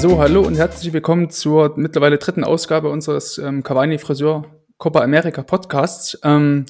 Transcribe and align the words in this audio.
So, 0.00 0.18
hallo 0.18 0.40
und 0.40 0.56
herzlich 0.56 0.94
willkommen 0.94 1.28
zur 1.28 1.74
mittlerweile 1.76 2.16
dritten 2.16 2.42
Ausgabe 2.42 2.88
unseres 2.88 3.36
ähm, 3.36 3.62
Cavani 3.62 3.98
Friseur 3.98 4.46
Copa 4.78 5.02
America 5.02 5.42
Podcasts. 5.42 6.18
Ähm, 6.24 6.64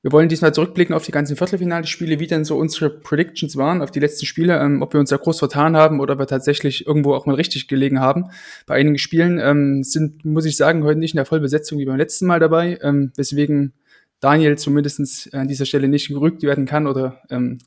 wir 0.00 0.10
wollen 0.10 0.30
diesmal 0.30 0.54
zurückblicken 0.54 0.94
auf 0.94 1.04
die 1.04 1.12
ganzen 1.12 1.36
Viertelfinalspiele, 1.36 2.18
wie 2.18 2.26
denn 2.26 2.46
so 2.46 2.56
unsere 2.56 2.88
Predictions 2.88 3.58
waren 3.58 3.82
auf 3.82 3.90
die 3.90 4.00
letzten 4.00 4.24
Spiele, 4.24 4.58
ähm, 4.58 4.80
ob 4.80 4.94
wir 4.94 5.00
uns 5.00 5.10
da 5.10 5.18
groß 5.18 5.38
vertan 5.38 5.76
haben 5.76 6.00
oder 6.00 6.14
ob 6.14 6.20
wir 6.20 6.26
tatsächlich 6.26 6.86
irgendwo 6.86 7.12
auch 7.12 7.26
mal 7.26 7.34
richtig 7.34 7.68
gelegen 7.68 8.00
haben. 8.00 8.30
Bei 8.64 8.76
einigen 8.76 8.96
Spielen 8.96 9.38
ähm, 9.38 9.82
sind, 9.82 10.24
muss 10.24 10.46
ich 10.46 10.56
sagen, 10.56 10.82
heute 10.82 10.98
nicht 10.98 11.12
in 11.12 11.18
der 11.18 11.26
Vollbesetzung 11.26 11.78
wie 11.78 11.84
beim 11.84 11.98
letzten 11.98 12.24
Mal 12.24 12.40
dabei, 12.40 12.78
ähm, 12.80 13.12
weswegen 13.16 13.74
Daniel 14.20 14.56
zumindest 14.56 15.34
an 15.34 15.46
dieser 15.46 15.66
Stelle 15.66 15.88
nicht 15.88 16.08
gerügt 16.08 16.42
werden 16.42 16.64
kann 16.64 16.86
oder 16.86 17.20
ähm, 17.28 17.58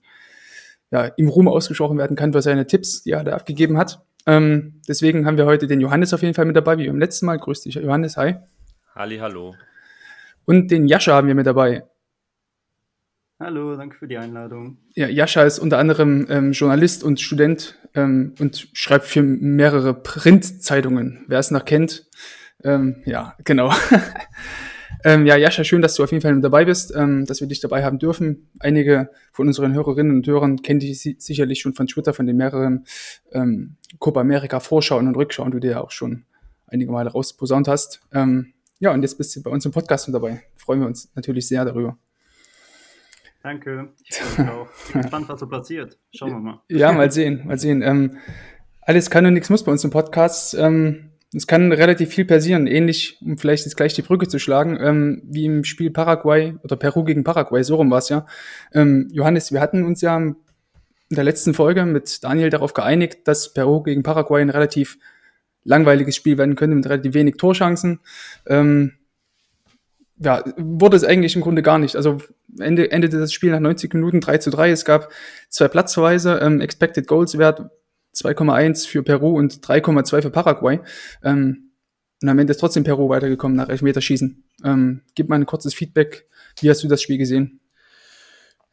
ja, 0.89 1.05
im 1.05 1.27
Ruhm 1.27 1.47
ausgesprochen 1.47 1.99
werden 1.99 2.17
kann 2.17 2.33
für 2.33 2.41
seine 2.41 2.65
Tipps, 2.65 3.03
die 3.03 3.11
er 3.11 3.23
da 3.23 3.33
abgegeben 3.33 3.77
hat. 3.77 4.03
Ähm, 4.29 4.79
deswegen 4.87 5.25
haben 5.25 5.37
wir 5.37 5.47
heute 5.47 5.65
den 5.65 5.81
Johannes 5.81 6.13
auf 6.13 6.21
jeden 6.21 6.35
Fall 6.35 6.45
mit 6.45 6.55
dabei, 6.55 6.77
wie 6.77 6.85
beim 6.85 6.99
letzten 6.99 7.25
Mal. 7.25 7.39
Grüß 7.39 7.61
dich, 7.61 7.73
Johannes. 7.73 8.15
Hi. 8.15 8.35
Halli, 8.93 9.17
hallo. 9.17 9.55
Und 10.45 10.69
den 10.69 10.87
Jascha 10.87 11.13
haben 11.13 11.27
wir 11.27 11.33
mit 11.33 11.47
dabei. 11.47 11.83
Hallo, 13.39 13.75
danke 13.75 13.95
für 13.95 14.07
die 14.07 14.19
Einladung. 14.19 14.77
Ja, 14.93 15.07
Jascha 15.07 15.43
ist 15.43 15.57
unter 15.57 15.79
anderem 15.79 16.27
ähm, 16.29 16.51
Journalist 16.51 17.03
und 17.03 17.19
Student 17.19 17.79
ähm, 17.95 18.35
und 18.39 18.69
schreibt 18.73 19.05
für 19.05 19.23
mehrere 19.23 19.95
Printzeitungen. 19.95 21.25
Wer 21.27 21.39
es 21.39 21.49
noch 21.49 21.65
kennt, 21.65 22.05
ähm, 22.63 23.01
ja, 23.05 23.35
genau. 23.45 23.73
Ähm, 25.03 25.25
ja, 25.25 25.37
Jascha, 25.37 25.63
schön, 25.63 25.81
dass 25.81 25.95
du 25.95 26.03
auf 26.03 26.11
jeden 26.11 26.21
Fall 26.21 26.39
dabei 26.41 26.65
bist, 26.65 26.93
ähm, 26.95 27.25
dass 27.25 27.39
wir 27.39 27.47
dich 27.47 27.61
dabei 27.61 27.83
haben 27.83 27.99
dürfen. 27.99 28.49
Einige 28.59 29.09
von 29.31 29.47
unseren 29.47 29.73
Hörerinnen 29.73 30.15
und 30.15 30.27
Hörern 30.27 30.61
kennen 30.61 30.79
dich 30.79 31.01
sicherlich 31.01 31.61
schon 31.61 31.73
von 31.73 31.87
Twitter, 31.87 32.13
von 32.13 32.27
den 32.27 32.35
mehreren 32.35 32.85
ähm, 33.31 33.77
Copa 33.99 34.21
America 34.21 34.59
Vorschauen 34.59 35.07
und 35.07 35.15
Rückschauen, 35.15 35.51
die 35.51 35.59
du 35.59 35.69
ja 35.69 35.81
auch 35.81 35.91
schon 35.91 36.25
einige 36.67 36.91
Male 36.91 37.09
rausposaunt 37.09 37.67
hast. 37.67 38.01
Ähm, 38.13 38.53
ja, 38.79 38.91
und 38.91 39.01
jetzt 39.01 39.17
bist 39.17 39.35
du 39.35 39.43
bei 39.43 39.51
uns 39.51 39.65
im 39.65 39.71
Podcast 39.71 40.07
mit 40.07 40.15
dabei. 40.15 40.41
Freuen 40.57 40.81
wir 40.81 40.87
uns 40.87 41.11
natürlich 41.15 41.47
sehr 41.47 41.65
darüber. 41.65 41.97
Danke. 43.41 43.93
Auch. 44.37 44.67
Ich 44.85 44.93
bin 44.93 45.01
gespannt, 45.01 45.29
was 45.29 45.39
so 45.39 45.47
passiert. 45.47 45.97
Schauen 46.13 46.31
wir 46.31 46.39
mal. 46.39 46.61
Ja, 46.67 46.91
mal 46.91 47.11
sehen, 47.11 47.45
mal 47.45 47.57
sehen. 47.57 47.81
Ähm, 47.81 48.17
alles 48.81 49.09
kann 49.09 49.25
und 49.25 49.33
nichts 49.33 49.49
muss 49.49 49.63
bei 49.63 49.71
uns 49.71 49.83
im 49.83 49.91
Podcast. 49.91 50.55
Ähm, 50.55 51.08
es 51.33 51.45
kann 51.45 51.71
relativ 51.71 52.09
viel 52.09 52.25
passieren, 52.25 52.65
ähnlich, 52.65 53.19
um 53.21 53.37
vielleicht 53.37 53.65
jetzt 53.65 53.77
gleich 53.77 53.93
die 53.93 54.01
Brücke 54.01 54.27
zu 54.27 54.39
schlagen, 54.39 54.77
ähm, 54.81 55.21
wie 55.25 55.45
im 55.45 55.63
Spiel 55.63 55.91
Paraguay 55.91 56.55
oder 56.63 56.75
Peru 56.75 57.03
gegen 57.03 57.23
Paraguay, 57.23 57.63
so 57.63 57.75
rum 57.75 57.91
war 57.91 57.99
es 57.99 58.09
ja. 58.09 58.25
Ähm, 58.73 59.07
Johannes, 59.11 59.51
wir 59.51 59.61
hatten 59.61 59.85
uns 59.85 60.01
ja 60.01 60.17
in 60.17 60.35
der 61.15 61.23
letzten 61.23 61.53
Folge 61.53 61.85
mit 61.85 62.23
Daniel 62.23 62.49
darauf 62.49 62.73
geeinigt, 62.73 63.27
dass 63.27 63.53
Peru 63.53 63.83
gegen 63.83 64.01
Paraguay 64.03 64.41
ein 64.41 64.49
relativ 64.49 64.97
langweiliges 65.63 66.15
Spiel 66.15 66.37
werden 66.37 66.55
könnte 66.55 66.75
mit 66.75 66.85
relativ 66.85 67.13
wenig 67.13 67.37
Torchancen. 67.37 67.99
Ähm, 68.47 68.93
ja, 70.17 70.43
wurde 70.57 70.97
es 70.97 71.03
eigentlich 71.03 71.35
im 71.35 71.41
Grunde 71.41 71.61
gar 71.61 71.77
nicht. 71.77 71.95
Also 71.95 72.17
Ende, 72.59 72.91
endete 72.91 73.19
das 73.19 73.31
Spiel 73.31 73.51
nach 73.51 73.59
90 73.59 73.93
Minuten 73.93 74.19
3 74.19 74.39
zu 74.39 74.49
3. 74.49 74.71
Es 74.71 74.83
gab 74.83 75.09
zwei 75.47 75.67
Platzverweise, 75.67 76.39
ähm, 76.41 76.59
Expected 76.59 77.07
Goals 77.07 77.37
Wert 77.37 77.69
2,1 78.15 78.87
für 78.87 79.03
Peru 79.03 79.37
und 79.37 79.65
3,2 79.65 80.21
für 80.21 80.31
Paraguay. 80.31 80.79
Ähm, 81.23 81.71
und 82.21 82.27
am 82.27 82.39
Ende 82.39 82.51
ist 82.51 82.59
trotzdem 82.59 82.83
Peru 82.83 83.07
weitergekommen 83.09 83.55
nach 83.55 83.69
Elfmeterschießen. 83.69 84.43
Ähm, 84.65 85.01
gib 85.15 85.29
mal 85.29 85.35
ein 85.35 85.45
kurzes 85.45 85.73
Feedback. 85.73 86.27
Wie 86.59 86.69
hast 86.69 86.83
du 86.83 86.87
das 86.87 87.01
Spiel 87.01 87.17
gesehen? 87.17 87.61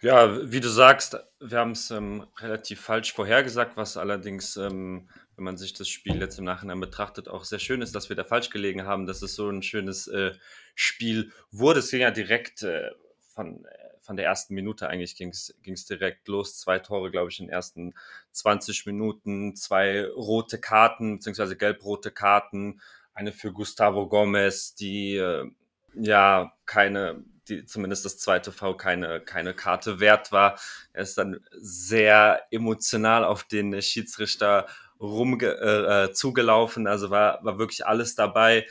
Ja, 0.02 0.50
wie 0.50 0.60
du 0.60 0.68
sagst, 0.68 1.16
wir 1.40 1.58
haben 1.58 1.72
es 1.72 1.90
ähm, 1.90 2.26
relativ 2.38 2.80
falsch 2.80 3.12
vorhergesagt, 3.12 3.76
was 3.76 3.96
allerdings, 3.96 4.56
ähm, 4.56 5.08
wenn 5.36 5.44
man 5.44 5.56
sich 5.56 5.72
das 5.72 5.88
Spiel 5.88 6.20
jetzt 6.20 6.38
im 6.38 6.44
Nachhinein 6.44 6.80
betrachtet, 6.80 7.28
auch 7.28 7.44
sehr 7.44 7.58
schön 7.58 7.82
ist, 7.82 7.94
dass 7.94 8.08
wir 8.08 8.16
da 8.16 8.24
falsch 8.24 8.50
gelegen 8.50 8.84
haben, 8.84 9.06
dass 9.06 9.22
es 9.22 9.34
so 9.34 9.48
ein 9.48 9.62
schönes 9.62 10.06
äh, 10.08 10.32
Spiel 10.74 11.32
wurde. 11.50 11.80
Es 11.80 11.90
ging 11.90 12.00
ja 12.00 12.10
direkt 12.10 12.62
äh, 12.62 12.90
von 13.34 13.64
von 14.06 14.16
der 14.16 14.24
ersten 14.24 14.54
Minute 14.54 14.88
eigentlich 14.88 15.16
ging 15.16 15.30
es 15.30 15.86
direkt 15.86 16.28
los. 16.28 16.58
Zwei 16.58 16.78
Tore, 16.78 17.10
glaube 17.10 17.30
ich, 17.30 17.40
in 17.40 17.46
den 17.46 17.52
ersten 17.52 17.94
20 18.30 18.86
Minuten, 18.86 19.56
zwei 19.56 20.06
rote 20.06 20.58
Karten, 20.58 21.16
beziehungsweise 21.16 21.56
gelb-rote 21.56 22.12
Karten, 22.12 22.80
eine 23.12 23.32
für 23.32 23.52
Gustavo 23.52 24.08
Gomez, 24.08 24.74
die 24.74 25.16
äh, 25.16 25.50
ja 25.94 26.52
keine, 26.66 27.24
die 27.48 27.66
zumindest 27.66 28.04
das 28.04 28.18
zweite 28.18 28.52
V 28.52 28.74
keine, 28.74 29.20
keine 29.20 29.54
Karte 29.54 29.98
wert 29.98 30.30
war. 30.30 30.58
Er 30.92 31.02
ist 31.02 31.18
dann 31.18 31.40
sehr 31.52 32.46
emotional 32.50 33.24
auf 33.24 33.42
den 33.44 33.80
Schiedsrichter 33.82 34.66
rum 35.00 35.40
äh, 35.40 35.46
äh, 35.46 36.12
zugelaufen, 36.12 36.86
also 36.86 37.10
war, 37.10 37.44
war 37.44 37.58
wirklich 37.58 37.86
alles 37.86 38.14
dabei. 38.14 38.66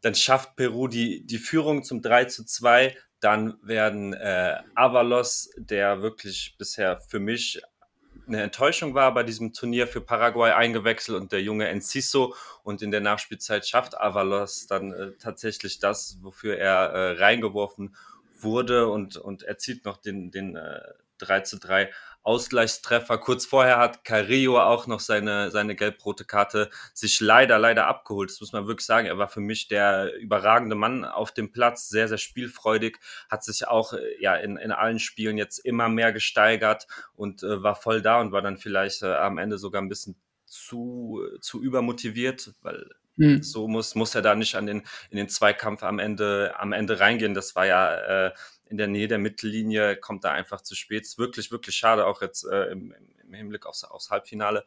Dann 0.00 0.14
schafft 0.14 0.56
Peru 0.56 0.88
die, 0.88 1.24
die 1.26 1.38
Führung 1.38 1.84
zum 1.84 2.02
3 2.02 2.24
zu 2.24 2.44
2, 2.44 2.96
dann 3.22 3.56
werden 3.62 4.12
äh, 4.14 4.56
Avalos, 4.74 5.50
der 5.56 6.02
wirklich 6.02 6.56
bisher 6.58 6.98
für 6.98 7.20
mich 7.20 7.62
eine 8.26 8.42
Enttäuschung 8.42 8.94
war 8.94 9.14
bei 9.14 9.22
diesem 9.22 9.52
Turnier 9.52 9.86
für 9.86 10.00
Paraguay 10.00 10.52
eingewechselt 10.52 11.20
und 11.20 11.32
der 11.32 11.42
junge 11.42 11.68
Enciso. 11.68 12.34
Und 12.62 12.82
in 12.82 12.90
der 12.90 13.00
Nachspielzeit 13.00 13.66
schafft 13.66 13.98
Avalos 13.98 14.66
dann 14.66 14.92
äh, 14.92 15.12
tatsächlich 15.18 15.78
das, 15.78 16.18
wofür 16.22 16.58
er 16.58 16.90
äh, 16.90 17.10
reingeworfen 17.18 17.96
wurde. 18.38 18.88
Und, 18.88 19.16
und 19.16 19.42
erzielt 19.44 19.84
noch 19.84 19.96
den, 19.98 20.30
den 20.30 20.56
äh, 20.56 20.80
3 21.18 21.40
zu 21.40 21.58
3 21.58 21.90
Ausgleichstreffer. 22.22 23.18
Kurz 23.18 23.46
vorher 23.46 23.78
hat 23.78 24.04
Carrillo 24.04 24.60
auch 24.60 24.86
noch 24.86 25.00
seine, 25.00 25.50
seine 25.50 25.74
gelb-rote 25.74 26.24
Karte 26.24 26.70
sich 26.94 27.20
leider, 27.20 27.58
leider 27.58 27.86
abgeholt. 27.86 28.30
Das 28.30 28.40
muss 28.40 28.52
man 28.52 28.66
wirklich 28.66 28.86
sagen. 28.86 29.06
Er 29.06 29.18
war 29.18 29.28
für 29.28 29.40
mich 29.40 29.68
der 29.68 30.14
überragende 30.18 30.76
Mann 30.76 31.04
auf 31.04 31.32
dem 31.32 31.50
Platz, 31.50 31.88
sehr, 31.88 32.08
sehr 32.08 32.18
spielfreudig, 32.18 32.98
hat 33.28 33.42
sich 33.44 33.66
auch 33.66 33.92
äh, 33.92 34.20
ja, 34.20 34.36
in, 34.36 34.56
in 34.56 34.72
allen 34.72 34.98
Spielen 34.98 35.36
jetzt 35.36 35.58
immer 35.58 35.88
mehr 35.88 36.12
gesteigert 36.12 36.86
und 37.14 37.42
äh, 37.42 37.62
war 37.62 37.74
voll 37.74 38.02
da 38.02 38.20
und 38.20 38.32
war 38.32 38.42
dann 38.42 38.58
vielleicht 38.58 39.02
äh, 39.02 39.14
am 39.14 39.38
Ende 39.38 39.58
sogar 39.58 39.82
ein 39.82 39.88
bisschen 39.88 40.16
zu, 40.46 41.22
zu 41.40 41.62
übermotiviert, 41.62 42.52
weil 42.62 42.88
hm. 43.16 43.42
so 43.42 43.68
muss, 43.68 43.94
muss 43.94 44.14
er 44.14 44.22
da 44.22 44.34
nicht 44.34 44.54
an 44.54 44.66
den, 44.66 44.82
in 45.10 45.16
den 45.16 45.28
Zweikampf 45.28 45.82
am 45.82 45.98
Ende, 45.98 46.54
am 46.58 46.72
Ende 46.72 47.00
reingehen. 47.00 47.34
Das 47.34 47.54
war 47.56 47.66
ja 47.66 48.26
äh, 48.26 48.32
in 48.72 48.78
der 48.78 48.88
Nähe 48.88 49.06
der 49.06 49.18
Mittellinie, 49.18 49.96
kommt 49.96 50.24
da 50.24 50.32
einfach 50.32 50.62
zu 50.62 50.74
spät. 50.74 51.02
Ist 51.02 51.18
wirklich, 51.18 51.52
wirklich 51.52 51.76
schade, 51.76 52.06
auch 52.06 52.22
jetzt 52.22 52.44
äh, 52.44 52.70
im, 52.70 52.94
im, 53.22 53.34
Hinblick 53.34 53.66
aufs, 53.66 53.84
aufs 53.84 54.10
Halbfinale. 54.10 54.64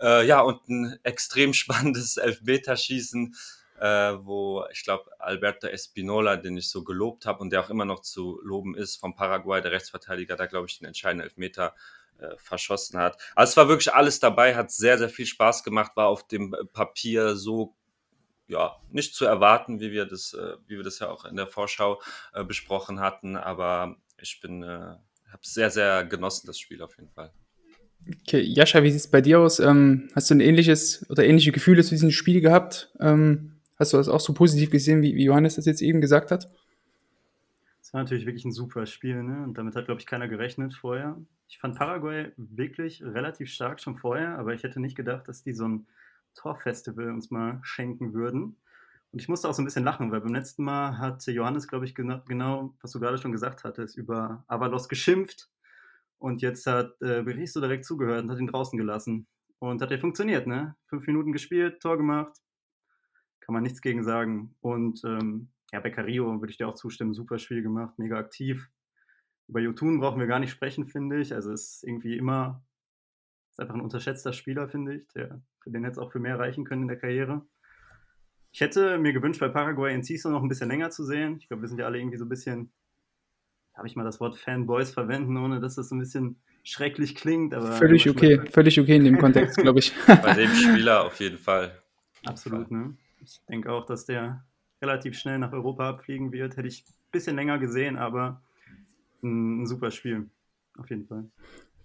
Äh, 0.00 0.24
ja, 0.26 0.40
und 0.40 0.68
ein 0.68 0.96
extrem 1.02 1.52
spannendes 1.54 2.18
Elfmeterschießen, 2.18 3.34
äh, 3.80 4.14
wo 4.20 4.64
ich 4.70 4.84
glaube, 4.84 5.10
Alberto 5.18 5.66
Espinola, 5.66 6.36
den 6.36 6.56
ich 6.56 6.70
so 6.70 6.84
gelobt 6.84 7.26
habe 7.26 7.40
und 7.40 7.50
der 7.50 7.60
auch 7.60 7.70
immer 7.70 7.84
noch 7.84 8.00
zu 8.00 8.40
loben 8.44 8.76
ist, 8.76 8.96
vom 8.96 9.16
Paraguay, 9.16 9.60
der 9.60 9.72
Rechtsverteidiger, 9.72 10.36
da 10.36 10.46
glaube 10.46 10.68
ich 10.68 10.78
den 10.78 10.86
entscheidenden 10.86 11.26
Elfmeter 11.26 11.74
äh, 12.18 12.36
verschossen 12.36 13.00
hat. 13.00 13.20
Also 13.34 13.50
es 13.50 13.56
war 13.56 13.68
wirklich 13.68 13.92
alles 13.92 14.20
dabei, 14.20 14.54
hat 14.54 14.70
sehr, 14.70 14.98
sehr 14.98 15.08
viel 15.08 15.26
Spaß 15.26 15.64
gemacht, 15.64 15.96
war 15.96 16.06
auf 16.06 16.28
dem 16.28 16.54
Papier 16.72 17.34
so 17.34 17.74
ja, 18.48 18.76
nicht 18.90 19.14
zu 19.14 19.26
erwarten, 19.26 19.78
wie 19.78 19.92
wir 19.92 20.06
das, 20.06 20.34
äh, 20.34 20.56
wie 20.66 20.76
wir 20.76 20.82
das 20.82 20.98
ja 20.98 21.08
auch 21.08 21.24
in 21.24 21.36
der 21.36 21.46
Vorschau 21.46 22.00
äh, 22.32 22.42
besprochen 22.42 23.00
hatten. 23.00 23.36
Aber 23.36 23.96
ich 24.20 24.40
bin, 24.40 24.62
äh, 24.62 24.66
habe 24.66 25.42
sehr, 25.42 25.70
sehr 25.70 26.04
genossen, 26.04 26.46
das 26.46 26.58
Spiel 26.58 26.82
auf 26.82 26.96
jeden 26.96 27.10
Fall. 27.10 27.30
Okay, 28.22 28.40
Jascha, 28.40 28.82
wie 28.82 28.90
sieht 28.90 29.00
es 29.00 29.10
bei 29.10 29.20
dir 29.20 29.40
aus? 29.40 29.60
Ähm, 29.60 30.08
hast 30.14 30.30
du 30.30 30.34
ein 30.34 30.40
ähnliches 30.40 31.06
oder 31.10 31.24
ähnliche 31.24 31.52
Gefühle 31.52 31.82
zu 31.82 31.90
diesem 31.90 32.10
Spiel 32.10 32.40
gehabt? 32.40 32.90
Ähm, 33.00 33.52
hast 33.76 33.92
du 33.92 33.96
das 33.98 34.08
auch 34.08 34.20
so 34.20 34.32
positiv 34.32 34.70
gesehen, 34.70 35.02
wie, 35.02 35.14
wie 35.14 35.24
Johannes 35.24 35.56
das 35.56 35.66
jetzt 35.66 35.82
eben 35.82 36.00
gesagt 36.00 36.30
hat? 36.30 36.48
Es 37.82 37.92
war 37.92 38.02
natürlich 38.02 38.26
wirklich 38.26 38.44
ein 38.44 38.52
super 38.52 38.86
Spiel, 38.86 39.22
ne? 39.22 39.42
Und 39.44 39.58
damit 39.58 39.74
hat, 39.74 39.86
glaube 39.86 40.00
ich, 40.00 40.06
keiner 40.06 40.28
gerechnet 40.28 40.74
vorher. 40.74 41.16
Ich 41.48 41.58
fand 41.58 41.76
Paraguay 41.76 42.32
wirklich 42.36 43.02
relativ 43.02 43.50
stark 43.50 43.80
schon 43.80 43.96
vorher, 43.96 44.38
aber 44.38 44.54
ich 44.54 44.62
hätte 44.62 44.80
nicht 44.80 44.96
gedacht, 44.96 45.26
dass 45.26 45.42
die 45.42 45.52
so 45.52 45.66
ein 45.66 45.86
Torfestival 46.34 47.10
uns 47.10 47.30
mal 47.30 47.60
schenken 47.62 48.14
würden. 48.14 48.56
Und 49.10 49.20
ich 49.20 49.28
musste 49.28 49.48
auch 49.48 49.54
so 49.54 49.62
ein 49.62 49.64
bisschen 49.64 49.84
lachen, 49.84 50.12
weil 50.12 50.20
beim 50.20 50.34
letzten 50.34 50.64
Mal 50.64 50.98
hat 50.98 51.26
Johannes, 51.26 51.66
glaube 51.66 51.86
ich, 51.86 51.94
genau, 51.94 52.20
genau, 52.26 52.74
was 52.82 52.92
du 52.92 53.00
gerade 53.00 53.18
schon 53.18 53.32
gesagt 53.32 53.64
hattest, 53.64 53.96
über 53.96 54.44
Avalos 54.48 54.88
geschimpft. 54.88 55.48
Und 56.18 56.42
jetzt 56.42 56.66
hat 56.66 57.00
äh, 57.00 57.22
Beristo 57.22 57.60
direkt 57.60 57.84
zugehört 57.84 58.24
und 58.24 58.30
hat 58.30 58.38
ihn 58.38 58.48
draußen 58.48 58.76
gelassen. 58.76 59.26
Und 59.60 59.80
hat 59.80 59.90
ja 59.90 59.98
funktioniert, 59.98 60.46
ne? 60.46 60.76
Fünf 60.86 61.06
Minuten 61.06 61.32
gespielt, 61.32 61.80
Tor 61.80 61.96
gemacht. 61.96 62.36
Kann 63.40 63.54
man 63.54 63.62
nichts 63.62 63.80
gegen 63.80 64.04
sagen. 64.04 64.54
Und 64.60 65.02
ähm, 65.04 65.50
ja, 65.72 65.80
bei 65.80 65.90
Carillo 65.90 66.40
würde 66.40 66.50
ich 66.50 66.58
dir 66.58 66.68
auch 66.68 66.74
zustimmen. 66.74 67.14
Super 67.14 67.38
Spiel 67.38 67.62
gemacht, 67.62 67.98
mega 67.98 68.18
aktiv. 68.18 68.68
Über 69.48 69.60
Jotun 69.60 70.00
brauchen 70.00 70.20
wir 70.20 70.26
gar 70.26 70.38
nicht 70.38 70.50
sprechen, 70.50 70.86
finde 70.86 71.18
ich. 71.18 71.34
Also 71.34 71.50
ist 71.52 71.82
irgendwie 71.82 72.16
immer, 72.16 72.62
ist 73.50 73.60
einfach 73.60 73.74
ein 73.74 73.80
unterschätzter 73.80 74.32
Spieler, 74.32 74.68
finde 74.68 74.96
ich, 74.96 75.08
der 75.08 75.40
für 75.68 75.72
den 75.72 75.84
hätte 75.84 75.92
es 75.92 75.98
auch 75.98 76.10
für 76.10 76.18
mehr 76.18 76.38
reichen 76.38 76.64
können 76.64 76.82
in 76.82 76.88
der 76.88 76.96
Karriere. 76.96 77.42
Ich 78.52 78.60
hätte 78.60 78.98
mir 78.98 79.12
gewünscht, 79.12 79.40
bei 79.40 79.48
Paraguay 79.48 79.94
in 79.94 80.02
Ciso 80.02 80.30
noch 80.30 80.42
ein 80.42 80.48
bisschen 80.48 80.70
länger 80.70 80.90
zu 80.90 81.04
sehen. 81.04 81.36
Ich 81.38 81.48
glaube, 81.48 81.62
wir 81.62 81.68
sind 81.68 81.78
ja 81.78 81.84
alle 81.84 81.98
irgendwie 81.98 82.16
so 82.16 82.24
ein 82.24 82.30
bisschen, 82.30 82.70
darf 83.74 83.84
ich 83.84 83.94
mal 83.94 84.04
das 84.04 84.18
Wort 84.20 84.38
Fanboys 84.38 84.90
verwenden, 84.90 85.36
ohne 85.36 85.60
dass 85.60 85.74
das 85.74 85.90
so 85.90 85.94
ein 85.94 85.98
bisschen 85.98 86.36
schrecklich 86.62 87.14
klingt, 87.14 87.52
aber. 87.52 87.72
Völlig 87.72 88.08
okay, 88.08 88.40
völlig 88.50 88.80
okay 88.80 88.96
in 88.96 89.04
dem 89.04 89.18
Kontext, 89.20 89.58
glaube 89.58 89.80
ich. 89.80 89.92
Bei 90.06 90.32
dem 90.32 90.50
Spieler 90.50 91.04
auf 91.04 91.20
jeden 91.20 91.38
Fall. 91.38 91.78
Absolut, 92.24 92.70
ne? 92.70 92.96
Ich 93.22 93.40
denke 93.48 93.70
auch, 93.70 93.84
dass 93.84 94.06
der 94.06 94.44
relativ 94.80 95.18
schnell 95.18 95.38
nach 95.38 95.52
Europa 95.52 95.90
abfliegen 95.90 96.32
wird. 96.32 96.56
Hätte 96.56 96.68
ich 96.68 96.84
ein 96.86 97.12
bisschen 97.12 97.36
länger 97.36 97.58
gesehen, 97.58 97.96
aber 97.98 98.40
ein, 99.22 99.62
ein 99.62 99.66
super 99.66 99.90
Spiel. 99.90 100.30
Auf 100.78 100.88
jeden 100.88 101.04
Fall. 101.04 101.24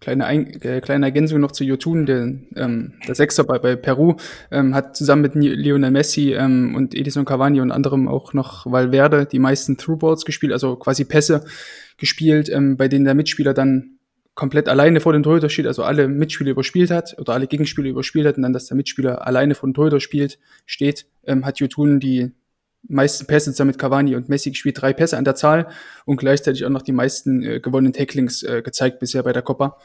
Kleine, 0.04 0.26
Ein 0.26 0.62
äh, 0.62 0.82
kleine 0.82 1.06
Ergänzung 1.06 1.40
noch 1.40 1.54
zu 1.54 1.64
Jotun, 1.64 2.06
der, 2.06 2.34
ähm, 2.58 2.94
der 3.08 3.16
Sechser 3.16 3.46
bei, 3.46 3.58
bei 3.58 3.78
Peru, 3.78 4.18
ähm, 4.52 4.76
hat 4.76 4.98
zusammen 4.98 5.22
mit 5.22 5.34
Lionel 5.36 5.92
Messi 5.92 6.34
ähm, 6.34 6.76
und 6.76 6.94
Edison 6.94 7.24
Cavani 7.24 7.62
und 7.62 7.72
anderem 7.72 8.10
auch 8.10 8.34
noch 8.34 8.70
Valverde 8.70 9.26
die 9.26 9.40
meisten 9.40 9.78
Throughballs 9.78 10.26
gespielt, 10.26 10.52
also 10.52 10.76
quasi 10.76 11.06
Pässe 11.06 11.46
gespielt, 11.96 12.50
ähm, 12.50 12.76
bei 12.76 12.90
denen 12.90 13.06
der 13.06 13.16
Mitspieler 13.16 13.54
dann 13.54 13.92
komplett 14.36 14.68
alleine 14.68 15.00
vor 15.00 15.14
dem 15.14 15.24
Torhüter 15.24 15.50
steht, 15.50 15.68
also 15.68 15.84
alle 15.84 16.10
Mitspieler 16.10 16.52
überspielt 16.52 16.92
hat 16.92 17.16
oder 17.18 17.32
alle 17.32 17.48
Gegenspieler 17.48 17.88
überspielt 17.88 18.28
hat 18.28 18.36
und 18.36 18.44
dann, 18.44 18.52
dass 18.52 18.66
der 18.66 18.76
Mitspieler 18.76 19.26
alleine 19.26 19.56
vor 19.56 19.70
dem 19.70 19.74
Torhüter 19.74 20.02
spielt, 20.02 20.38
steht, 20.66 21.06
ähm, 21.26 21.46
hat 21.46 21.60
Jotun 21.60 22.02
die 22.02 22.32
meisten 22.88 23.26
Pässe 23.26 23.52
zusammen 23.52 23.70
mit 23.70 23.78
Cavani 23.78 24.16
und 24.16 24.30
Messi 24.30 24.52
gespielt, 24.52 24.82
drei 24.82 24.94
Pässe 24.94 25.18
an 25.18 25.24
der 25.24 25.36
Zahl 25.36 25.68
und 26.06 26.18
gleichzeitig 26.18 26.66
auch 26.66 26.70
noch 26.70 26.82
die 26.82 26.92
meisten 26.92 27.42
äh, 27.44 27.60
gewonnenen 27.60 27.94
Tacklings 27.94 28.44
äh, 28.44 28.62
gezeigt 28.62 29.00
bisher 29.00 29.24
bei 29.24 29.34
der 29.34 29.42
Copa. 29.42 29.78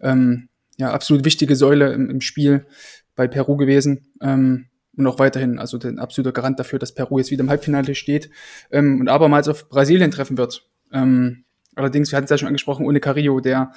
Ähm, 0.00 0.48
ja, 0.76 0.90
absolut 0.90 1.24
wichtige 1.24 1.56
Säule 1.56 1.92
im, 1.92 2.10
im 2.10 2.20
Spiel 2.20 2.66
bei 3.14 3.28
Peru 3.28 3.56
gewesen. 3.56 4.12
Ähm, 4.20 4.66
und 4.96 5.06
auch 5.06 5.18
weiterhin, 5.18 5.58
also 5.58 5.78
ein 5.78 5.98
absoluter 5.98 6.32
Garant 6.32 6.58
dafür, 6.58 6.78
dass 6.78 6.92
Peru 6.92 7.18
jetzt 7.18 7.30
wieder 7.30 7.42
im 7.42 7.50
Halbfinale 7.50 7.94
steht 7.94 8.30
ähm, 8.70 9.00
und 9.00 9.08
abermals 9.08 9.48
auf 9.48 9.68
Brasilien 9.68 10.10
treffen 10.10 10.36
wird. 10.36 10.68
Ähm, 10.92 11.44
allerdings, 11.74 12.12
wir 12.12 12.18
hatten 12.18 12.24
es 12.24 12.30
ja 12.30 12.36
schon 12.36 12.48
angesprochen, 12.48 12.84
ohne 12.84 13.00
Carrillo, 13.00 13.40
der, 13.40 13.72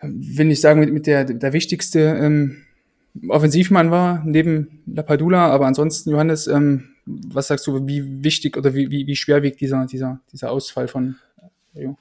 will 0.00 0.50
ich 0.50 0.60
sagen, 0.60 0.80
mit, 0.80 0.92
mit 0.92 1.06
der, 1.06 1.24
der 1.24 1.52
wichtigste 1.52 2.00
ähm, 2.00 2.62
Offensivmann 3.28 3.90
war, 3.90 4.22
neben 4.24 4.82
Lapadula, 4.86 5.48
aber 5.48 5.66
ansonsten, 5.66 6.10
Johannes, 6.10 6.46
ähm, 6.46 6.93
was 7.06 7.48
sagst 7.48 7.66
du, 7.66 7.86
wie 7.86 8.24
wichtig 8.24 8.56
oder 8.56 8.74
wie, 8.74 8.90
wie, 8.90 9.06
wie 9.06 9.16
schwer 9.16 9.42
wiegt 9.42 9.60
dieser, 9.60 9.84
dieser, 9.86 10.20
dieser 10.32 10.50
Ausfall 10.50 10.88
von 10.88 11.16
Rio? 11.74 11.98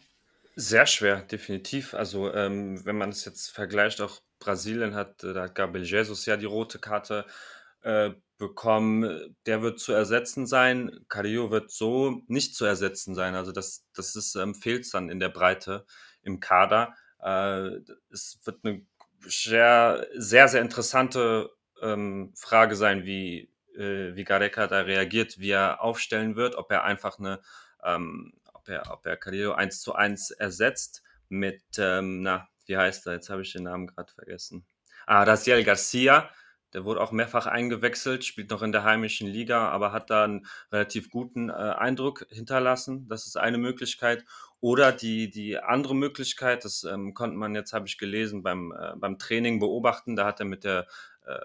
Sehr 0.55 0.85
schwer, 0.85 1.21
definitiv. 1.21 1.93
Also, 1.93 2.31
ähm, 2.33 2.85
wenn 2.85 2.97
man 2.97 3.09
es 3.09 3.25
jetzt 3.25 3.49
vergleicht, 3.49 4.01
auch 4.01 4.21
Brasilien 4.39 4.93
hat, 4.93 5.23
äh, 5.23 5.33
da 5.33 5.43
hat 5.43 5.55
Gabriel 5.55 5.85
Jesus 5.85 6.25
ja 6.25 6.37
die 6.37 6.45
rote 6.45 6.79
Karte 6.79 7.25
äh, 7.81 8.11
bekommen. 8.37 9.35
Der 9.47 9.61
wird 9.63 9.79
zu 9.79 9.93
ersetzen 9.93 10.45
sein. 10.45 10.91
Carrillo 11.09 11.49
wird 11.49 11.71
so 11.71 12.21
nicht 12.27 12.55
zu 12.55 12.65
ersetzen 12.65 13.15
sein. 13.15 13.35
Also, 13.35 13.51
das, 13.51 13.83
das 13.95 14.15
ist, 14.15 14.35
ähm, 14.35 14.53
fehlt 14.53 14.93
dann 14.93 15.09
in 15.09 15.19
der 15.19 15.29
Breite 15.29 15.85
im 16.21 16.39
Kader. 16.39 16.93
Äh, 17.19 17.79
es 18.11 18.39
wird 18.43 18.63
eine 18.63 18.85
sehr, 19.25 20.05
sehr, 20.15 20.47
sehr 20.49 20.61
interessante 20.61 21.49
ähm, 21.81 22.31
Frage 22.35 22.75
sein, 22.75 23.05
wie, 23.05 23.49
äh, 23.75 24.15
wie 24.15 24.23
Gareca 24.23 24.67
da 24.67 24.81
reagiert, 24.81 25.39
wie 25.39 25.51
er 25.51 25.81
aufstellen 25.81 26.35
wird, 26.35 26.55
ob 26.55 26.71
er 26.71 26.83
einfach 26.83 27.19
eine, 27.19 27.41
ähm, 27.83 28.33
ob 28.53 28.69
er, 28.69 28.91
ob 28.91 29.05
er 29.05 29.17
Carrillo 29.17 29.53
1 29.53 29.81
zu 29.81 29.93
1 29.95 30.31
ersetzt 30.31 31.03
mit, 31.29 31.61
ähm, 31.77 32.21
na, 32.21 32.47
wie 32.65 32.77
heißt 32.77 33.07
er? 33.07 33.13
Jetzt 33.13 33.29
habe 33.29 33.41
ich 33.41 33.53
den 33.53 33.63
Namen 33.63 33.87
gerade 33.87 34.11
vergessen. 34.13 34.65
Ah, 35.05 35.23
Raciel 35.23 35.63
Garcia, 35.63 36.29
der 36.73 36.85
wurde 36.85 37.01
auch 37.01 37.11
mehrfach 37.11 37.45
eingewechselt, 37.45 38.25
spielt 38.25 38.49
noch 38.49 38.63
in 38.63 38.71
der 38.71 38.83
heimischen 38.83 39.27
Liga, 39.27 39.69
aber 39.69 39.91
hat 39.91 40.09
da 40.09 40.23
einen 40.23 40.47
relativ 40.71 41.09
guten 41.09 41.49
äh, 41.49 41.53
Eindruck 41.53 42.25
hinterlassen. 42.29 43.07
Das 43.07 43.27
ist 43.27 43.37
eine 43.37 43.59
Möglichkeit. 43.59 44.25
Oder 44.59 44.91
die, 44.91 45.29
die 45.29 45.59
andere 45.59 45.95
Möglichkeit, 45.95 46.65
das 46.65 46.83
ähm, 46.83 47.13
konnte 47.13 47.37
man 47.37 47.53
jetzt, 47.53 47.73
habe 47.73 47.85
ich 47.85 47.97
gelesen, 47.97 48.41
beim, 48.43 48.71
äh, 48.71 48.93
beim 48.95 49.19
Training 49.19 49.59
beobachten. 49.59 50.15
Da 50.15 50.25
hat 50.25 50.39
er 50.39 50.45
mit 50.45 50.63
der 50.63 50.87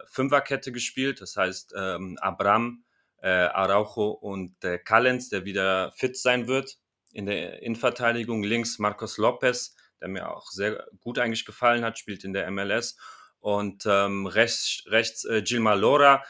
Fünferkette 0.06 0.72
gespielt. 0.72 1.20
Das 1.20 1.36
heißt, 1.36 1.74
ähm, 1.76 2.18
Abram, 2.20 2.84
äh, 3.22 3.28
Araujo 3.28 4.10
und 4.10 4.62
äh, 4.64 4.78
Callens, 4.78 5.28
der 5.28 5.44
wieder 5.44 5.92
fit 5.92 6.16
sein 6.16 6.46
wird. 6.48 6.78
In 7.12 7.26
der 7.26 7.62
Innenverteidigung 7.62 8.42
links 8.42 8.78
Marcos 8.78 9.16
Lopez, 9.16 9.74
der 10.00 10.08
mir 10.08 10.30
auch 10.30 10.50
sehr 10.50 10.86
gut 11.00 11.18
eigentlich 11.18 11.44
gefallen 11.44 11.84
hat, 11.84 11.98
spielt 11.98 12.24
in 12.24 12.32
der 12.32 12.50
MLS 12.50 12.96
und 13.40 13.86
ähm, 13.86 14.26
rechts, 14.26 14.82
rechts 14.86 15.24
äh, 15.24 15.42
Gilma 15.42 15.74
Lora 15.74 16.16
äh, 16.16 16.26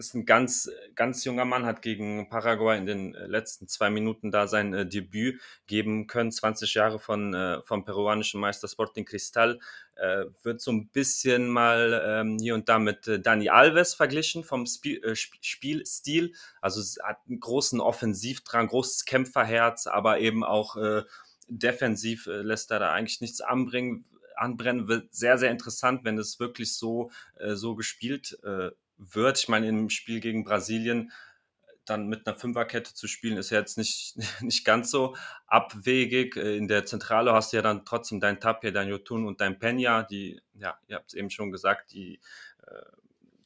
ist 0.00 0.14
ein 0.14 0.24
ganz, 0.24 0.70
ganz 0.94 1.24
junger 1.24 1.44
Mann, 1.44 1.66
hat 1.66 1.82
gegen 1.82 2.28
Paraguay 2.30 2.78
in 2.78 2.86
den 2.86 3.14
äh, 3.14 3.26
letzten 3.26 3.68
zwei 3.68 3.90
Minuten 3.90 4.30
da 4.30 4.48
sein 4.48 4.72
äh, 4.72 4.86
Debüt 4.86 5.40
geben 5.66 6.06
können. 6.06 6.32
20 6.32 6.74
Jahre 6.74 6.98
von, 6.98 7.34
äh, 7.34 7.62
vom 7.62 7.84
peruanischen 7.84 8.40
Meister 8.40 8.66
Sporting 8.66 9.04
Cristal. 9.04 9.60
Äh, 9.96 10.24
wird 10.42 10.62
so 10.62 10.72
ein 10.72 10.88
bisschen 10.88 11.48
mal 11.48 12.02
ähm, 12.04 12.38
hier 12.40 12.54
und 12.54 12.68
da 12.68 12.78
mit 12.78 13.06
äh, 13.06 13.20
Dani 13.20 13.50
Alves 13.50 13.94
verglichen 13.94 14.42
vom 14.42 14.66
Spiel, 14.66 15.04
äh, 15.04 15.14
Spielstil. 15.14 16.32
Also 16.62 16.80
hat 17.02 17.18
einen 17.28 17.38
großen 17.38 17.80
Offensivdrang, 17.80 18.68
großes 18.68 19.04
Kämpferherz, 19.04 19.86
aber 19.86 20.18
eben 20.18 20.42
auch 20.42 20.76
äh, 20.76 21.02
defensiv 21.48 22.26
äh, 22.26 22.40
lässt 22.40 22.70
er 22.70 22.78
da 22.78 22.92
eigentlich 22.92 23.20
nichts 23.20 23.40
anbringen 23.40 24.06
anbrennen, 24.36 24.88
wird 24.88 25.14
sehr, 25.14 25.36
sehr 25.36 25.50
interessant, 25.50 26.02
wenn 26.04 26.16
es 26.16 26.40
wirklich 26.40 26.74
so, 26.74 27.10
äh, 27.38 27.56
so 27.56 27.74
gespielt 27.74 28.38
äh, 28.42 28.70
wird. 29.00 29.38
Ich 29.38 29.48
meine, 29.48 29.68
im 29.68 29.90
Spiel 29.90 30.20
gegen 30.20 30.44
Brasilien 30.44 31.10
dann 31.86 32.08
mit 32.08 32.26
einer 32.26 32.38
Fünferkette 32.38 32.94
zu 32.94 33.08
spielen, 33.08 33.36
ist 33.36 33.50
ja 33.50 33.58
jetzt 33.58 33.78
nicht, 33.78 34.16
nicht 34.40 34.64
ganz 34.64 34.90
so 34.90 35.16
abwegig. 35.46 36.36
Äh, 36.36 36.56
in 36.56 36.68
der 36.68 36.86
Zentrale 36.86 37.32
hast 37.32 37.52
du 37.52 37.56
ja 37.56 37.62
dann 37.62 37.84
trotzdem 37.84 38.20
dein 38.20 38.40
Tapia, 38.40 38.70
dein 38.70 38.88
Jotun 38.88 39.26
und 39.26 39.40
dein 39.40 39.58
Peña, 39.58 40.06
die, 40.06 40.40
ja, 40.54 40.78
ihr 40.86 40.96
habt 40.96 41.08
es 41.08 41.14
eben 41.14 41.30
schon 41.30 41.50
gesagt, 41.50 41.92
die 41.92 42.20
äh, 42.66 42.99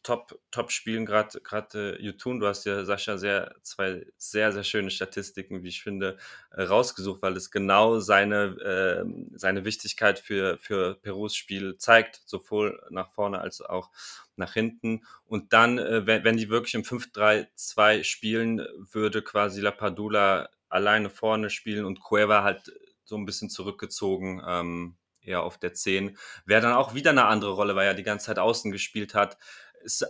top, 0.05 0.39
top 0.53 0.71
spielen, 0.71 1.07
gerade 1.07 1.41
gerade 1.41 1.97
äh, 1.99 2.03
Yutun. 2.03 2.39
Du 2.39 2.47
hast 2.47 2.65
ja, 2.65 2.85
Sascha, 2.85 3.19
sehr, 3.19 3.57
zwei 3.63 4.07
sehr, 4.17 4.53
sehr 4.53 4.63
schöne 4.63 4.91
Statistiken, 4.91 5.65
wie 5.65 5.69
ich 5.69 5.83
finde, 5.83 6.19
äh, 6.53 6.63
rausgesucht, 6.63 7.23
weil 7.23 7.37
es 7.37 7.51
genau 7.51 7.99
seine, 7.99 8.45
äh, 8.61 9.05
seine 9.37 9.65
Wichtigkeit 9.65 10.21
für, 10.21 10.59
für 10.59 10.95
Perus 10.97 11.35
Spiel 11.35 11.77
zeigt, 11.79 12.23
sowohl 12.27 12.81
nach 12.91 13.11
vorne 13.11 13.41
als 13.41 13.61
auch 13.61 13.91
nach 14.37 14.53
hinten. 14.53 15.05
Und 15.25 15.53
dann, 15.53 15.79
äh, 15.79 16.07
wenn, 16.07 16.23
wenn 16.23 16.37
die 16.37 16.51
wirklich 16.51 16.75
im 16.75 16.85
5-3-2 16.85 18.05
spielen, 18.05 18.65
würde 18.93 19.23
quasi 19.23 19.61
La 19.61 19.73
Padula 19.73 20.51
alleine 20.69 21.11
vorne 21.11 21.51
spielen 21.51 21.85
und 21.85 22.01
Cueva 22.01 22.45
halt 22.45 22.73
so 23.05 23.17
ein 23.17 23.27
bisschen 23.27 23.51
zurückgezogen. 23.51 24.43
Ähm, 24.47 24.97
eher 25.23 25.43
auf 25.43 25.57
der 25.57 25.73
10. 25.73 26.19
Wäre 26.45 26.61
dann 26.61 26.75
auch 26.75 26.95
wieder 26.95 27.11
eine 27.11 27.25
andere 27.25 27.53
Rolle, 27.53 27.75
weil 27.77 27.87
er 27.87 27.95
die 27.95 28.03
ganze 28.03 28.27
Zeit 28.27 28.39
außen 28.39 28.71
gespielt 28.71 29.15
hat 29.15 29.39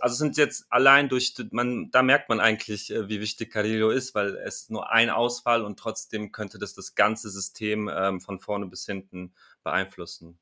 also 0.01 0.15
sind 0.15 0.37
jetzt 0.37 0.65
allein 0.69 1.09
durch, 1.09 1.35
man, 1.51 1.91
da 1.91 2.01
merkt 2.01 2.29
man 2.29 2.39
eigentlich, 2.39 2.91
äh, 2.93 3.09
wie 3.09 3.19
wichtig 3.19 3.51
Carillo 3.51 3.89
ist, 3.89 4.15
weil 4.15 4.35
es 4.37 4.69
nur 4.69 4.91
ein 4.91 5.09
Ausfall 5.09 5.63
und 5.63 5.77
trotzdem 5.77 6.31
könnte 6.31 6.59
das 6.59 6.73
das 6.73 6.95
ganze 6.95 7.29
System 7.29 7.89
ähm, 7.93 8.21
von 8.21 8.39
vorne 8.39 8.65
bis 8.67 8.85
hinten 8.85 9.33
beeinflussen. 9.63 10.37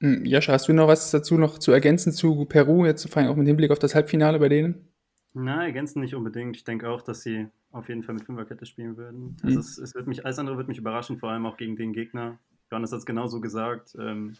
Hm, 0.00 0.24
Jascha, 0.24 0.52
hast 0.52 0.68
du 0.68 0.72
noch 0.72 0.88
was 0.88 1.10
dazu 1.10 1.36
noch 1.38 1.58
zu 1.58 1.72
ergänzen 1.72 2.12
zu 2.12 2.44
Peru, 2.44 2.86
jetzt 2.86 3.08
vor 3.08 3.22
allem 3.22 3.30
auch 3.30 3.36
mit 3.36 3.46
Hinblick 3.46 3.70
auf 3.70 3.78
das 3.78 3.94
Halbfinale 3.94 4.38
bei 4.38 4.48
denen? 4.48 4.88
Na, 5.34 5.64
ergänzen 5.64 6.00
nicht 6.00 6.14
unbedingt. 6.14 6.56
Ich 6.56 6.64
denke 6.64 6.88
auch, 6.88 7.02
dass 7.02 7.22
sie 7.22 7.48
auf 7.70 7.88
jeden 7.88 8.02
Fall 8.02 8.14
mit 8.14 8.24
Fünferkette 8.24 8.66
spielen 8.66 8.96
würden. 8.96 9.36
Also 9.42 9.56
mhm. 9.56 9.60
es, 9.60 9.78
es, 9.78 9.94
wird 9.94 10.06
mich, 10.06 10.24
alles 10.24 10.38
andere 10.38 10.56
wird 10.56 10.68
mich 10.68 10.78
überraschen, 10.78 11.18
vor 11.18 11.30
allem 11.30 11.46
auch 11.46 11.56
gegen 11.56 11.76
den 11.76 11.92
Gegner. 11.92 12.38
Johannes 12.70 12.92
hat 12.92 13.00
es 13.00 13.06
genauso 13.06 13.40
gesagt. 13.40 13.96
Ähm, 13.98 14.36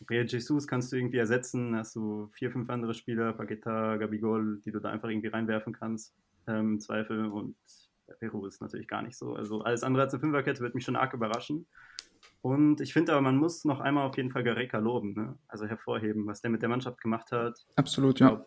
Gabriel 0.00 0.26
Jesus 0.26 0.66
kannst 0.66 0.92
du 0.92 0.96
irgendwie 0.96 1.18
ersetzen, 1.18 1.76
hast 1.76 1.96
du 1.96 2.28
vier, 2.32 2.50
fünf 2.50 2.70
andere 2.70 2.94
Spieler, 2.94 3.32
Paqueta, 3.32 3.96
Gabigol, 3.96 4.60
die 4.64 4.70
du 4.70 4.80
da 4.80 4.90
einfach 4.90 5.08
irgendwie 5.08 5.28
reinwerfen 5.28 5.72
kannst, 5.72 6.14
ähm, 6.46 6.74
im 6.74 6.80
Zweifel. 6.80 7.26
Und 7.26 7.56
Peru 8.20 8.46
ist 8.46 8.60
natürlich 8.60 8.88
gar 8.88 9.02
nicht 9.02 9.16
so. 9.16 9.34
Also 9.34 9.62
alles 9.62 9.82
andere 9.82 10.04
als 10.04 10.14
eine 10.14 10.20
Fünferkette 10.20 10.60
wird 10.60 10.74
mich 10.74 10.84
schon 10.84 10.96
arg 10.96 11.14
überraschen. 11.14 11.66
Und 12.40 12.80
ich 12.80 12.92
finde 12.92 13.12
aber, 13.12 13.20
man 13.20 13.36
muss 13.36 13.64
noch 13.64 13.80
einmal 13.80 14.06
auf 14.06 14.16
jeden 14.16 14.30
Fall 14.30 14.44
Gareca 14.44 14.78
loben, 14.78 15.14
ne? 15.14 15.38
also 15.48 15.66
hervorheben, 15.66 16.26
was 16.26 16.40
der 16.40 16.50
mit 16.50 16.62
der 16.62 16.68
Mannschaft 16.68 17.00
gemacht 17.00 17.32
hat. 17.32 17.66
Absolut, 17.76 18.20
ja. 18.20 18.44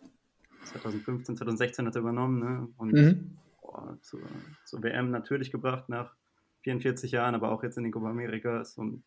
2015, 0.64 1.36
2016 1.36 1.86
hat 1.86 1.94
er 1.94 2.00
übernommen 2.00 2.38
ne? 2.38 2.68
und 2.76 2.92
mhm. 2.92 3.38
boah, 3.60 3.98
zur, 4.00 4.20
zur, 4.64 4.82
WM 4.82 5.10
natürlich 5.10 5.50
gebracht 5.50 5.88
nach 5.88 6.14
44 6.62 7.10
Jahren, 7.10 7.34
aber 7.34 7.50
auch 7.50 7.62
jetzt 7.62 7.76
in 7.76 7.82
den 7.82 7.92
Copa 7.92 8.10
Americas 8.10 8.78
und 8.78 9.02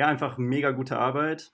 ja, 0.00 0.06
einfach 0.06 0.38
mega 0.38 0.70
gute 0.70 0.98
Arbeit. 0.98 1.52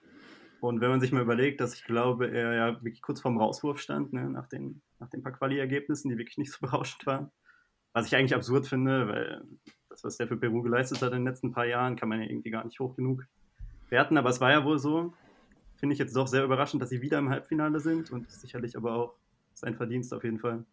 Und 0.61 0.81
wenn 0.81 0.91
man 0.91 1.01
sich 1.01 1.11
mal 1.11 1.21
überlegt, 1.21 1.61
dass 1.61 1.75
ich 1.75 1.83
glaube, 1.85 2.31
er 2.31 2.55
ja 2.55 2.75
wirklich 2.75 3.03
kurz 3.03 3.21
vorm 3.21 3.39
Rauswurf 3.39 3.81
stand, 3.81 4.13
ne, 4.13 4.31
nach, 4.31 4.47
den, 4.47 4.83
nach 5.01 5.11
den 5.11 5.25
paar 5.25 5.33
Quali-Ergebnissen, 5.33 6.11
die 6.11 6.17
wirklich 6.17 6.39
nicht 6.39 6.53
so 6.53 6.59
berauschend 6.65 7.05
waren. 7.07 7.33
Was 7.93 8.07
ich 8.07 8.15
eigentlich 8.15 8.37
absurd 8.37 8.69
finde, 8.69 9.09
weil 9.09 9.43
das, 9.89 10.05
was 10.05 10.17
der 10.17 10.29
für 10.29 10.37
Peru 10.37 10.63
geleistet 10.63 11.03
hat 11.03 11.11
in 11.11 11.25
den 11.25 11.27
letzten 11.27 11.51
paar 11.51 11.67
Jahren, 11.67 11.97
kann 11.97 12.09
man 12.09 12.21
ja 12.21 12.29
irgendwie 12.29 12.51
gar 12.51 12.65
nicht 12.65 12.79
hoch 12.79 12.95
genug 12.95 13.27
werten. 13.89 14.17
Aber 14.17 14.31
es 14.31 14.41
war 14.41 14.53
ja 14.53 14.65
wohl 14.65 14.79
so. 14.79 15.13
Finde 15.75 15.95
ich 15.95 15.99
jetzt 15.99 16.15
doch 16.15 16.29
sehr 16.29 16.45
überraschend, 16.45 16.81
dass 16.81 16.91
sie 16.91 17.03
wieder 17.03 17.19
im 17.19 17.31
Halbfinale 17.31 17.81
sind 17.81 18.13
und 18.13 18.31
sicherlich 18.31 18.77
aber 18.77 18.95
auch 18.95 19.15
sein 19.55 19.75
Verdienst 19.75 20.15
auf 20.15 20.23
jeden 20.23 20.39
Fall. 20.39 20.65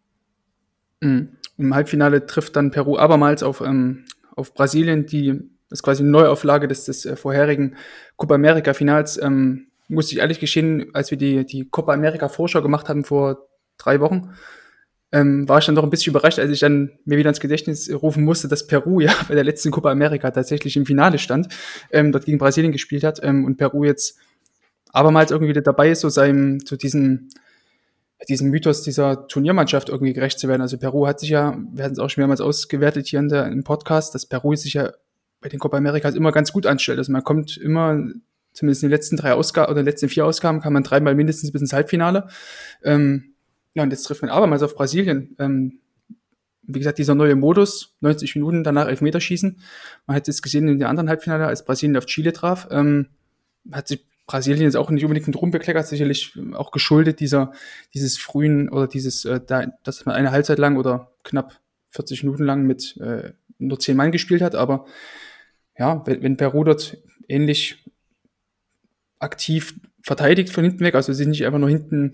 Mhm. 1.00 1.30
Im 1.58 1.74
Halbfinale 1.74 2.24
trifft 2.26 2.54
dann 2.54 2.70
Peru 2.70 2.98
abermals 2.98 3.42
auf, 3.42 3.62
ähm, 3.62 4.04
auf 4.36 4.54
Brasilien, 4.54 5.06
die 5.06 5.50
das 5.74 5.80
ist 5.80 5.82
quasi 5.82 6.04
eine 6.04 6.12
Neuauflage 6.12 6.68
des, 6.68 6.84
des 6.84 7.04
äh, 7.04 7.16
vorherigen 7.16 7.74
Copa 8.16 8.36
America 8.36 8.74
Finals. 8.74 9.20
Ähm, 9.20 9.66
muss 9.88 10.12
ich 10.12 10.18
ehrlich 10.18 10.38
gestehen, 10.38 10.94
als 10.94 11.10
wir 11.10 11.18
die, 11.18 11.44
die 11.44 11.68
Copa 11.68 11.92
America 11.92 12.28
Vorschau 12.28 12.62
gemacht 12.62 12.88
haben 12.88 13.02
vor 13.02 13.48
drei 13.76 13.98
Wochen, 13.98 14.30
ähm, 15.10 15.48
war 15.48 15.58
ich 15.58 15.66
dann 15.66 15.74
doch 15.74 15.82
ein 15.82 15.90
bisschen 15.90 16.12
überrascht, 16.12 16.38
als 16.38 16.52
ich 16.52 16.60
dann 16.60 16.92
mir 17.04 17.18
wieder 17.18 17.28
ins 17.28 17.40
Gedächtnis 17.40 17.92
rufen 17.92 18.22
musste, 18.22 18.46
dass 18.46 18.68
Peru 18.68 19.00
ja 19.00 19.12
bei 19.26 19.34
der 19.34 19.42
letzten 19.42 19.72
Copa 19.72 19.90
America 19.90 20.30
tatsächlich 20.30 20.76
im 20.76 20.86
Finale 20.86 21.18
stand, 21.18 21.48
ähm, 21.90 22.12
dort 22.12 22.24
gegen 22.24 22.38
Brasilien 22.38 22.70
gespielt 22.70 23.02
hat 23.02 23.18
ähm, 23.24 23.44
und 23.44 23.56
Peru 23.56 23.82
jetzt 23.82 24.16
abermals 24.92 25.32
irgendwie 25.32 25.50
wieder 25.50 25.62
dabei 25.62 25.90
ist, 25.90 26.02
so 26.02 26.08
seinem, 26.08 26.64
zu 26.64 26.76
diesem, 26.76 27.30
diesem 28.28 28.50
Mythos 28.50 28.82
dieser 28.82 29.26
Turniermannschaft 29.26 29.88
irgendwie 29.88 30.12
gerecht 30.12 30.38
zu 30.38 30.46
werden. 30.46 30.62
Also 30.62 30.78
Peru 30.78 31.08
hat 31.08 31.18
sich 31.18 31.30
ja, 31.30 31.58
wir 31.72 31.82
hatten 31.82 31.94
es 31.94 31.98
auch 31.98 32.10
schon 32.10 32.22
mehrmals 32.22 32.40
ausgewertet 32.40 33.08
hier 33.08 33.18
in 33.18 33.28
der, 33.28 33.46
im 33.48 33.64
Podcast, 33.64 34.14
dass 34.14 34.24
Peru 34.24 34.54
sich 34.54 34.74
ja 34.74 34.92
bei 35.44 35.50
den 35.50 35.60
Copa 35.60 35.76
Americas 35.76 36.14
immer 36.14 36.32
ganz 36.32 36.52
gut 36.52 36.64
anstellt. 36.64 36.96
Also 36.96 37.12
man 37.12 37.22
kommt 37.22 37.58
immer, 37.58 38.02
zumindest 38.54 38.82
in 38.82 38.88
den 38.88 38.94
letzten 38.94 39.18
drei 39.18 39.34
Ausgaben 39.34 39.70
oder 39.70 39.80
in 39.80 39.84
den 39.84 39.92
letzten 39.92 40.08
vier 40.08 40.24
Ausgaben, 40.24 40.62
kann 40.62 40.72
man 40.72 40.82
dreimal 40.82 41.14
mindestens 41.14 41.52
bis 41.52 41.60
ins 41.60 41.74
Halbfinale. 41.74 42.28
Ähm, 42.82 43.34
ja, 43.74 43.82
und 43.82 43.90
jetzt 43.90 44.04
trifft 44.04 44.22
man 44.22 44.30
abermals 44.30 44.62
auf 44.62 44.74
Brasilien. 44.74 45.36
Ähm, 45.38 45.80
wie 46.62 46.78
gesagt, 46.78 46.96
dieser 46.96 47.14
neue 47.14 47.36
Modus, 47.36 47.94
90 48.00 48.36
Minuten, 48.36 48.64
danach 48.64 48.88
Elfmeterschießen. 48.88 49.60
Man 50.06 50.16
hat 50.16 50.26
es 50.26 50.40
gesehen 50.40 50.66
in 50.66 50.78
der 50.78 50.88
anderen 50.88 51.10
Halbfinale, 51.10 51.46
als 51.46 51.66
Brasilien 51.66 51.98
auf 51.98 52.06
Chile 52.06 52.32
traf, 52.32 52.68
ähm, 52.70 53.08
hat 53.70 53.86
sich 53.86 54.02
Brasilien 54.26 54.62
jetzt 54.62 54.76
auch 54.76 54.88
nicht 54.88 55.04
unbedingt 55.04 55.34
drum 55.34 55.50
bekleckert, 55.50 55.86
sicherlich 55.86 56.38
auch 56.54 56.70
geschuldet 56.70 57.20
dieser, 57.20 57.52
dieses 57.92 58.16
frühen 58.16 58.70
oder 58.70 58.86
dieses, 58.86 59.26
äh, 59.26 59.42
da, 59.46 59.66
dass 59.82 60.06
man 60.06 60.14
eine 60.14 60.30
Halbzeit 60.30 60.58
lang 60.58 60.78
oder 60.78 61.12
knapp 61.22 61.60
40 61.90 62.24
Minuten 62.24 62.44
lang 62.44 62.62
mit 62.62 62.96
äh, 62.96 63.34
nur 63.58 63.78
10 63.78 63.94
Mann 63.94 64.10
gespielt 64.10 64.40
hat, 64.40 64.54
aber 64.54 64.86
ja, 65.78 66.02
wenn, 66.06 66.22
wenn 66.22 66.36
Peru 66.36 66.64
dort 66.64 66.98
ähnlich 67.28 67.84
aktiv 69.18 69.74
verteidigt 70.02 70.50
von 70.50 70.64
hinten 70.64 70.80
weg, 70.80 70.94
also 70.94 71.12
sie 71.12 71.22
sind 71.22 71.30
nicht 71.30 71.46
einfach 71.46 71.58
nur 71.58 71.70
hinten 71.70 72.12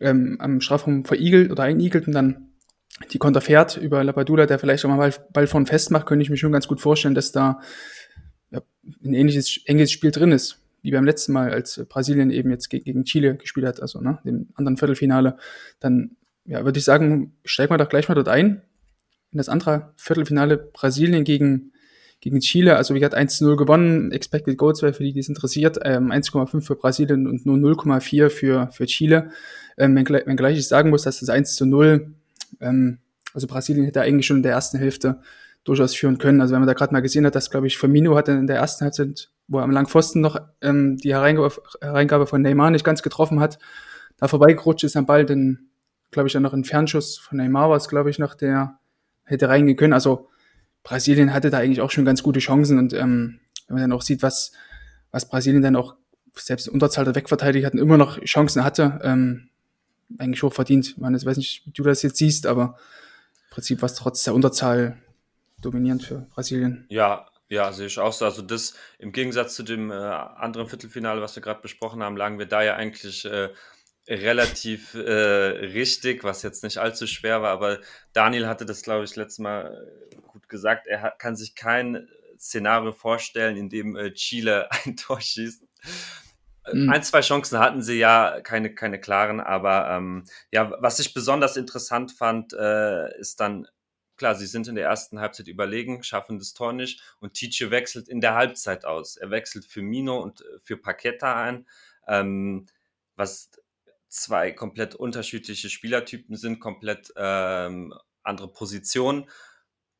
ähm, 0.00 0.36
am 0.40 0.60
Strafraum 0.60 1.04
verigelt 1.04 1.50
oder 1.50 1.62
einigelt 1.64 2.06
und 2.06 2.12
dann 2.12 2.48
die 3.10 3.18
Konter 3.18 3.40
fährt 3.40 3.76
über 3.76 4.04
Lapadula, 4.04 4.46
der 4.46 4.58
vielleicht 4.58 4.84
auch 4.84 4.88
mal 4.88 4.96
Ball, 4.96 5.14
Ball 5.32 5.46
vorn 5.46 5.66
festmacht, 5.66 6.06
könnte 6.06 6.22
ich 6.22 6.30
mir 6.30 6.36
schon 6.36 6.52
ganz 6.52 6.68
gut 6.68 6.80
vorstellen, 6.80 7.14
dass 7.14 7.32
da 7.32 7.60
ja, 8.50 8.60
ein 9.02 9.14
ähnliches 9.14 9.60
enges 9.64 9.90
Spiel 9.90 10.10
drin 10.10 10.30
ist, 10.30 10.62
wie 10.82 10.90
beim 10.90 11.04
letzten 11.04 11.32
Mal, 11.32 11.52
als 11.52 11.84
Brasilien 11.88 12.30
eben 12.30 12.50
jetzt 12.50 12.68
gegen 12.68 13.04
Chile 13.04 13.36
gespielt 13.36 13.66
hat, 13.66 13.80
also 13.80 14.00
ne, 14.00 14.18
dem 14.24 14.48
anderen 14.54 14.76
Viertelfinale. 14.76 15.38
Dann 15.80 16.16
ja, 16.44 16.64
würde 16.64 16.78
ich 16.78 16.84
sagen, 16.84 17.34
steigen 17.44 17.72
wir 17.72 17.78
doch 17.78 17.88
gleich 17.88 18.08
mal 18.08 18.14
dort 18.14 18.28
ein. 18.28 18.62
In 19.30 19.38
das 19.38 19.48
andere 19.48 19.94
Viertelfinale 19.96 20.58
Brasilien 20.58 21.24
gegen, 21.24 21.72
gegen 22.22 22.38
Chile, 22.38 22.76
also 22.76 22.94
wie 22.94 23.00
gesagt 23.00 23.16
1-0 23.16 23.56
gewonnen, 23.56 24.12
Expected 24.12 24.56
Goals, 24.56 24.78
für 24.78 24.92
die, 24.92 25.12
die 25.12 25.18
es 25.18 25.28
interessiert, 25.28 25.80
ähm, 25.82 26.12
1,5 26.12 26.60
für 26.60 26.76
Brasilien 26.76 27.26
und 27.26 27.44
nur 27.44 27.56
0,4 27.56 28.30
für, 28.30 28.68
für 28.70 28.86
Chile. 28.86 29.32
Ähm, 29.76 29.96
wenn, 29.96 30.06
wenn 30.06 30.36
gleich 30.36 30.56
ich 30.56 30.68
sagen 30.68 30.90
muss, 30.90 31.02
dass 31.02 31.18
das 31.18 31.28
1 31.28 31.56
zu 31.56 31.66
0, 31.66 32.14
ähm, 32.60 32.98
also 33.34 33.48
Brasilien 33.48 33.84
hätte 33.84 34.02
eigentlich 34.02 34.26
schon 34.26 34.36
in 34.36 34.44
der 34.44 34.52
ersten 34.52 34.78
Hälfte 34.78 35.18
durchaus 35.64 35.96
führen 35.96 36.18
können. 36.18 36.40
Also 36.40 36.52
wenn 36.52 36.60
man 36.60 36.68
da 36.68 36.74
gerade 36.74 36.92
mal 36.92 37.02
gesehen 37.02 37.26
hat, 37.26 37.34
dass, 37.34 37.50
glaube 37.50 37.66
ich, 37.66 37.76
Firmino 37.76 38.14
hatte 38.14 38.30
in 38.30 38.46
der 38.46 38.56
ersten 38.56 38.84
Halbzeit, 38.84 39.30
wo 39.48 39.58
er 39.58 39.64
am 39.64 39.72
Langpfosten 39.72 40.22
noch 40.22 40.40
ähm, 40.60 40.98
die 40.98 41.12
Hereingabe, 41.12 41.52
Hereingabe 41.80 42.28
von 42.28 42.40
Neymar 42.40 42.70
nicht 42.70 42.84
ganz 42.84 43.02
getroffen 43.02 43.40
hat, 43.40 43.58
da 44.18 44.28
vorbeigerutscht 44.28 44.84
ist 44.84 44.96
am 44.96 45.06
Ball, 45.06 45.26
dann, 45.26 45.70
glaube 46.12 46.28
ich, 46.28 46.32
dann 46.34 46.44
noch 46.44 46.52
ein 46.52 46.62
Fernschuss 46.62 47.18
von 47.18 47.38
Neymar 47.38 47.68
war 47.68 47.76
es, 47.76 47.88
glaube 47.88 48.10
ich, 48.10 48.20
noch, 48.20 48.36
der 48.36 48.78
hätte 49.24 49.48
reingehen 49.48 49.76
können. 49.76 49.92
Also 49.92 50.28
Brasilien 50.82 51.32
hatte 51.32 51.50
da 51.50 51.58
eigentlich 51.58 51.80
auch 51.80 51.90
schon 51.90 52.04
ganz 52.04 52.22
gute 52.22 52.40
Chancen 52.40 52.78
und 52.78 52.92
ähm, 52.92 53.40
wenn 53.68 53.74
man 53.74 53.90
dann 53.90 53.92
auch 53.92 54.02
sieht, 54.02 54.22
was, 54.22 54.52
was 55.10 55.28
Brasilien 55.28 55.62
dann 55.62 55.76
auch 55.76 55.94
selbst 56.34 56.68
Unterzahl 56.68 57.04
der 57.04 57.14
wegverteidigt 57.14 57.66
hatten, 57.66 57.78
immer 57.78 57.98
noch 57.98 58.20
Chancen 58.24 58.64
hatte, 58.64 59.00
ähm, 59.02 59.48
eigentlich 60.18 60.42
hoch 60.42 60.52
verdient. 60.52 60.98
Meine, 60.98 61.16
ich 61.16 61.24
weiß 61.24 61.36
nicht, 61.36 61.66
wie 61.66 61.72
du 61.72 61.82
das 61.82 62.02
jetzt 62.02 62.16
siehst, 62.16 62.46
aber 62.46 62.76
im 63.48 63.50
Prinzip 63.50 63.82
war 63.82 63.86
es 63.86 63.94
trotz 63.94 64.24
der 64.24 64.34
Unterzahl 64.34 64.98
dominierend 65.60 66.02
für 66.02 66.26
Brasilien. 66.34 66.86
Ja, 66.88 67.26
ja, 67.48 67.72
sehe 67.72 67.86
ich 67.86 67.98
auch 67.98 68.12
so. 68.12 68.24
Also 68.24 68.42
das 68.42 68.74
im 68.98 69.12
Gegensatz 69.12 69.54
zu 69.54 69.62
dem 69.62 69.90
äh, 69.90 69.94
anderen 69.94 70.68
Viertelfinale, 70.68 71.20
was 71.20 71.36
wir 71.36 71.42
gerade 71.42 71.60
besprochen 71.60 72.02
haben, 72.02 72.16
lagen 72.16 72.38
wir 72.38 72.46
da 72.46 72.62
ja 72.62 72.76
eigentlich 72.76 73.24
äh, 73.26 73.50
relativ 74.08 74.94
äh, 74.94 75.00
richtig, 75.00 76.24
was 76.24 76.42
jetzt 76.42 76.64
nicht 76.64 76.78
allzu 76.78 77.06
schwer 77.06 77.42
war. 77.42 77.50
Aber 77.50 77.78
Daniel 78.14 78.46
hatte 78.46 78.64
das, 78.64 78.82
glaube 78.82 79.04
ich, 79.04 79.14
letztes 79.16 79.38
Mal 79.38 79.86
äh, 80.10 80.16
gut 80.32 80.48
gesagt. 80.48 80.86
Er 80.86 81.02
hat, 81.02 81.18
kann 81.18 81.36
sich 81.36 81.54
kein 81.54 82.08
Szenario 82.38 82.92
vorstellen, 82.92 83.56
in 83.56 83.68
dem 83.68 83.96
äh, 83.96 84.12
Chile 84.12 84.68
ein 84.84 84.96
Tor 84.96 85.20
schießt. 85.20 85.62
Mhm. 86.72 86.90
Ein, 86.90 87.02
zwei 87.02 87.20
Chancen 87.20 87.58
hatten 87.58 87.82
sie 87.82 87.98
ja, 87.98 88.40
keine, 88.40 88.74
keine 88.74 89.00
klaren, 89.00 89.40
aber 89.40 89.90
ähm, 89.90 90.24
ja, 90.50 90.72
was 90.80 91.00
ich 91.00 91.12
besonders 91.12 91.56
interessant 91.56 92.12
fand, 92.12 92.52
äh, 92.52 93.18
ist 93.18 93.40
dann, 93.40 93.66
klar, 94.16 94.36
sie 94.36 94.46
sind 94.46 94.68
in 94.68 94.76
der 94.76 94.86
ersten 94.86 95.20
Halbzeit 95.20 95.48
überlegen, 95.48 96.04
schaffen 96.04 96.38
das 96.38 96.54
Tor 96.54 96.72
nicht 96.72 97.02
und 97.18 97.34
Tice 97.34 97.70
wechselt 97.70 98.08
in 98.08 98.20
der 98.20 98.34
Halbzeit 98.34 98.84
aus. 98.84 99.16
Er 99.16 99.30
wechselt 99.30 99.64
für 99.64 99.82
Mino 99.82 100.20
und 100.20 100.42
äh, 100.42 100.60
für 100.60 100.76
Paqueta 100.76 101.42
ein, 101.42 101.66
ähm, 102.06 102.66
was 103.16 103.50
zwei 104.08 104.52
komplett 104.52 104.94
unterschiedliche 104.94 105.68
Spielertypen 105.68 106.36
sind, 106.36 106.60
komplett 106.60 107.12
ähm, 107.16 107.94
andere 108.22 108.52
Positionen 108.52 109.28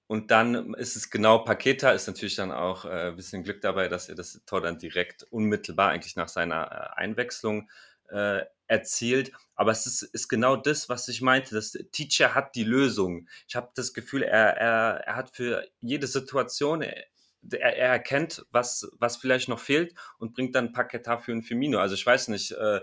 und 0.07 0.31
dann 0.31 0.75
ist 0.75 0.97
es 0.97 1.11
genau 1.11 1.39
Paketa, 1.39 1.93
ist 1.93 2.07
natürlich 2.07 2.37
dann 2.37 2.53
auch 2.53 2.85
äh, 2.85 3.09
ein 3.09 3.17
bisschen 3.17 3.45
Glück 3.45 3.61
dabei, 3.61 3.89
dass 3.89 4.09
er 4.09 4.15
das 4.15 4.43
Tor 4.45 4.61
dann 4.61 4.79
direkt 4.79 5.25
unmittelbar 5.25 5.91
eigentlich 5.91 6.17
nach 6.17 6.29
seiner 6.29 6.71
äh, 6.71 7.01
Einwechslung 7.01 7.71
äh, 8.11 8.43
erzielt. 8.67 9.33
Aber 9.55 9.71
es 9.71 9.87
ist, 9.87 10.03
ist 10.03 10.29
genau 10.29 10.57
das, 10.57 10.89
was 10.89 11.09
ich 11.09 11.23
meinte. 11.23 11.55
Das 11.55 11.73
Teacher 11.93 12.35
hat 12.35 12.55
die 12.55 12.65
Lösung. 12.65 13.29
Ich 13.49 13.57
habe 13.57 13.71
das 13.75 13.95
Gefühl, 13.95 14.23
er, 14.23 14.57
er, 14.57 15.03
er 15.07 15.17
hat 15.17 15.31
für 15.31 15.67
jede 15.81 16.07
Situation, 16.07 16.83
er, 16.83 17.07
er, 17.51 17.89
erkennt, 17.89 18.45
was, 18.51 18.91
was 18.99 19.17
vielleicht 19.17 19.49
noch 19.49 19.61
fehlt 19.61 19.95
und 20.19 20.35
bringt 20.35 20.55
dann 20.55 20.73
Paketa 20.73 21.19
für 21.19 21.33
ein 21.33 21.43
Firmino. 21.43 21.79
Also 21.79 21.95
ich 21.95 22.07
weiß 22.07 22.29
nicht, 22.29 22.53
äh, 22.53 22.81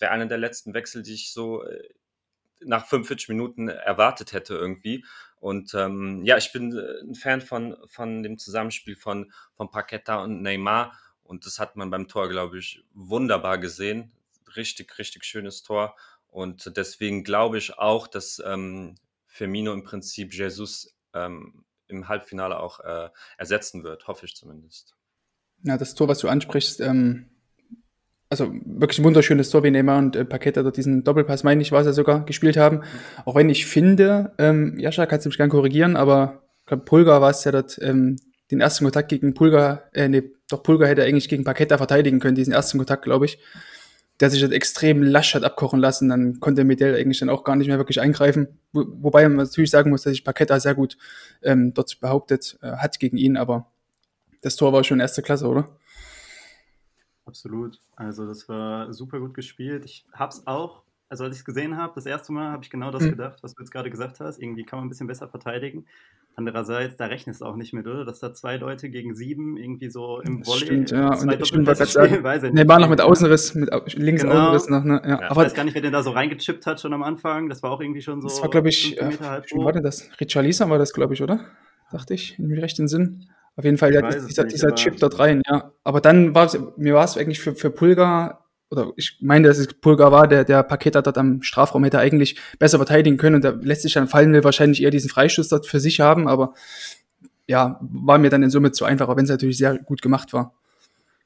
wäre 0.00 0.12
einer 0.12 0.26
der 0.26 0.38
letzten 0.38 0.74
Wechsel, 0.74 1.02
die 1.02 1.14
ich 1.14 1.32
so 1.32 1.64
äh, 1.64 1.88
nach 2.60 2.86
45 2.86 3.28
Minuten 3.28 3.68
erwartet 3.68 4.32
hätte 4.32 4.54
irgendwie. 4.54 5.04
Und 5.40 5.74
ähm, 5.74 6.24
ja, 6.24 6.36
ich 6.36 6.52
bin 6.52 6.76
äh, 6.76 7.00
ein 7.02 7.14
Fan 7.14 7.40
von, 7.40 7.76
von 7.86 8.22
dem 8.22 8.38
Zusammenspiel 8.38 8.96
von, 8.96 9.32
von 9.54 9.70
Paqueta 9.70 10.22
und 10.22 10.42
Neymar. 10.42 10.92
Und 11.22 11.46
das 11.46 11.58
hat 11.58 11.76
man 11.76 11.90
beim 11.90 12.08
Tor, 12.08 12.28
glaube 12.28 12.58
ich, 12.58 12.84
wunderbar 12.94 13.58
gesehen. 13.58 14.12
Richtig, 14.56 14.98
richtig 14.98 15.24
schönes 15.24 15.62
Tor. 15.62 15.96
Und 16.28 16.76
deswegen 16.76 17.24
glaube 17.24 17.58
ich 17.58 17.78
auch, 17.78 18.06
dass 18.06 18.42
ähm, 18.44 18.96
Firmino 19.26 19.72
im 19.72 19.84
Prinzip 19.84 20.34
Jesus 20.34 20.96
ähm, 21.14 21.64
im 21.86 22.08
Halbfinale 22.08 22.58
auch 22.58 22.80
äh, 22.80 23.08
ersetzen 23.36 23.82
wird, 23.82 24.06
hoffe 24.06 24.26
ich 24.26 24.36
zumindest. 24.36 24.94
Ja, 25.62 25.76
das 25.76 25.94
Tor, 25.94 26.08
was 26.08 26.18
du 26.18 26.28
ansprichst, 26.28 26.80
ähm, 26.80 27.30
also 28.30 28.52
wirklich 28.64 28.98
ein 28.98 29.04
wunderschönes 29.04 29.50
Tor, 29.50 29.64
wie 29.64 29.70
Neymar 29.70 29.98
und 29.98 30.16
äh, 30.16 30.24
Paqueta 30.24 30.62
dort 30.62 30.76
diesen 30.76 31.02
Doppelpass, 31.02 31.44
meine 31.44 31.62
ich, 31.62 31.72
war 31.72 31.80
es 31.80 31.86
ja 31.86 31.92
sogar, 31.92 32.24
gespielt 32.26 32.56
haben. 32.56 32.82
Auch 33.24 33.34
wenn 33.34 33.48
ich 33.48 33.66
finde, 33.66 34.32
ähm, 34.38 34.78
Jascha, 34.78 35.06
kannst 35.06 35.24
du 35.24 35.30
mich 35.30 35.38
gerne 35.38 35.50
korrigieren, 35.50 35.96
aber 35.96 36.42
ich 36.60 36.66
glaube, 36.66 36.84
Pulgar 36.84 37.20
war 37.20 37.30
es 37.30 37.44
ja 37.44 37.52
dort, 37.52 37.78
ähm, 37.80 38.16
den 38.50 38.60
ersten 38.60 38.84
Kontakt 38.84 39.08
gegen 39.08 39.34
Pulgar, 39.34 39.84
äh, 39.92 40.08
nee, 40.08 40.30
doch 40.48 40.62
Pulgar 40.62 40.88
hätte 40.88 41.04
eigentlich 41.04 41.28
gegen 41.28 41.44
Paqueta 41.44 41.78
verteidigen 41.78 42.20
können, 42.20 42.34
diesen 42.34 42.52
ersten 42.52 42.78
Kontakt, 42.78 43.04
glaube 43.04 43.26
ich. 43.26 43.38
Der 44.20 44.30
sich 44.30 44.40
dort 44.40 44.52
extrem 44.52 45.02
lasch 45.02 45.34
hat 45.34 45.44
abkochen 45.44 45.78
lassen, 45.78 46.08
dann 46.08 46.40
konnte 46.40 46.64
Medell 46.64 46.96
eigentlich 46.96 47.20
dann 47.20 47.28
auch 47.28 47.44
gar 47.44 47.54
nicht 47.56 47.68
mehr 47.68 47.78
wirklich 47.78 48.00
eingreifen. 48.00 48.48
Wo, 48.72 48.84
wobei 49.00 49.28
man 49.28 49.36
natürlich 49.36 49.70
sagen 49.70 49.90
muss, 49.90 50.02
dass 50.02 50.12
sich 50.12 50.24
Paqueta 50.24 50.58
sehr 50.58 50.74
gut 50.74 50.98
ähm, 51.42 51.72
dort 51.72 52.00
behauptet 52.00 52.58
äh, 52.60 52.72
hat 52.72 52.98
gegen 52.98 53.16
ihn, 53.16 53.36
aber 53.36 53.70
das 54.40 54.56
Tor 54.56 54.72
war 54.72 54.82
schon 54.82 55.00
erste 55.00 55.22
Klasse, 55.22 55.46
oder? 55.46 55.68
Absolut. 57.28 57.78
Also 57.94 58.26
das 58.26 58.48
war 58.48 58.92
super 58.94 59.20
gut 59.20 59.34
gespielt. 59.34 59.84
Ich 59.84 60.06
habe 60.14 60.32
es 60.32 60.46
auch, 60.46 60.82
also 61.10 61.24
als 61.24 61.34
ich 61.34 61.40
es 61.40 61.44
gesehen 61.44 61.76
habe, 61.76 61.92
das 61.94 62.06
erste 62.06 62.32
Mal 62.32 62.50
habe 62.50 62.64
ich 62.64 62.70
genau 62.70 62.90
das 62.90 63.02
mhm. 63.02 63.10
gedacht, 63.10 63.42
was 63.42 63.54
du 63.54 63.62
jetzt 63.62 63.70
gerade 63.70 63.90
gesagt 63.90 64.18
hast. 64.18 64.38
Irgendwie 64.38 64.64
kann 64.64 64.78
man 64.78 64.86
ein 64.86 64.88
bisschen 64.88 65.06
besser 65.06 65.28
verteidigen. 65.28 65.84
Andererseits, 66.36 66.96
da 66.96 67.06
rechnest 67.06 67.42
du 67.42 67.44
auch 67.44 67.56
nicht 67.56 67.74
mit, 67.74 67.86
oder? 67.86 68.06
Dass 68.06 68.20
da 68.20 68.32
zwei 68.32 68.56
Leute 68.56 68.88
gegen 68.88 69.14
sieben 69.14 69.58
irgendwie 69.58 69.90
so 69.90 70.20
im 70.20 70.46
Volley. 70.46 70.66
Stimmt, 70.66 70.90
ja. 70.92 71.08
Und 71.08 71.32
ich 71.32 71.46
stimmt, 71.46 71.66
was 71.66 71.78
sagen. 71.92 72.22
Ne, 72.54 72.66
war 72.66 72.78
noch 72.78 72.88
mit 72.88 73.00
Außenriss, 73.00 73.54
mit 73.54 73.68
links 73.94 74.22
genau. 74.22 74.52
Außenriss 74.52 74.70
noch, 74.70 74.84
ne? 74.84 75.02
Ja. 75.04 75.20
ja. 75.20 75.30
Aber 75.30 75.42
ich 75.42 75.48
weiß 75.48 75.54
gar 75.54 75.64
nicht, 75.64 75.74
wer 75.74 75.82
den 75.82 75.92
da 75.92 76.02
so 76.02 76.12
reingechippt 76.12 76.64
hat 76.64 76.80
schon 76.80 76.94
am 76.94 77.02
Anfang. 77.02 77.50
Das 77.50 77.62
war 77.62 77.72
auch 77.72 77.80
irgendwie 77.80 78.00
schon 78.00 78.22
so. 78.22 78.28
Das 78.28 78.40
war, 78.40 78.48
glaube 78.48 78.70
ich, 78.70 78.96
äh, 78.98 79.10
wie 79.10 79.64
war 79.64 79.72
denn 79.72 79.82
das? 79.82 80.08
Richarlisa 80.18 80.70
war 80.70 80.78
das, 80.78 80.94
glaube 80.94 81.12
ich, 81.12 81.22
oder? 81.22 81.40
Dachte 81.90 82.14
ich, 82.14 82.38
in 82.38 82.56
rechten 82.56 82.88
Sinn. 82.88 83.26
Auf 83.58 83.64
jeden 83.64 83.76
Fall, 83.76 83.92
ja, 83.92 84.02
dieser, 84.02 84.44
nicht, 84.44 84.54
dieser 84.54 84.72
Chip 84.76 84.98
dort 84.98 85.18
rein, 85.18 85.42
ja. 85.50 85.72
Aber 85.82 86.00
dann 86.00 86.32
war 86.32 86.46
es, 86.46 86.56
mir 86.76 86.94
war 86.94 87.04
es 87.04 87.18
eigentlich 87.18 87.40
für, 87.40 87.56
für 87.56 87.70
Pulgar, 87.70 88.46
oder 88.70 88.92
ich 88.94 89.18
meine, 89.20 89.48
dass 89.48 89.58
es 89.58 89.74
Pulgar 89.74 90.12
war, 90.12 90.28
der, 90.28 90.44
der 90.44 90.62
Paketer 90.62 91.02
dort 91.02 91.18
am 91.18 91.42
Strafraum 91.42 91.82
hätte 91.82 91.98
eigentlich 91.98 92.38
besser 92.60 92.78
verteidigen 92.78 93.16
können 93.16 93.34
und 93.34 93.44
da 93.44 93.50
lässt 93.50 93.82
sich 93.82 93.94
dann 93.94 94.06
fallen 94.06 94.32
will 94.32 94.44
wahrscheinlich 94.44 94.80
eher 94.80 94.92
diesen 94.92 95.10
Freistoß 95.10 95.48
dort 95.48 95.66
für 95.66 95.80
sich 95.80 95.98
haben, 95.98 96.28
aber 96.28 96.54
ja, 97.48 97.80
war 97.80 98.18
mir 98.18 98.30
dann 98.30 98.44
in 98.44 98.50
Summe 98.50 98.70
zu 98.70 98.84
einfach, 98.84 99.08
auch 99.08 99.16
wenn 99.16 99.24
es 99.24 99.30
natürlich 99.30 99.58
sehr 99.58 99.76
gut 99.76 100.02
gemacht 100.02 100.32
war. 100.32 100.54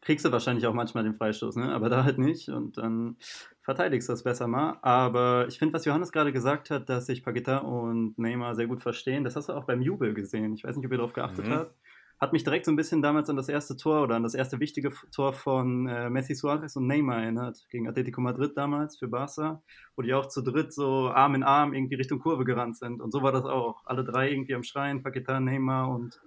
Kriegst 0.00 0.24
du 0.24 0.32
wahrscheinlich 0.32 0.66
auch 0.66 0.72
manchmal 0.72 1.04
den 1.04 1.12
Freistoß, 1.12 1.56
ne? 1.56 1.70
aber 1.70 1.90
da 1.90 2.02
halt 2.02 2.16
nicht 2.16 2.48
und 2.48 2.78
dann 2.78 3.16
verteidigst 3.60 4.08
du 4.08 4.14
das 4.14 4.22
besser 4.22 4.48
mal. 4.48 4.78
Aber 4.80 5.44
ich 5.48 5.58
finde, 5.58 5.74
was 5.74 5.84
Johannes 5.84 6.12
gerade 6.12 6.32
gesagt 6.32 6.70
hat, 6.70 6.88
dass 6.88 7.04
sich 7.04 7.22
Paqueta 7.22 7.58
und 7.58 8.16
Neymar 8.16 8.54
sehr 8.54 8.68
gut 8.68 8.80
verstehen, 8.80 9.22
das 9.22 9.36
hast 9.36 9.50
du 9.50 9.52
auch 9.52 9.64
beim 9.64 9.82
Jubel 9.82 10.14
gesehen. 10.14 10.54
Ich 10.54 10.64
weiß 10.64 10.76
nicht, 10.76 10.86
ob 10.86 10.92
ihr 10.92 10.96
darauf 10.96 11.12
geachtet 11.12 11.46
mhm. 11.46 11.52
habt 11.52 11.74
hat 12.22 12.32
mich 12.32 12.44
direkt 12.44 12.66
so 12.66 12.70
ein 12.70 12.76
bisschen 12.76 13.02
damals 13.02 13.28
an 13.28 13.34
das 13.34 13.48
erste 13.48 13.76
Tor 13.76 14.04
oder 14.04 14.14
an 14.14 14.22
das 14.22 14.34
erste 14.34 14.60
wichtige 14.60 14.92
Tor 15.10 15.32
von 15.32 15.88
äh, 15.88 16.08
Messi 16.08 16.36
Suarez 16.36 16.76
und 16.76 16.86
Neymar 16.86 17.20
erinnert, 17.20 17.66
gegen 17.68 17.88
Atletico 17.88 18.20
Madrid 18.20 18.56
damals 18.56 18.96
für 18.96 19.08
Barca, 19.08 19.60
wo 19.96 20.02
die 20.02 20.14
auch 20.14 20.26
zu 20.26 20.40
dritt 20.40 20.72
so 20.72 21.10
Arm 21.10 21.34
in 21.34 21.42
Arm 21.42 21.74
irgendwie 21.74 21.96
Richtung 21.96 22.20
Kurve 22.20 22.44
gerannt 22.44 22.76
sind. 22.76 23.00
Und 23.00 23.10
so 23.10 23.24
war 23.24 23.32
das 23.32 23.44
auch. 23.44 23.84
Alle 23.86 24.04
drei 24.04 24.30
irgendwie 24.30 24.54
am 24.54 24.62
Schreien, 24.62 25.02
Paqueta, 25.02 25.40
Neymar 25.40 25.90
und 25.90 26.22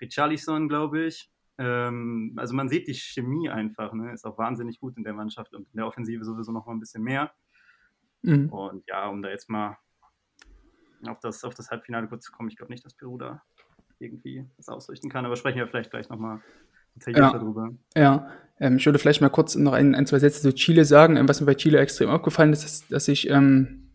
Richarlison, 0.00 0.70
glaube 0.70 1.04
ich. 1.04 1.30
Ähm, 1.58 2.32
also 2.36 2.54
man 2.54 2.70
sieht 2.70 2.88
die 2.88 2.94
Chemie 2.94 3.50
einfach, 3.50 3.92
ne? 3.92 4.14
ist 4.14 4.24
auch 4.24 4.38
wahnsinnig 4.38 4.80
gut 4.80 4.96
in 4.96 5.04
der 5.04 5.12
Mannschaft 5.12 5.54
und 5.54 5.68
in 5.70 5.76
der 5.76 5.86
Offensive 5.86 6.24
sowieso 6.24 6.50
noch 6.50 6.64
mal 6.64 6.72
ein 6.72 6.80
bisschen 6.80 7.02
mehr. 7.02 7.30
Mhm. 8.22 8.48
Und 8.48 8.84
ja, 8.88 9.06
um 9.06 9.20
da 9.20 9.28
jetzt 9.28 9.50
mal 9.50 9.76
auf 11.06 11.20
das, 11.20 11.44
auf 11.44 11.52
das 11.52 11.70
Halbfinale 11.70 12.08
kurz 12.08 12.24
zu 12.24 12.32
kommen, 12.32 12.48
ich 12.48 12.56
glaube 12.56 12.72
nicht, 12.72 12.86
dass 12.86 12.94
Peru 12.94 13.18
da 13.18 13.42
irgendwie 13.98 14.46
das 14.56 14.68
ausrichten 14.68 15.08
kann. 15.08 15.24
Aber 15.24 15.36
sprechen 15.36 15.58
wir 15.58 15.66
vielleicht 15.66 15.90
gleich 15.90 16.08
nochmal 16.08 16.40
ja. 17.06 17.32
darüber. 17.32 17.70
Ja, 17.96 18.30
ähm, 18.60 18.76
ich 18.76 18.86
würde 18.86 18.98
vielleicht 18.98 19.20
mal 19.20 19.28
kurz 19.28 19.54
noch 19.54 19.72
ein, 19.72 19.94
ein 19.94 20.06
zwei 20.06 20.18
Sätze 20.18 20.42
zu 20.42 20.54
Chile 20.54 20.84
sagen. 20.84 21.16
Ähm, 21.16 21.28
was 21.28 21.40
mir 21.40 21.46
bei 21.46 21.54
Chile 21.54 21.78
extrem 21.78 22.08
aufgefallen 22.08 22.52
ist, 22.52 22.64
ist 22.64 22.92
dass 22.92 23.08
ich 23.08 23.28
ähm, 23.28 23.90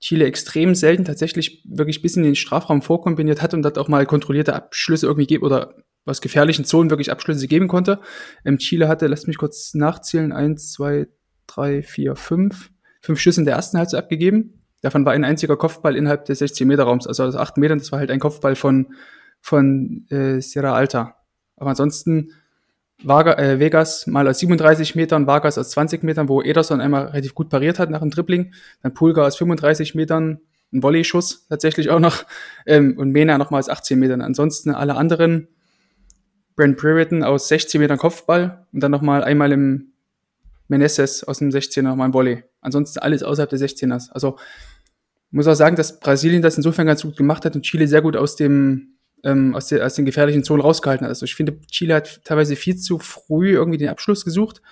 Chile 0.00 0.26
extrem 0.26 0.74
selten 0.74 1.04
tatsächlich 1.04 1.64
wirklich 1.68 2.02
bis 2.02 2.16
in 2.16 2.22
den 2.22 2.36
Strafraum 2.36 2.82
vorkombiniert 2.82 3.42
hat 3.42 3.54
und 3.54 3.62
dort 3.62 3.78
auch 3.78 3.88
mal 3.88 4.06
kontrollierte 4.06 4.54
Abschlüsse 4.54 5.06
irgendwie 5.06 5.26
gibt 5.26 5.42
oder 5.42 5.74
aus 6.04 6.20
gefährlichen 6.20 6.64
Zonen 6.64 6.90
wirklich 6.90 7.10
Abschlüsse 7.10 7.48
geben 7.48 7.68
konnte. 7.68 8.00
Ähm, 8.44 8.58
Chile 8.58 8.88
hatte, 8.88 9.06
lasst 9.06 9.28
mich 9.28 9.38
kurz 9.38 9.74
nachzählen, 9.74 10.32
eins, 10.32 10.72
zwei, 10.72 11.08
drei, 11.46 11.82
vier, 11.82 12.16
fünf, 12.16 12.70
fünf 13.02 13.20
Schüsse 13.20 13.40
in 13.40 13.44
der 13.44 13.56
ersten 13.56 13.78
Halbzeit 13.78 14.04
abgegeben. 14.04 14.62
Davon 14.80 15.04
war 15.04 15.12
ein 15.12 15.24
einziger 15.24 15.56
Kopfball 15.56 15.96
innerhalb 15.96 16.24
des 16.26 16.38
16 16.38 16.66
Meter 16.66 16.84
Raums, 16.84 17.06
also 17.06 17.24
aus 17.24 17.34
acht 17.34 17.56
Metern. 17.56 17.78
Das 17.78 17.90
war 17.90 17.98
halt 17.98 18.10
ein 18.10 18.20
Kopfball 18.20 18.54
von 18.54 18.94
von 19.40 20.06
äh, 20.10 20.40
Sierra 20.40 20.74
Alta. 20.74 21.16
Aber 21.56 21.70
ansonsten 21.70 22.32
Vargas, 23.02 23.38
äh, 23.38 23.60
Vegas 23.60 24.06
mal 24.06 24.26
aus 24.26 24.40
37 24.40 24.96
Metern, 24.96 25.26
Vargas 25.26 25.56
aus 25.56 25.70
20 25.70 26.02
Metern, 26.02 26.28
wo 26.28 26.42
Ederson 26.42 26.80
einmal 26.80 27.06
relativ 27.06 27.34
gut 27.34 27.48
pariert 27.48 27.78
hat 27.78 27.90
nach 27.90 28.00
dem 28.00 28.10
Dribbling. 28.10 28.52
Dann 28.82 28.94
Pulga 28.94 29.24
aus 29.26 29.36
35 29.36 29.94
Metern, 29.94 30.40
ein 30.72 30.82
Volley-Schuss 30.82 31.46
tatsächlich 31.48 31.90
auch 31.90 32.00
noch. 32.00 32.24
Ähm, 32.66 32.96
und 32.98 33.10
Mena 33.10 33.38
nochmal 33.38 33.60
aus 33.60 33.68
18 33.68 33.98
Metern. 33.98 34.20
Ansonsten 34.20 34.70
alle 34.70 34.96
anderen, 34.96 35.48
Brent 36.56 36.76
Brereton 36.76 37.22
aus 37.22 37.48
16 37.48 37.80
Metern 37.80 37.98
Kopfball 37.98 38.66
und 38.72 38.82
dann 38.82 38.90
nochmal 38.90 39.22
einmal 39.22 39.52
im 39.52 39.92
Meneses 40.66 41.22
aus 41.24 41.38
dem 41.38 41.50
16er 41.50 41.82
nochmal 41.82 42.08
ein 42.08 42.14
Volley. 42.14 42.42
Ansonsten 42.60 42.98
alles 42.98 43.22
außerhalb 43.22 43.48
der 43.48 43.60
16ers. 43.60 44.10
Also 44.10 44.38
muss 45.30 45.46
auch 45.46 45.54
sagen, 45.54 45.76
dass 45.76 46.00
Brasilien 46.00 46.42
das 46.42 46.56
insofern 46.56 46.86
ganz 46.86 47.02
gut 47.02 47.16
gemacht 47.16 47.44
hat 47.44 47.54
und 47.54 47.62
Chile 47.62 47.86
sehr 47.86 48.02
gut 48.02 48.16
aus 48.16 48.34
dem 48.34 48.97
ähm, 49.24 49.54
aus, 49.54 49.68
der, 49.68 49.84
aus 49.84 49.94
den 49.94 50.04
gefährlichen 50.04 50.44
Zonen 50.44 50.62
rausgehalten 50.62 51.04
hat. 51.04 51.10
Also 51.10 51.24
ich 51.24 51.34
finde, 51.34 51.58
Chile 51.70 51.94
hat 51.94 52.24
teilweise 52.24 52.56
viel 52.56 52.76
zu 52.76 52.98
früh 52.98 53.52
irgendwie 53.52 53.78
den 53.78 53.88
Abschluss 53.88 54.24
gesucht. 54.24 54.62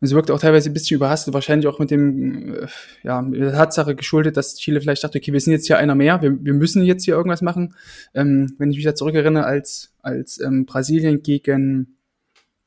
Und 0.00 0.06
sie 0.06 0.14
wirkt 0.14 0.30
auch 0.30 0.38
teilweise 0.38 0.70
ein 0.70 0.74
bisschen 0.74 0.94
überhastet, 0.94 1.34
wahrscheinlich 1.34 1.66
auch 1.66 1.80
mit 1.80 1.90
dem, 1.90 2.54
äh, 2.54 2.66
ja, 3.02 3.20
mit 3.20 3.40
der 3.40 3.52
Tatsache 3.52 3.96
geschuldet, 3.96 4.36
dass 4.36 4.54
Chile 4.56 4.80
vielleicht 4.80 5.02
dachte, 5.02 5.18
okay, 5.18 5.32
wir 5.32 5.40
sind 5.40 5.52
jetzt 5.52 5.66
hier 5.66 5.78
einer 5.78 5.96
mehr, 5.96 6.22
wir, 6.22 6.38
wir 6.40 6.54
müssen 6.54 6.84
jetzt 6.84 7.04
hier 7.04 7.14
irgendwas 7.14 7.42
machen. 7.42 7.74
Ähm, 8.14 8.54
wenn 8.58 8.70
ich 8.70 8.76
mich 8.76 8.84
da 8.84 8.94
zurückerinnere, 8.94 9.44
als, 9.44 9.92
als 10.00 10.40
ähm, 10.40 10.66
Brasilien 10.66 11.22
gegen 11.22 11.96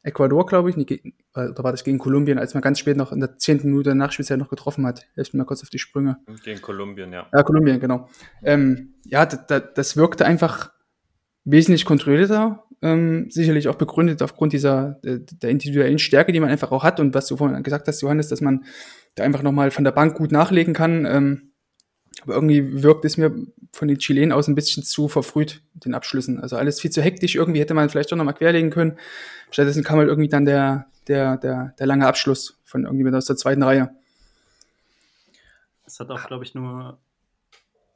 Ecuador, 0.03 0.45
glaube 0.45 0.71
ich, 0.71 0.77
nee, 0.77 1.13
oder 1.33 1.63
war 1.63 1.71
das 1.71 1.85
gegen 1.85 1.99
Kolumbien, 1.99 2.37
als 2.37 2.53
man 2.53 2.61
ganz 2.61 2.79
spät 2.79 2.97
noch 2.97 3.13
in 3.13 3.19
der 3.19 3.37
zehnten 3.37 3.69
Minute 3.69 3.95
Nachspielzeit 3.95 4.37
noch 4.37 4.49
getroffen 4.49 4.85
hat. 4.85 5.05
Hilft 5.15 5.33
mir 5.33 5.39
mal 5.39 5.45
kurz 5.45 5.61
auf 5.61 5.69
die 5.69 5.79
Sprünge. 5.79 6.17
Gegen 6.43 6.61
Kolumbien, 6.61 7.13
ja. 7.13 7.27
Ja, 7.31 7.43
Kolumbien, 7.43 7.79
genau. 7.79 8.09
Ähm, 8.43 8.95
ja, 9.05 9.25
das 9.25 9.95
wirkte 9.95 10.25
einfach 10.25 10.71
wesentlich 11.43 11.85
kontrollierter, 11.85 12.63
ähm, 12.81 13.29
sicherlich 13.29 13.67
auch 13.67 13.75
begründet 13.75 14.21
aufgrund 14.21 14.53
dieser 14.53 14.99
der, 15.03 15.19
der 15.19 15.49
individuellen 15.49 15.99
Stärke, 15.99 16.31
die 16.31 16.39
man 16.39 16.49
einfach 16.49 16.71
auch 16.71 16.83
hat 16.83 16.99
und 16.99 17.13
was 17.13 17.27
du 17.27 17.37
vorhin 17.37 17.61
gesagt 17.63 17.87
hast, 17.87 18.01
Johannes, 18.01 18.27
dass 18.27 18.41
man 18.41 18.65
da 19.15 19.23
einfach 19.23 19.43
nochmal 19.43 19.71
von 19.71 19.83
der 19.83 19.91
Bank 19.91 20.15
gut 20.15 20.31
nachlegen 20.31 20.73
kann. 20.73 21.05
Ähm, 21.05 21.51
aber 22.23 22.35
irgendwie 22.35 22.83
wirkt 22.83 23.05
es 23.05 23.17
mir 23.17 23.33
von 23.73 23.87
den 23.87 23.97
Chilenen 23.97 24.31
aus 24.31 24.47
ein 24.47 24.55
bisschen 24.55 24.83
zu 24.83 25.07
verfrüht, 25.07 25.63
den 25.73 25.93
Abschlüssen. 25.93 26.39
Also 26.39 26.57
alles 26.57 26.79
viel 26.79 26.91
zu 26.91 27.01
hektisch. 27.01 27.35
Irgendwie 27.35 27.59
hätte 27.59 27.73
man 27.73 27.89
vielleicht 27.89 28.11
doch 28.11 28.17
nochmal 28.17 28.33
querlegen 28.33 28.69
können. 28.69 28.97
Stattdessen 29.49 29.83
kam 29.83 29.97
halt 29.97 30.09
irgendwie 30.09 30.29
dann 30.29 30.45
der, 30.45 30.87
der, 31.07 31.37
der, 31.37 31.73
der 31.79 31.87
lange 31.87 32.05
Abschluss 32.05 32.59
von 32.63 32.85
irgendwie 32.85 33.09
aus 33.15 33.25
der 33.25 33.37
zweiten 33.37 33.63
Reihe. 33.63 33.89
Es 35.85 35.99
hat 35.99 36.09
auch, 36.09 36.27
glaube 36.27 36.43
ich, 36.43 36.53
nur 36.53 36.99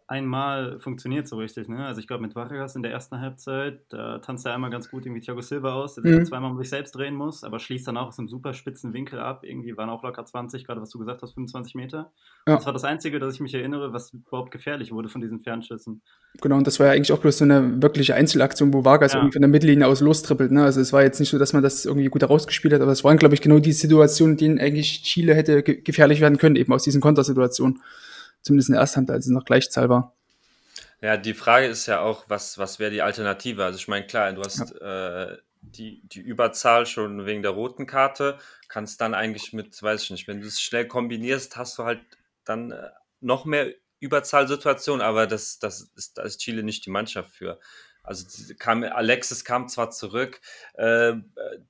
einmal 0.08 0.80
funktioniert 0.80 1.28
so 1.28 1.38
richtig. 1.38 1.68
Ne? 1.68 1.86
Also 1.86 2.00
ich 2.00 2.08
glaube 2.08 2.22
mit 2.22 2.36
Vargas 2.36 2.76
in 2.76 2.84
der 2.84 2.92
ersten 2.92 3.20
Halbzeit, 3.20 3.82
da 3.90 4.20
tanzt 4.20 4.46
er 4.46 4.54
einmal 4.54 4.70
ganz 4.70 4.90
gut 4.90 5.06
irgendwie 5.06 5.22
Thiago 5.22 5.42
Silva 5.42 5.74
aus, 5.74 5.96
der 5.96 6.04
mhm. 6.06 6.26
zweimal 6.26 6.52
um 6.52 6.58
sich 6.58 6.70
selbst 6.70 6.96
drehen 6.96 7.16
muss, 7.16 7.44
aber 7.44 7.60
schließt 7.60 7.88
dann 7.88 7.98
auch 7.98 8.08
aus 8.08 8.20
einem 8.20 8.28
super 8.28 8.54
spitzen 8.54 8.94
Winkel 8.94 9.20
ab. 9.20 9.44
Irgendwie 9.44 9.76
waren 9.78 9.90
auch 9.90 10.04
locker 10.04 10.24
20, 10.24 10.66
gerade 10.66 10.80
was 10.80 10.92
du 10.92 11.00
gesagt 11.00 11.24
hast, 11.24 11.34
25 11.34 11.74
Meter. 11.74 12.12
Ja. 12.48 12.56
Das 12.56 12.66
war 12.68 12.74
das 12.74 12.84
Einzige, 12.84 13.20
dass 13.20 13.34
ich 13.34 13.40
mich 13.40 13.54
erinnere, 13.56 13.94
was 13.94 14.14
überhaupt 14.14 14.52
gefährlich 14.52 14.92
wurde 14.92 15.10
von 15.10 15.22
diesen 15.22 15.40
Fernschüssen. 15.40 16.02
Genau, 16.40 16.58
und 16.58 16.68
das 16.68 16.80
war 16.80 16.88
ja 16.88 16.94
eigentlich 16.94 17.12
auch 17.12 17.20
bloß 17.20 17.40
so 17.40 17.46
eine 17.46 17.82
wirkliche 17.82 18.14
Einzelaktion, 18.14 18.74
wo 18.74 18.86
Vargas 18.86 19.14
ja. 19.14 19.20
irgendwie 19.20 19.34
von 19.34 19.42
der 19.42 19.50
Mittellinie 19.50 19.88
aus 19.88 20.02
lostrippelt. 20.02 20.52
Ne? 20.52 20.64
Also 20.64 20.82
es 20.82 20.94
war 20.94 21.02
jetzt 21.02 21.20
nicht 21.20 21.30
so, 21.30 21.40
dass 21.40 21.54
man 21.54 21.64
das 21.64 21.86
irgendwie 21.86 22.10
gut 22.10 22.22
herausgespielt 22.22 22.76
hat, 22.76 22.82
aber 22.82 22.92
es 22.92 23.04
waren, 23.04 23.18
glaube 23.18 23.34
ich, 23.34 23.42
genau 23.42 23.58
die 23.58 23.72
Situationen, 23.72 24.38
denen 24.38 24.60
eigentlich 24.60 25.02
Chile 25.02 25.34
hätte 25.34 25.64
ge 25.64 25.82
gefährlich 25.82 26.22
werden 26.22 26.38
können, 26.38 26.56
eben 26.56 26.74
aus 26.74 26.84
diesen 26.84 27.02
Kontersituationen 27.02 27.80
zumindest 28.46 28.70
in 28.70 28.74
der 28.74 28.82
ersten 28.82 28.98
Hand, 28.98 29.12
als 29.12 29.26
es 29.26 29.32
noch 29.32 29.44
Gleichzahl 29.44 29.90
war. 29.90 30.14
Ja, 31.02 31.18
die 31.18 31.34
Frage 31.34 31.68
ist 31.68 31.88
ja 31.88 32.00
auch, 32.00 32.26
was, 32.30 32.58
was 32.58 32.80
wäre 32.80 32.92
die 32.92 33.02
Alternative? 33.02 33.66
Also 33.66 33.78
ich 33.78 33.88
meine, 33.88 34.08
klar, 34.08 34.32
du 34.34 34.42
hast 34.42 34.74
ja. 34.80 35.24
äh, 35.24 35.38
die, 35.62 36.02
die 36.08 36.22
Überzahl 36.22 36.86
schon 36.86 37.26
wegen 37.26 37.42
der 37.42 37.52
roten 37.52 37.88
Karte, 37.88 38.38
kannst 38.68 39.02
dann 39.02 39.14
eigentlich 39.14 39.52
mit, 39.52 39.82
weiß 39.82 40.04
ich 40.04 40.12
nicht, 40.12 40.28
wenn 40.28 40.42
du 40.42 40.48
es 40.48 40.62
schnell 40.62 40.88
kombinierst, 40.88 41.58
hast 41.58 41.78
du 41.78 41.84
halt 41.84 42.02
dann 42.44 42.72
äh, 42.72 42.90
noch 43.20 43.46
mehr 43.46 43.74
Überzahlsituationen, 44.00 45.02
aber 45.02 45.26
das, 45.26 45.58
das 45.60 45.92
ist, 45.96 46.18
da 46.18 46.24
ist 46.24 46.40
Chile 46.40 46.64
nicht 46.64 46.86
die 46.86 46.92
Mannschaft 46.92 47.32
für. 47.32 47.60
Also 48.04 48.54
kam, 48.60 48.84
Alexis 48.84 49.44
kam 49.44 49.68
zwar 49.68 49.90
zurück, 49.90 50.40
äh, 50.76 51.14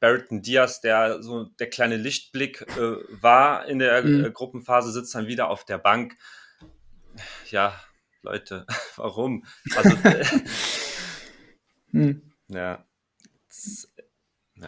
Barrington 0.01 0.41
Diaz, 0.41 0.81
der 0.81 1.23
so 1.23 1.45
der 1.45 1.69
kleine 1.69 1.95
Lichtblick 1.95 2.61
äh, 2.77 2.97
war 3.21 3.65
in 3.65 3.79
der 3.79 4.03
mhm. 4.03 4.25
äh, 4.25 4.31
Gruppenphase, 4.31 4.91
sitzt 4.91 5.15
dann 5.15 5.27
wieder 5.27 5.49
auf 5.49 5.63
der 5.63 5.77
Bank 5.77 6.17
ja, 7.49 7.73
Leute, 8.21 8.65
warum? 8.95 9.43
Also, 9.75 9.97
hm. 11.91 12.21
ja. 12.49 12.85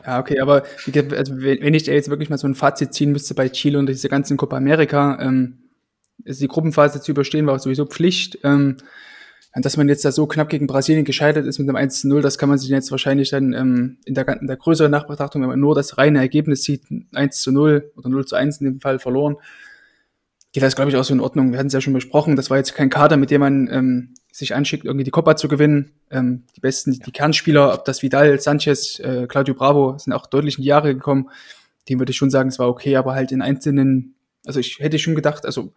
Ja, 0.06 0.20
okay, 0.20 0.40
aber 0.40 0.64
also, 0.86 1.38
wenn 1.38 1.74
ich 1.74 1.88
jetzt 1.88 2.10
wirklich 2.10 2.30
mal 2.30 2.38
so 2.38 2.48
ein 2.48 2.56
Fazit 2.56 2.94
ziehen 2.94 3.12
müsste 3.12 3.34
bei 3.34 3.50
Chile 3.50 3.80
und 3.80 3.88
diese 3.88 4.10
ganzen 4.10 4.38
Copa 4.38 4.58
America, 4.58 5.18
ähm, 5.22 5.70
ist 6.24 6.42
die 6.42 6.48
Gruppenphase 6.48 7.02
zu 7.02 7.12
überstehen, 7.12 7.48
war 7.48 7.58
sowieso 7.60 7.86
Pflicht. 7.86 8.40
Ähm, 8.44 8.78
dass 9.62 9.78
man 9.78 9.90
jetzt 9.90 10.06
da 10.06 10.12
so 10.12 10.28
knapp 10.28 10.50
gegen 10.50 10.68
Brasilien 10.68 11.06
gescheitert 11.06 11.46
ist 11.46 11.60
mit 11.60 11.68
einem 11.70 11.78
1-0, 11.78 12.22
das 12.22 12.38
kann 12.38 12.50
man 12.50 12.58
sich 12.58 12.70
jetzt 12.70 12.92
wahrscheinlich 12.92 13.30
dann 13.30 13.54
ähm, 13.54 13.98
in, 14.06 14.14
der, 14.14 14.28
in 14.40 14.48
der 14.48 14.58
größeren 14.58 14.92
Nachbetrachtung, 14.92 15.42
wenn 15.42 15.50
man 15.50 15.60
nur 15.60 15.74
das 15.74 15.98
reine 15.98 16.20
Ergebnis 16.20 16.64
sieht, 16.64 16.84
1 17.14 17.48
0 17.48 17.92
oder 17.96 18.10
0 18.10 18.26
1 18.32 18.58
in 18.62 18.66
dem 18.66 18.82
Fall 18.82 19.00
verloren, 19.00 19.38
geht 20.54 20.64
das, 20.64 20.76
glaube 20.76 20.90
ich, 20.90 20.98
auch 20.98 21.04
so 21.04 21.14
in 21.14 21.20
Ordnung. 21.20 21.52
Wir 21.52 21.60
hatten 21.60 21.68
es 21.68 21.74
ja 21.74 21.82
schon 21.82 21.94
besprochen, 21.94 22.36
das 22.36 22.50
war 22.50 22.58
jetzt 22.58 22.74
kein 22.74 22.90
Kader, 22.90 23.18
mit 23.18 23.32
dem 23.32 23.42
man 23.42 23.68
ähm, 23.72 24.14
sich 24.32 24.56
anschickt, 24.56 24.86
irgendwie 24.86 25.04
die 25.04 25.12
Copa 25.12 25.36
zu 25.36 25.48
gewinnen. 25.48 25.92
Ähm, 26.10 26.46
die 26.56 26.62
besten, 26.62 26.92
die, 26.92 27.00
die 27.00 27.12
Kernspieler, 27.12 27.74
ob 27.74 27.86
das 27.86 28.02
Vidal, 28.02 28.40
Sanchez, 28.40 29.00
äh, 29.00 29.28
Claudio 29.28 29.56
Bravo, 29.56 29.98
sind 29.98 30.14
auch 30.14 30.28
deutlich 30.28 30.58
in 30.58 30.64
die 30.64 30.70
Jahre 30.70 30.94
gekommen. 30.94 31.30
Dem 31.90 32.00
würde 32.00 32.12
ich 32.12 32.18
schon 32.18 32.30
sagen, 32.30 32.50
es 32.50 32.60
war 32.60 32.70
okay, 32.70 32.96
aber 32.96 33.14
halt 33.14 33.32
in 33.32 33.42
einzelnen, 33.42 34.16
also 34.46 34.60
ich 34.60 34.80
hätte 34.80 35.00
schon 35.00 35.16
gedacht, 35.16 35.46
also 35.46 35.74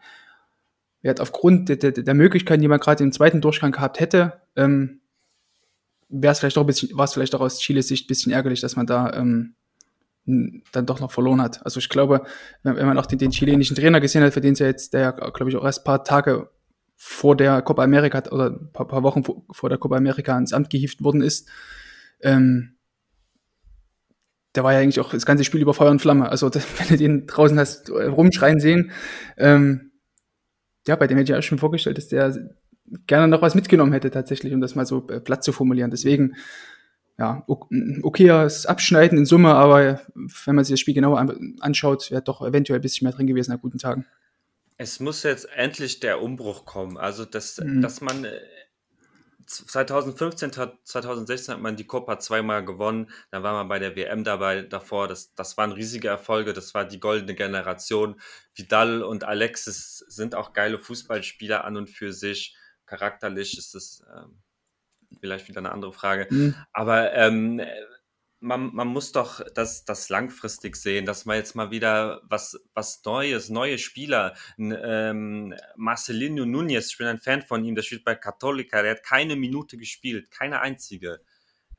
wer 1.03 1.11
hat 1.11 1.21
aufgrund 1.21 1.69
der, 1.69 1.77
der, 1.77 1.93
der 1.93 2.15
Möglichkeiten, 2.15 2.63
die 2.63 2.69
man 2.69 2.81
gerade 2.81 3.03
im 3.03 3.13
zweiten 3.13 3.41
Durchgang 3.41 3.73
gehabt 3.73 4.01
hätte, 4.01 4.41
ähm, 4.57 5.01
wäre 6.09 6.33
es 6.33 6.41
vielleicht 6.41 6.59
auch 6.59 6.63
ein 6.63 6.67
bisschen, 6.67 6.97
war 6.97 7.05
es 7.05 7.15
vielleicht 7.15 7.35
auch 7.35 7.41
aus 7.41 7.61
Chiles 7.61 7.89
Sicht 7.89 8.05
ein 8.05 8.09
bisschen 8.09 8.33
ärgerlich, 8.33 8.61
dass 8.61 8.77
man 8.77 8.87
da 8.87 9.13
ähm, 9.15 9.55
dann 10.27 10.87
doch 10.87 11.01
noch 11.01 11.13
verloren 11.13 11.41
hat. 11.41 11.65
Also 11.65 11.79
ich 11.79 11.89
glaube, 11.89 12.23
wenn, 12.63 12.87
man 12.87 12.99
auch 12.99 13.07
den, 13.07 13.19
den 13.19 13.31
chilenischen 13.31 13.77
Trainer 13.77 14.01
gesehen 14.01 14.23
hat, 14.23 14.35
für 14.35 14.41
den 14.41 14.53
es 14.53 14.59
ja 14.59 14.67
jetzt, 14.67 14.93
der 14.93 15.13
glaube 15.13 15.49
ich 15.49 15.57
auch 15.57 15.65
erst 15.65 15.81
ein 15.81 15.85
paar 15.85 16.05
Tage 16.05 16.51
vor 16.97 17.37
der 17.37 17.63
Copa 17.63 17.83
America 17.83 18.23
oder 18.31 18.51
ein 18.51 18.73
paar, 18.73 18.87
paar 18.87 19.03
Wochen 19.03 19.25
vor, 19.25 19.43
vor, 19.51 19.69
der 19.71 19.79
Copa 19.79 19.97
America 19.97 20.37
ins 20.37 20.53
Amt 20.53 20.69
gehievt 20.71 21.03
worden 21.03 21.23
ist, 21.23 21.49
ähm, 22.21 22.77
der 24.55 24.65
war 24.65 24.73
ja 24.73 24.81
eigentlich 24.81 25.01
auch 25.01 25.11
das 25.11 25.25
ganze 25.25 25.45
Spiel 25.45 25.63
über 25.63 25.75
Feuer 25.75 25.91
und 25.91 26.03
Flamme. 26.03 26.29
Also 26.29 26.51
wenn 26.53 26.89
du 26.89 26.97
den 26.97 27.27
draußen 27.27 27.59
hast 27.59 27.89
äh, 27.89 28.05
rumschreien 28.05 28.61
sehen, 28.61 28.91
ähm, 29.39 29.93
ja, 30.87 30.97
bei 30.97 31.07
dem 31.07 31.17
hätte 31.17 31.25
ich 31.25 31.31
ja 31.31 31.39
auch 31.39 31.43
schon 31.43 31.59
vorgestellt, 31.59 31.99
dass 31.99 32.09
der 32.09 32.37
gerne 33.07 33.29
noch 33.29 33.43
was 33.43 33.55
mitgenommen 33.55 33.93
hätte 33.93 34.11
tatsächlich, 34.11 34.53
um 34.53 34.61
das 34.61 34.75
mal 34.75 34.87
so 34.87 35.07
äh, 35.09 35.21
platt 35.21 35.45
zu 35.45 35.53
formulieren. 35.53 35.91
Deswegen, 35.91 36.35
ja, 37.21 37.45
okayes 37.47 38.65
Abschneiden 38.65 39.19
in 39.19 39.27
Summe, 39.27 39.55
aber 39.55 40.01
wenn 40.15 40.55
man 40.55 40.65
sich 40.65 40.73
das 40.73 40.81
Spiel 40.81 40.95
genauer 40.95 41.37
anschaut, 41.61 42.11
wäre 42.11 42.23
doch 42.23 42.41
eventuell 42.41 42.79
ein 42.79 42.83
bisschen 42.83 43.05
mehr 43.05 43.13
drin 43.13 43.27
gewesen 43.27 43.53
an 43.53 43.61
guten 43.61 43.77
Tagen. 43.77 44.07
Es 44.79 45.01
muss 45.01 45.23
jetzt 45.23 45.47
endlich 45.55 46.01
der 46.01 46.23
Umbruch 46.23 46.65
kommen. 46.65 46.97
Also, 46.97 47.27
dass, 47.27 47.59
mhm. 47.59 47.83
dass 47.83 48.01
man 48.01 48.27
2015, 49.47 50.49
äh, 50.49 50.69
2016 50.83 51.55
hat 51.55 51.61
man 51.61 51.77
die 51.77 51.87
Copa 51.87 52.19
zweimal 52.19 52.65
gewonnen. 52.65 53.11
Dann 53.31 53.43
war 53.43 53.53
man 53.53 53.69
bei 53.69 53.79
der 53.79 53.97
WM 53.97 54.25
dabei 54.25 54.63
davor. 54.63 55.07
Das, 55.07 55.35
das 55.35 55.59
waren 55.59 55.73
riesige 55.73 56.09
Erfolge. 56.09 56.55
Das 56.55 56.73
war 56.73 56.87
die 56.87 57.01
goldene 57.01 57.35
Generation. 57.35 58.19
Vidal 58.55 59.03
und 59.03 59.25
Alexis 59.25 59.99
sind 60.09 60.35
auch 60.35 60.55
geile 60.55 60.79
Fußballspieler 60.79 61.65
an 61.67 61.77
und 61.77 61.91
für 61.91 62.15
sich. 62.15 62.57
Charakterlich 62.87 63.59
ist 63.59 63.75
es 63.75 64.03
ähm, 64.17 64.41
vielleicht 65.19 65.49
wieder 65.49 65.59
eine 65.59 65.73
andere 65.73 65.93
Frage. 65.93 66.27
Mhm. 66.31 66.55
Aber 66.73 67.13
ähm, 67.15 67.61
man, 68.41 68.75
man 68.75 68.89
muss 68.89 69.13
doch 69.13 69.41
das, 69.55 69.85
das 69.85 70.09
langfristig 70.09 70.77
sehen, 70.77 71.05
dass 71.05 71.27
man 71.27 71.37
jetzt 71.37 71.55
mal 71.55 71.71
wieder 71.71 72.23
was, 72.25 72.59
was 72.75 73.03
Neues, 73.05 73.51
neue 73.51 73.79
Spieler, 73.79 74.35
ähm, 74.59 75.55
Marcelino 75.77 76.47
Nunez, 76.47 76.91
ich 76.91 76.99
bin 76.99 77.07
ein 77.07 77.19
Fan 77.19 77.43
von 77.43 77.65
ihm, 77.65 77.75
der 77.75 77.83
spielt 77.83 78.05
bei 78.05 78.15
Católica, 78.15 78.83
der 78.83 78.93
hat 78.93 79.03
keine 79.03 79.37
Minute 79.37 79.77
gespielt, 79.77 80.31
keine 80.31 80.61
einzige. 80.61 81.21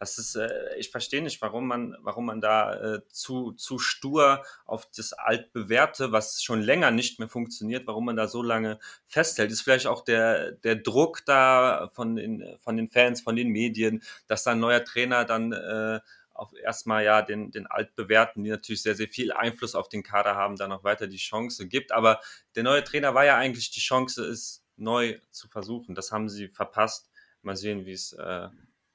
Das 0.01 0.17
ist, 0.17 0.35
äh, 0.35 0.49
ich 0.79 0.89
verstehe 0.89 1.21
nicht, 1.21 1.43
warum 1.43 1.67
man, 1.67 1.95
warum 1.99 2.25
man 2.25 2.41
da 2.41 2.73
äh, 2.95 3.07
zu, 3.09 3.51
zu 3.51 3.77
stur 3.77 4.43
auf 4.65 4.89
das 4.89 5.13
altbewährte, 5.13 6.11
was 6.11 6.41
schon 6.41 6.59
länger 6.59 6.89
nicht 6.89 7.19
mehr 7.19 7.27
funktioniert, 7.27 7.85
warum 7.85 8.05
man 8.05 8.15
da 8.15 8.27
so 8.27 8.41
lange 8.41 8.79
festhält. 9.05 9.51
Ist 9.51 9.61
vielleicht 9.61 9.85
auch 9.85 10.03
der, 10.03 10.53
der 10.53 10.75
Druck 10.75 11.23
da 11.27 11.87
von 11.93 12.15
den, 12.15 12.43
von 12.57 12.77
den 12.77 12.89
Fans, 12.89 13.21
von 13.21 13.35
den 13.35 13.49
Medien, 13.49 14.01
dass 14.25 14.43
da 14.43 14.53
ein 14.53 14.59
neuer 14.59 14.83
Trainer 14.83 15.23
dann 15.23 15.51
äh, 15.51 15.99
auf 16.33 16.51
erstmal 16.55 17.03
ja 17.03 17.21
den, 17.21 17.51
den 17.51 17.67
altbewährten, 17.67 18.43
die 18.43 18.49
natürlich 18.49 18.81
sehr, 18.81 18.95
sehr 18.95 19.07
viel 19.07 19.31
Einfluss 19.31 19.75
auf 19.75 19.87
den 19.87 20.01
Kader 20.01 20.33
haben, 20.35 20.55
da 20.55 20.67
noch 20.67 20.83
weiter 20.83 21.05
die 21.05 21.17
Chance 21.17 21.67
gibt. 21.67 21.91
Aber 21.91 22.21
der 22.55 22.63
neue 22.63 22.83
Trainer 22.83 23.13
war 23.13 23.25
ja 23.25 23.37
eigentlich 23.37 23.69
die 23.69 23.81
Chance, 23.81 24.25
es 24.25 24.63
neu 24.77 25.19
zu 25.29 25.47
versuchen. 25.47 25.93
Das 25.93 26.11
haben 26.11 26.27
sie 26.27 26.47
verpasst. 26.47 27.11
Mal 27.43 27.55
sehen, 27.55 27.85
wie 27.85 27.93
es 27.93 28.13
äh, 28.13 28.47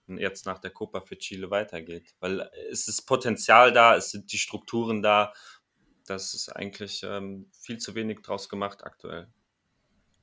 jetzt 0.08 0.46
nach 0.46 0.58
der 0.58 0.70
Copa 0.70 1.00
für 1.00 1.18
Chile 1.18 1.50
weitergeht. 1.50 2.14
Weil 2.20 2.50
es 2.70 2.88
ist 2.88 3.02
Potenzial 3.02 3.72
da, 3.72 3.96
es 3.96 4.10
sind 4.10 4.32
die 4.32 4.38
Strukturen 4.38 5.02
da. 5.02 5.32
Das 6.06 6.34
ist 6.34 6.48
eigentlich 6.48 7.02
ähm, 7.04 7.46
viel 7.52 7.78
zu 7.78 7.94
wenig 7.94 8.22
draus 8.22 8.48
gemacht 8.48 8.84
aktuell. 8.84 9.28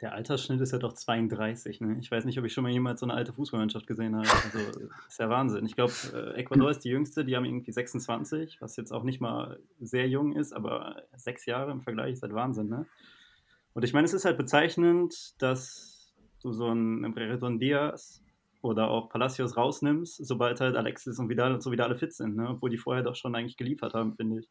Der 0.01 0.13
Altersschnitt 0.13 0.59
ist 0.59 0.71
ja 0.71 0.79
doch 0.79 0.93
32. 0.93 1.81
Ne? 1.81 1.97
Ich 1.99 2.11
weiß 2.11 2.25
nicht, 2.25 2.37
ob 2.37 2.45
ich 2.45 2.53
schon 2.53 2.63
mal 2.63 2.71
jemals 2.71 2.99
so 2.99 3.05
eine 3.05 3.13
alte 3.13 3.31
Fußballmannschaft 3.31 3.87
gesehen 3.87 4.15
habe. 4.15 4.27
Also, 4.29 4.79
ist 5.07 5.19
ja 5.19 5.29
Wahnsinn. 5.29 5.65
Ich 5.65 5.75
glaube, 5.75 5.93
äh, 6.13 6.39
Ecuador 6.39 6.71
ist 6.71 6.79
die 6.79 6.89
jüngste, 6.89 7.23
die 7.23 7.35
haben 7.35 7.45
irgendwie 7.45 7.71
26, 7.71 8.61
was 8.61 8.75
jetzt 8.75 8.91
auch 8.91 9.03
nicht 9.03 9.21
mal 9.21 9.59
sehr 9.79 10.07
jung 10.09 10.33
ist, 10.33 10.51
aber 10.51 11.03
sechs 11.15 11.45
Jahre 11.45 11.71
im 11.71 11.81
Vergleich 11.81 12.13
ist 12.13 12.23
halt 12.23 12.33
Wahnsinn. 12.33 12.67
Ne? 12.67 12.85
Und 13.73 13.83
ich 13.83 13.93
meine, 13.93 14.05
es 14.05 14.13
ist 14.13 14.25
halt 14.25 14.37
bezeichnend, 14.37 15.41
dass 15.41 16.13
du 16.41 16.51
so 16.51 16.67
einen 16.67 17.13
Brereton 17.13 17.59
Diaz 17.59 18.22
oder 18.63 18.89
auch 18.89 19.09
Palacios 19.09 19.57
rausnimmst, 19.57 20.25
sobald 20.25 20.61
halt 20.61 20.75
Alexis 20.75 21.19
und 21.19 21.29
Vidal 21.29 21.53
und 21.53 21.61
so 21.61 21.71
wieder 21.71 21.83
alle 21.85 21.95
fit 21.95 22.13
sind, 22.13 22.35
ne? 22.35 22.49
obwohl 22.49 22.69
die 22.69 22.77
vorher 22.77 23.03
doch 23.03 23.15
schon 23.15 23.35
eigentlich 23.35 23.57
geliefert 23.57 23.93
haben, 23.93 24.15
finde 24.15 24.39
ich. 24.39 24.49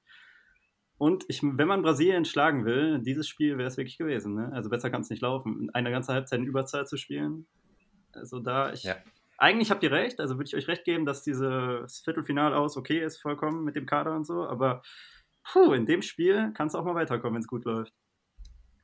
Und 0.99 1.25
ich, 1.29 1.43
wenn 1.43 1.67
man 1.67 1.83
Brasilien 1.83 2.25
schlagen 2.25 2.65
will, 2.65 3.01
dieses 3.01 3.27
Spiel 3.27 3.59
wäre 3.59 3.67
es 3.67 3.77
wirklich 3.77 3.99
gewesen. 3.99 4.35
Ne? 4.35 4.53
Also 4.53 4.71
besser 4.71 4.91
kann 4.91 5.01
es 5.01 5.11
nicht 5.11 5.23
laufen. 5.23 5.69
Eine 5.73 5.91
ganze 5.91 6.13
Halbzeit 6.13 6.39
in 6.39 6.47
Überzahl 6.47 6.87
zu 6.87 6.97
spielen. 6.97 7.47
Also 8.13 8.39
da, 8.39 8.73
ich. 8.73 8.85
Ja. 8.85 8.97
Eigentlich 9.39 9.73
habt 9.73 9.83
ihr 9.83 9.91
recht, 9.91 10.21
also 10.21 10.37
würde 10.37 10.47
ich 10.47 10.55
euch 10.55 10.69
recht 10.69 10.85
geben, 10.85 11.05
dass 11.05 11.25
dieses 11.25 12.01
Viertelfinal 12.01 12.55
aus 12.55 12.77
okay 12.77 13.03
ist, 13.03 13.17
vollkommen 13.17 13.65
mit 13.65 13.75
dem 13.75 13.87
Kader 13.87 14.15
und 14.15 14.25
so, 14.25 14.47
aber 14.47 14.83
puh, 15.43 15.73
in 15.73 15.87
dem 15.87 16.03
Spiel 16.03 16.53
kann 16.53 16.69
es 16.69 16.77
auch 16.77 16.85
mal 16.85 16.95
weiterkommen, 16.95 17.35
wenn 17.35 17.41
es 17.41 17.49
gut 17.49 17.65
läuft. 17.65 17.93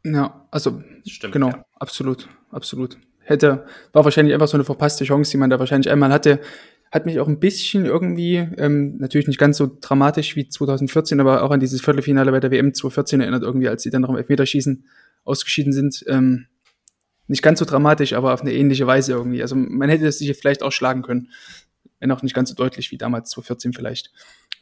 Ja, 0.05 0.49
also 0.51 0.83
Stimmt, 1.07 1.33
genau, 1.33 1.51
ja. 1.51 1.65
absolut, 1.75 2.29
absolut. 2.51 2.99
Hätte, 3.29 3.67
war 3.93 4.05
wahrscheinlich 4.05 4.35
einfach 4.35 4.49
so 4.49 4.57
eine 4.57 4.65
verpasste 4.65 5.05
Chance, 5.05 5.31
die 5.33 5.37
man 5.37 5.51
da 5.51 5.59
wahrscheinlich 5.59 5.91
einmal 5.91 6.13
hatte 6.13 6.41
hat 6.91 7.07
mich 7.07 7.21
auch 7.21 7.29
ein 7.29 7.39
bisschen 7.39 7.85
irgendwie, 7.85 8.37
ähm, 8.37 8.97
natürlich 8.99 9.27
nicht 9.27 9.39
ganz 9.39 9.59
so 9.59 9.71
dramatisch 9.81 10.37
wie 10.37 10.49
2014, 10.49 11.21
aber 11.21 11.43
auch 11.43 11.51
an 11.51 11.61
dieses 11.61 11.81
Viertelfinale 11.81 12.31
bei 12.31 12.41
der 12.41 12.51
WM 12.51 12.73
2014 12.73 13.21
erinnert, 13.21 13.43
irgendwie, 13.43 13.69
als 13.69 13.83
sie 13.83 13.91
dann 13.91 14.03
noch 14.03 14.09
im 14.09 14.17
Elfmeterschießen 14.17 14.85
ausgeschieden 15.25 15.73
sind. 15.73 16.05
Ähm, 16.09 16.47
nicht 17.27 17.43
ganz 17.43 17.59
so 17.59 17.67
dramatisch, 17.67 18.15
aber 18.15 18.33
auf 18.33 18.41
eine 18.41 18.55
ähnliche 18.55 18.87
Weise 18.87 19.13
irgendwie. 19.13 19.43
Also 19.43 19.55
man 19.55 19.91
hätte 19.91 20.07
es 20.07 20.19
sich 20.19 20.35
vielleicht 20.39 20.63
auch 20.63 20.73
schlagen 20.73 21.03
können, 21.03 21.29
wenn 22.01 22.11
auch 22.11 22.23
nicht 22.23 22.35
ganz 22.35 22.49
so 22.49 22.55
deutlich 22.55 22.91
wie 22.91 22.97
damals 22.97 23.31
2014 23.31 23.75
vielleicht. 23.75 24.11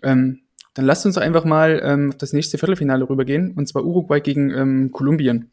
Ähm, 0.03 0.41
dann 0.75 0.85
lasst 0.85 1.07
uns 1.07 1.17
einfach 1.17 1.45
mal 1.45 1.81
ähm, 1.83 2.09
auf 2.11 2.19
das 2.19 2.33
nächste 2.33 2.59
Viertelfinale 2.59 3.09
rübergehen, 3.09 3.53
und 3.53 3.69
zwar 3.69 3.85
Uruguay 3.85 4.21
gegen 4.21 4.51
ähm, 4.51 4.91
Kolumbien. 4.91 5.53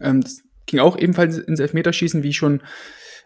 Ähm, 0.00 0.20
das 0.20 0.42
ging 0.66 0.80
auch 0.80 0.98
ebenfalls 0.98 1.38
ins 1.38 1.60
Elfmeterschießen, 1.60 2.22
wie 2.22 2.32
schon 2.32 2.62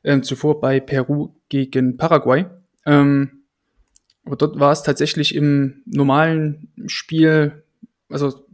ähm, 0.05 0.23
zuvor 0.23 0.61
bei 0.61 0.81
Peru 0.81 1.35
gegen 1.49 1.97
Paraguay. 1.97 2.47
Ähm, 2.87 3.43
aber 4.25 4.37
dort 4.37 4.61
war 4.61 4.73
es 4.73 4.83
tatsächlich 4.83 5.35
im 5.35 5.83
normalen 5.87 6.69
Spiel, 6.87 7.63
also 8.09 8.47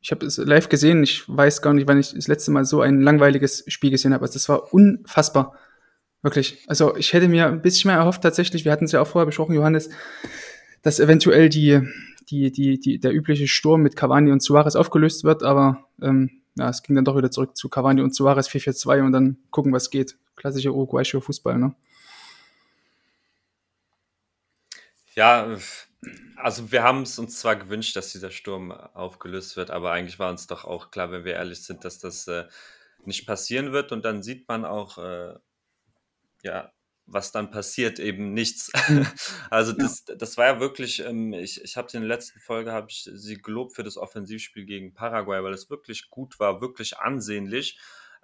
ich 0.00 0.10
habe 0.10 0.26
es 0.26 0.36
live 0.36 0.68
gesehen, 0.68 1.02
ich 1.02 1.24
weiß 1.28 1.62
gar 1.62 1.72
nicht, 1.74 1.86
wann 1.86 2.00
ich 2.00 2.12
das 2.12 2.28
letzte 2.28 2.50
Mal 2.50 2.64
so 2.64 2.80
ein 2.80 3.00
langweiliges 3.00 3.64
Spiel 3.68 3.90
gesehen 3.90 4.12
habe. 4.12 4.22
Also 4.22 4.34
das 4.34 4.48
war 4.48 4.72
unfassbar. 4.72 5.54
Wirklich. 6.22 6.64
Also 6.66 6.96
ich 6.96 7.12
hätte 7.12 7.28
mir 7.28 7.46
ein 7.46 7.62
bisschen 7.62 7.88
mehr 7.88 7.98
erhofft 7.98 8.22
tatsächlich, 8.22 8.64
wir 8.64 8.72
hatten 8.72 8.86
es 8.86 8.92
ja 8.92 9.00
auch 9.00 9.06
vorher 9.06 9.26
besprochen, 9.26 9.54
Johannes, 9.54 9.90
dass 10.82 10.98
eventuell 10.98 11.48
die, 11.48 11.80
die, 12.28 12.50
die, 12.50 12.80
die, 12.80 12.98
der 12.98 13.14
übliche 13.14 13.46
Sturm 13.46 13.82
mit 13.82 13.94
Cavani 13.94 14.32
und 14.32 14.42
Suarez 14.42 14.74
aufgelöst 14.74 15.22
wird, 15.22 15.44
aber 15.44 15.86
ähm, 16.02 16.42
ja, 16.56 16.68
es 16.68 16.82
ging 16.82 16.96
dann 16.96 17.04
doch 17.04 17.16
wieder 17.16 17.30
zurück 17.30 17.56
zu 17.56 17.68
Cavani 17.68 18.00
und 18.00 18.14
Suarez 18.14 18.48
4-4-2 18.48 19.02
und 19.02 19.12
dann 19.12 19.38
gucken, 19.50 19.72
was 19.72 19.90
geht 19.90 20.16
klassischer 20.36 20.72
uruguayischer 20.72 21.20
Fußball, 21.20 21.58
ne? 21.58 21.74
Ja, 25.14 25.56
also 26.36 26.70
wir 26.72 26.82
haben 26.82 27.02
es 27.02 27.18
uns 27.18 27.40
zwar 27.40 27.56
gewünscht, 27.56 27.96
dass 27.96 28.12
dieser 28.12 28.30
Sturm 28.30 28.70
aufgelöst 28.70 29.56
wird, 29.56 29.70
aber 29.70 29.92
eigentlich 29.92 30.18
war 30.18 30.30
uns 30.30 30.46
doch 30.46 30.64
auch 30.64 30.90
klar, 30.90 31.10
wenn 31.10 31.24
wir 31.24 31.34
ehrlich 31.34 31.64
sind, 31.64 31.84
dass 31.84 31.98
das 31.98 32.28
äh, 32.28 32.44
nicht 33.04 33.26
passieren 33.26 33.72
wird 33.72 33.92
und 33.92 34.04
dann 34.04 34.22
sieht 34.22 34.46
man 34.48 34.64
auch, 34.64 34.98
äh, 34.98 35.34
ja, 36.42 36.72
was 37.06 37.32
dann 37.32 37.50
passiert, 37.50 37.98
eben 37.98 38.34
nichts. 38.34 38.70
Mhm. 38.88 39.06
also 39.50 39.72
das, 39.72 40.04
das 40.04 40.36
war 40.36 40.46
ja 40.46 40.60
wirklich, 40.60 41.04
ähm, 41.04 41.32
ich, 41.32 41.62
ich 41.62 41.76
habe 41.76 41.88
in 41.92 42.00
der 42.00 42.08
letzten 42.08 42.40
Folge, 42.40 42.72
habe 42.72 42.88
ich 42.90 43.08
sie 43.12 43.40
gelobt 43.40 43.74
für 43.74 43.84
das 43.84 43.96
Offensivspiel 43.96 44.66
gegen 44.66 44.92
Paraguay, 44.92 45.42
weil 45.42 45.54
es 45.54 45.70
wirklich 45.70 46.10
gut 46.10 46.38
war, 46.40 46.60
wirklich 46.60 46.98
ansehnlich. 46.98 47.78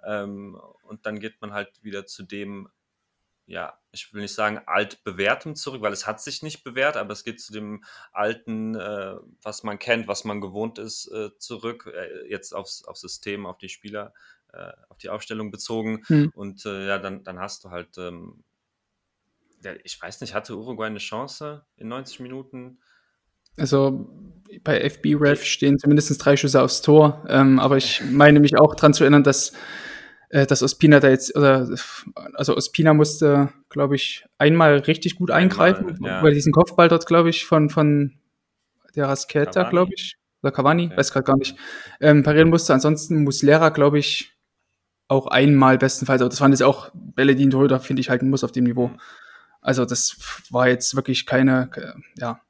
Ähm, 0.05 0.59
und 0.83 1.05
dann 1.05 1.19
geht 1.19 1.39
man 1.41 1.53
halt 1.53 1.81
wieder 1.81 2.05
zu 2.05 2.23
dem, 2.23 2.69
ja, 3.45 3.77
ich 3.91 4.13
will 4.13 4.21
nicht 4.21 4.33
sagen 4.33 4.61
altbewährtem 4.65 5.55
zurück, 5.55 5.81
weil 5.81 5.93
es 5.93 6.07
hat 6.07 6.21
sich 6.21 6.43
nicht 6.43 6.63
bewährt, 6.63 6.97
aber 6.97 7.13
es 7.13 7.23
geht 7.23 7.41
zu 7.41 7.53
dem 7.53 7.83
alten, 8.11 8.75
äh, 8.75 9.15
was 9.41 9.63
man 9.63 9.79
kennt, 9.79 10.07
was 10.07 10.23
man 10.23 10.41
gewohnt 10.41 10.77
ist, 10.77 11.07
äh, 11.07 11.29
zurück, 11.37 11.91
äh, 11.93 12.29
jetzt 12.29 12.53
aufs, 12.53 12.83
aufs 12.85 13.01
System, 13.01 13.45
auf 13.45 13.57
die 13.57 13.69
Spieler, 13.69 14.13
äh, 14.51 14.71
auf 14.89 14.97
die 14.97 15.09
Aufstellung 15.09 15.51
bezogen. 15.51 16.03
Hm. 16.07 16.31
Und 16.35 16.65
äh, 16.65 16.87
ja, 16.87 16.99
dann, 16.99 17.23
dann 17.23 17.39
hast 17.39 17.63
du 17.63 17.69
halt, 17.69 17.97
ähm, 17.97 18.43
ich 19.83 20.01
weiß 20.01 20.21
nicht, 20.21 20.33
hatte 20.33 20.57
Uruguay 20.57 20.87
eine 20.87 20.99
Chance 20.99 21.65
in 21.77 21.87
90 21.87 22.19
Minuten? 22.21 22.79
Also 23.57 24.09
bei 24.63 24.79
FB-Ref 24.81 25.43
stehen 25.43 25.77
zumindest 25.79 26.23
drei 26.23 26.37
Schüsse 26.37 26.61
aufs 26.61 26.81
Tor, 26.81 27.25
ähm, 27.27 27.59
aber 27.59 27.77
ich 27.77 28.01
meine 28.11 28.39
mich 28.39 28.57
auch 28.57 28.75
daran 28.75 28.93
zu 28.93 29.03
erinnern, 29.03 29.23
dass 29.23 29.53
äh, 30.33 30.47
dass 30.47 30.63
Ospina 30.63 30.99
da 30.99 31.09
jetzt, 31.09 31.37
oder, 31.37 31.69
also 32.33 32.57
Ospina 32.57 32.95
musste, 32.95 33.49
glaube 33.69 33.95
ich, 33.95 34.25
einmal 34.39 34.79
richtig 34.79 35.15
gut 35.15 35.29
eingreifen, 35.29 35.91
einmal, 35.91 36.11
ja. 36.11 36.23
weil 36.23 36.33
diesen 36.33 36.51
Kopfball 36.51 36.89
dort, 36.89 37.05
glaube 37.05 37.29
ich, 37.29 37.45
von, 37.45 37.69
von 37.69 38.13
der 38.95 39.07
Rasqueta, 39.07 39.69
glaube 39.69 39.91
ich, 39.93 40.17
oder 40.41 40.51
Cavani, 40.51 40.87
okay. 40.87 40.97
weiß 40.97 41.13
gerade 41.13 41.25
gar 41.25 41.37
nicht, 41.37 41.55
ähm, 42.01 42.23
parieren 42.23 42.49
musste. 42.49 42.73
Ansonsten 42.73 43.23
muss 43.23 43.43
Lehrer, 43.43 43.69
glaube 43.69 43.99
ich, 43.99 44.33
auch 45.07 45.27
einmal 45.27 45.77
bestenfalls, 45.77 46.21
aber 46.21 46.29
das 46.29 46.41
waren 46.41 46.51
jetzt 46.51 46.63
auch 46.63 46.89
Bälle, 46.95 47.35
die 47.35 47.45
ein 47.45 47.51
Torhüter, 47.51 47.79
finde 47.79 47.99
ich, 47.99 48.09
halten 48.09 48.31
muss 48.31 48.43
auf 48.43 48.51
dem 48.51 48.63
Niveau. 48.63 48.89
Also 49.63 49.85
das 49.85 50.17
war 50.49 50.67
jetzt 50.67 50.95
wirklich 50.95 51.25
keine, 51.25 51.69
ja, 52.17 52.41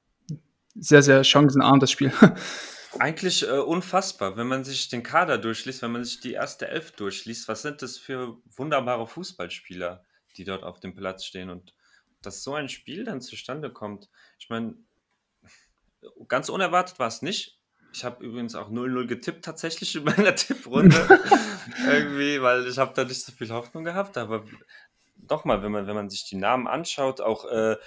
sehr, 0.75 1.03
sehr 1.03 1.23
chancenarm, 1.23 1.79
das 1.79 1.91
Spiel. 1.91 2.11
Eigentlich 2.99 3.47
äh, 3.47 3.51
unfassbar, 3.51 4.37
wenn 4.37 4.47
man 4.47 4.63
sich 4.63 4.89
den 4.89 5.03
Kader 5.03 5.37
durchliest, 5.37 5.81
wenn 5.81 5.91
man 5.91 6.03
sich 6.03 6.19
die 6.19 6.33
erste 6.33 6.67
Elf 6.67 6.91
durchliest, 6.91 7.47
was 7.47 7.61
sind 7.61 7.81
das 7.81 7.97
für 7.97 8.37
wunderbare 8.55 9.07
Fußballspieler, 9.07 10.03
die 10.37 10.43
dort 10.43 10.63
auf 10.63 10.79
dem 10.79 10.95
Platz 10.95 11.25
stehen 11.25 11.49
und 11.49 11.73
dass 12.21 12.43
so 12.43 12.53
ein 12.53 12.69
Spiel 12.69 13.03
dann 13.03 13.21
zustande 13.21 13.71
kommt. 13.71 14.09
Ich 14.39 14.49
meine, 14.49 14.75
ganz 16.27 16.49
unerwartet 16.49 16.99
war 16.99 17.07
es 17.07 17.21
nicht. 17.21 17.59
ich 17.93 18.03
habe 18.03 18.23
übrigens 18.23 18.55
auch 18.55 18.69
0-0 18.69 19.07
getippt, 19.07 19.45
tatsächlich 19.45 19.95
in 19.95 20.03
meiner 20.03 20.35
Tipprunde. 20.35 20.95
Irgendwie, 21.87 22.41
weil 22.41 22.67
ich 22.67 22.77
habe 22.77 22.93
da 22.95 23.03
nicht 23.03 23.23
so 23.23 23.31
viel 23.31 23.49
Hoffnung 23.49 23.83
gehabt. 23.83 24.17
Aber 24.17 24.45
doch 25.33 25.45
mal, 25.45 25.63
wenn 25.63 25.71
man, 25.71 25.87
wenn 25.87 25.95
man 25.95 26.09
sich 26.09 26.25
die 26.25 26.35
Namen 26.35 26.67
anschaut, 26.67 27.21
auch 27.21 27.45
äh, 27.45 27.77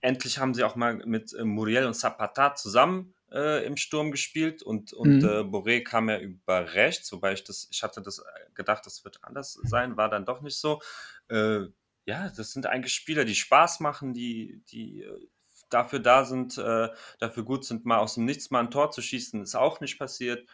endlich 0.00 0.38
haben 0.38 0.54
sie 0.54 0.64
auch 0.64 0.76
mal 0.76 0.94
mit 0.94 1.32
äh, 1.34 1.44
Muriel 1.44 1.86
und 1.86 1.94
Zapata 1.94 2.54
zusammen 2.54 3.14
äh, 3.32 3.66
im 3.66 3.76
Sturm 3.76 4.10
gespielt 4.10 4.62
und, 4.62 4.92
und 4.92 5.22
mhm. 5.22 5.24
äh, 5.24 5.40
Boré 5.40 5.82
kam 5.82 6.08
ja 6.08 6.18
über 6.18 6.74
rechts, 6.74 7.10
wobei 7.12 7.32
ich 7.32 7.44
das, 7.44 7.68
ich 7.70 7.82
hatte 7.82 8.00
das 8.00 8.24
gedacht, 8.54 8.86
das 8.86 9.04
wird 9.04 9.18
anders 9.22 9.58
sein, 9.62 9.96
war 9.96 10.08
dann 10.08 10.24
doch 10.24 10.40
nicht 10.40 10.56
so. 10.56 10.80
Äh, 11.28 11.66
ja, 12.06 12.28
das 12.28 12.52
sind 12.52 12.66
eigentlich 12.66 12.94
Spieler, 12.94 13.24
die 13.24 13.34
Spaß 13.34 13.80
machen, 13.80 14.12
die, 14.12 14.62
die 14.68 15.02
äh, 15.02 15.28
dafür 15.70 15.98
da 15.98 16.24
sind, 16.24 16.58
äh, 16.58 16.90
dafür 17.18 17.42
gut 17.44 17.64
sind, 17.64 17.84
mal 17.84 17.98
aus 17.98 18.14
dem 18.14 18.24
Nichts 18.24 18.50
mal 18.50 18.60
ein 18.60 18.70
Tor 18.70 18.90
zu 18.90 19.02
schießen, 19.02 19.42
ist 19.42 19.54
auch 19.54 19.80
nicht 19.80 19.98
passiert. 19.98 20.48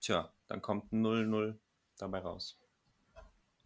Tja, 0.00 0.32
dann 0.48 0.62
kommt 0.62 0.92
ein 0.92 1.04
0-0 1.04 1.56
dabei 1.98 2.18
raus. 2.18 2.58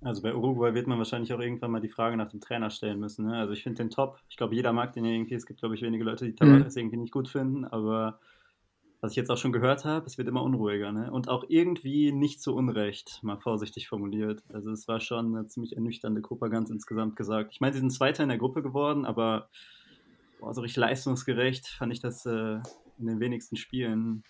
Also 0.01 0.23
bei 0.23 0.35
Uruguay 0.35 0.75
wird 0.75 0.87
man 0.87 0.99
wahrscheinlich 0.99 1.33
auch 1.33 1.41
irgendwann 1.41 1.73
mal 1.73 1.81
die 1.81 1.89
Frage 1.89 2.17
nach 2.17 2.31
dem 2.31 2.41
Trainer 2.41 2.71
stellen 2.71 3.01
müssen. 3.01 3.27
Ne? 3.27 3.37
Also 3.37 3.53
ich 3.53 3.65
finde 3.65 3.83
den 3.83 3.91
top. 3.91 4.21
Ich 4.29 4.37
glaube, 4.37 4.55
jeder 4.55 4.73
mag 4.73 4.93
den 4.93 5.05
irgendwie. 5.05 5.35
Es 5.35 5.45
gibt, 5.45 5.61
glaube 5.61 5.75
ich, 5.75 5.83
wenige 5.83 6.05
Leute, 6.05 6.25
die 6.25 6.35
Tavares 6.35 6.77
mhm. 6.77 6.81
irgendwie 6.81 6.97
nicht 6.99 7.13
gut 7.13 7.29
finden. 7.29 7.65
Aber 7.65 8.21
was 9.01 9.13
ich 9.13 9.17
jetzt 9.17 9.31
auch 9.31 9.37
schon 9.37 9.53
gehört 9.53 9.85
habe, 9.85 10.07
es 10.07 10.17
wird 10.17 10.29
immer 10.29 10.43
unruhiger. 10.43 10.93
Ne? 10.93 11.11
Und 11.11 11.29
auch 11.29 11.45
irgendwie 11.49 12.13
nicht 12.13 12.41
zu 12.41 12.55
Unrecht, 12.55 13.21
mal 13.23 13.39
vorsichtig 13.39 13.89
formuliert. 13.89 14.45
Also 14.53 14.71
es 14.71 14.87
war 14.87 15.01
schon 15.01 15.37
eine 15.37 15.47
ziemlich 15.47 15.75
ernüchternde 15.75 16.21
Gruppe 16.21 16.49
ganz 16.49 16.71
insgesamt 16.71 17.17
gesagt. 17.17 17.53
Ich 17.53 17.61
meine, 17.61 17.73
sie 17.73 17.81
sind 17.81 17.91
Zweiter 17.91 18.23
in 18.23 18.29
der 18.29 18.39
Gruppe 18.39 18.63
geworden, 18.63 19.05
aber 19.05 19.49
boah, 20.41 20.55
so 20.55 20.61
richtig 20.61 20.79
leistungsgerecht 20.79 21.67
fand 21.67 21.93
ich 21.93 22.01
das 22.01 22.25
äh, 22.25 22.61
in 22.99 23.07
den 23.07 23.21
wenigsten 23.21 23.57
Spielen. 23.57 24.23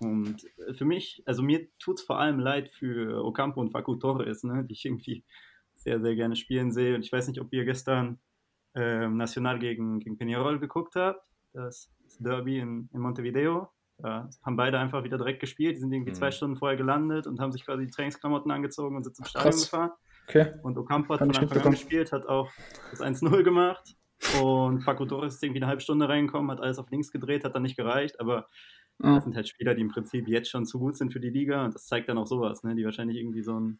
Und 0.00 0.44
äh, 0.66 0.74
für 0.74 0.84
mich, 0.84 1.22
also 1.26 1.42
mir 1.42 1.68
tut 1.78 1.98
es 1.98 2.04
vor 2.04 2.18
allem 2.18 2.40
leid 2.40 2.68
für 2.68 3.24
Ocampo 3.24 3.60
und 3.60 3.70
Facu 3.70 3.96
Torres, 3.96 4.42
ne, 4.44 4.64
die 4.64 4.72
ich 4.72 4.84
irgendwie 4.84 5.24
sehr, 5.74 6.00
sehr 6.00 6.14
gerne 6.14 6.36
spielen 6.36 6.72
sehe. 6.72 6.94
Und 6.94 7.04
ich 7.04 7.12
weiß 7.12 7.28
nicht, 7.28 7.40
ob 7.40 7.52
ihr 7.52 7.64
gestern 7.64 8.18
äh, 8.74 9.08
National 9.08 9.58
gegen, 9.58 10.00
gegen 10.00 10.16
Peñarol 10.16 10.58
geguckt 10.58 10.96
habt, 10.96 11.24
das, 11.52 11.92
das 12.04 12.18
Derby 12.18 12.58
in, 12.58 12.88
in 12.92 13.00
Montevideo. 13.00 13.68
Da 13.98 14.30
haben 14.42 14.56
beide 14.56 14.78
einfach 14.78 15.04
wieder 15.04 15.18
direkt 15.18 15.40
gespielt. 15.40 15.76
Die 15.76 15.80
sind 15.80 15.92
irgendwie 15.92 16.12
mhm. 16.12 16.16
zwei 16.16 16.30
Stunden 16.30 16.56
vorher 16.56 16.76
gelandet 16.76 17.26
und 17.26 17.38
haben 17.38 17.52
sich 17.52 17.64
quasi 17.64 17.84
die 17.84 17.90
Trainingsklamotten 17.90 18.50
angezogen 18.50 18.96
und 18.96 19.04
sind 19.04 19.14
zum 19.14 19.26
Stadion 19.26 19.52
Krass. 19.52 19.70
gefahren. 19.70 19.90
Okay. 20.26 20.52
Und 20.62 20.78
Ocampo 20.78 21.14
hat 21.14 21.20
Kann 21.20 21.34
von 21.34 21.42
Anfang 21.42 21.62
an 21.62 21.70
gespielt, 21.72 22.12
hat 22.12 22.26
auch 22.26 22.50
das 22.90 23.00
1-0 23.00 23.42
gemacht. 23.42 23.96
Und 24.40 24.84
Paco 24.84 25.06
Torres 25.06 25.34
ist 25.34 25.42
irgendwie 25.42 25.60
eine 25.60 25.66
halbe 25.66 25.80
Stunde 25.80 26.08
reingekommen, 26.08 26.50
hat 26.50 26.60
alles 26.60 26.78
auf 26.78 26.90
links 26.90 27.10
gedreht, 27.10 27.44
hat 27.44 27.54
dann 27.54 27.62
nicht 27.62 27.76
gereicht, 27.76 28.20
aber 28.20 28.48
oh. 29.02 29.14
das 29.14 29.24
sind 29.24 29.36
halt 29.36 29.48
Spieler, 29.48 29.74
die 29.74 29.82
im 29.82 29.88
Prinzip 29.88 30.28
jetzt 30.28 30.50
schon 30.50 30.66
zu 30.66 30.78
gut 30.78 30.96
sind 30.96 31.12
für 31.12 31.20
die 31.20 31.30
Liga 31.30 31.64
und 31.64 31.74
das 31.74 31.86
zeigt 31.86 32.08
dann 32.08 32.18
auch 32.18 32.26
sowas, 32.26 32.62
ne? 32.62 32.74
die 32.74 32.84
wahrscheinlich 32.84 33.18
irgendwie 33.18 33.42
so 33.42 33.58
ein, 33.58 33.78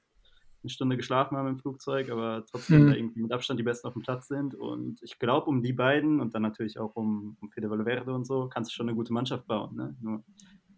eine 0.63 0.71
Stunde 0.71 0.97
geschlafen 0.97 1.37
haben 1.37 1.49
im 1.49 1.59
Flugzeug, 1.59 2.11
aber 2.11 2.45
trotzdem 2.51 2.85
mhm. 2.85 2.91
da 2.91 2.97
irgendwie 2.97 3.23
mit 3.23 3.33
Abstand 3.33 3.59
die 3.59 3.65
Besten 3.65 3.89
auf 3.89 3.95
dem 3.95 4.03
Platz 4.03 4.29
sind 4.29 4.55
und 4.55 5.03
ich 5.03 5.19
glaube, 5.19 5.47
um 5.47 5.63
die 5.63 5.73
beiden 5.73 6.21
und 6.21 6.35
dann 6.35 6.43
natürlich 6.43 6.79
auch 6.79 6.97
um, 6.97 7.37
um 7.41 7.49
Fede 7.49 7.71
Valverde 7.71 8.13
und 8.13 8.27
so, 8.27 8.49
kannst 8.49 8.71
du 8.71 8.75
schon 8.75 8.89
eine 8.89 8.97
gute 8.97 9.13
Mannschaft 9.13 9.47
bauen. 9.47 9.77
Ne? 9.77 9.97
Nur 10.01 10.23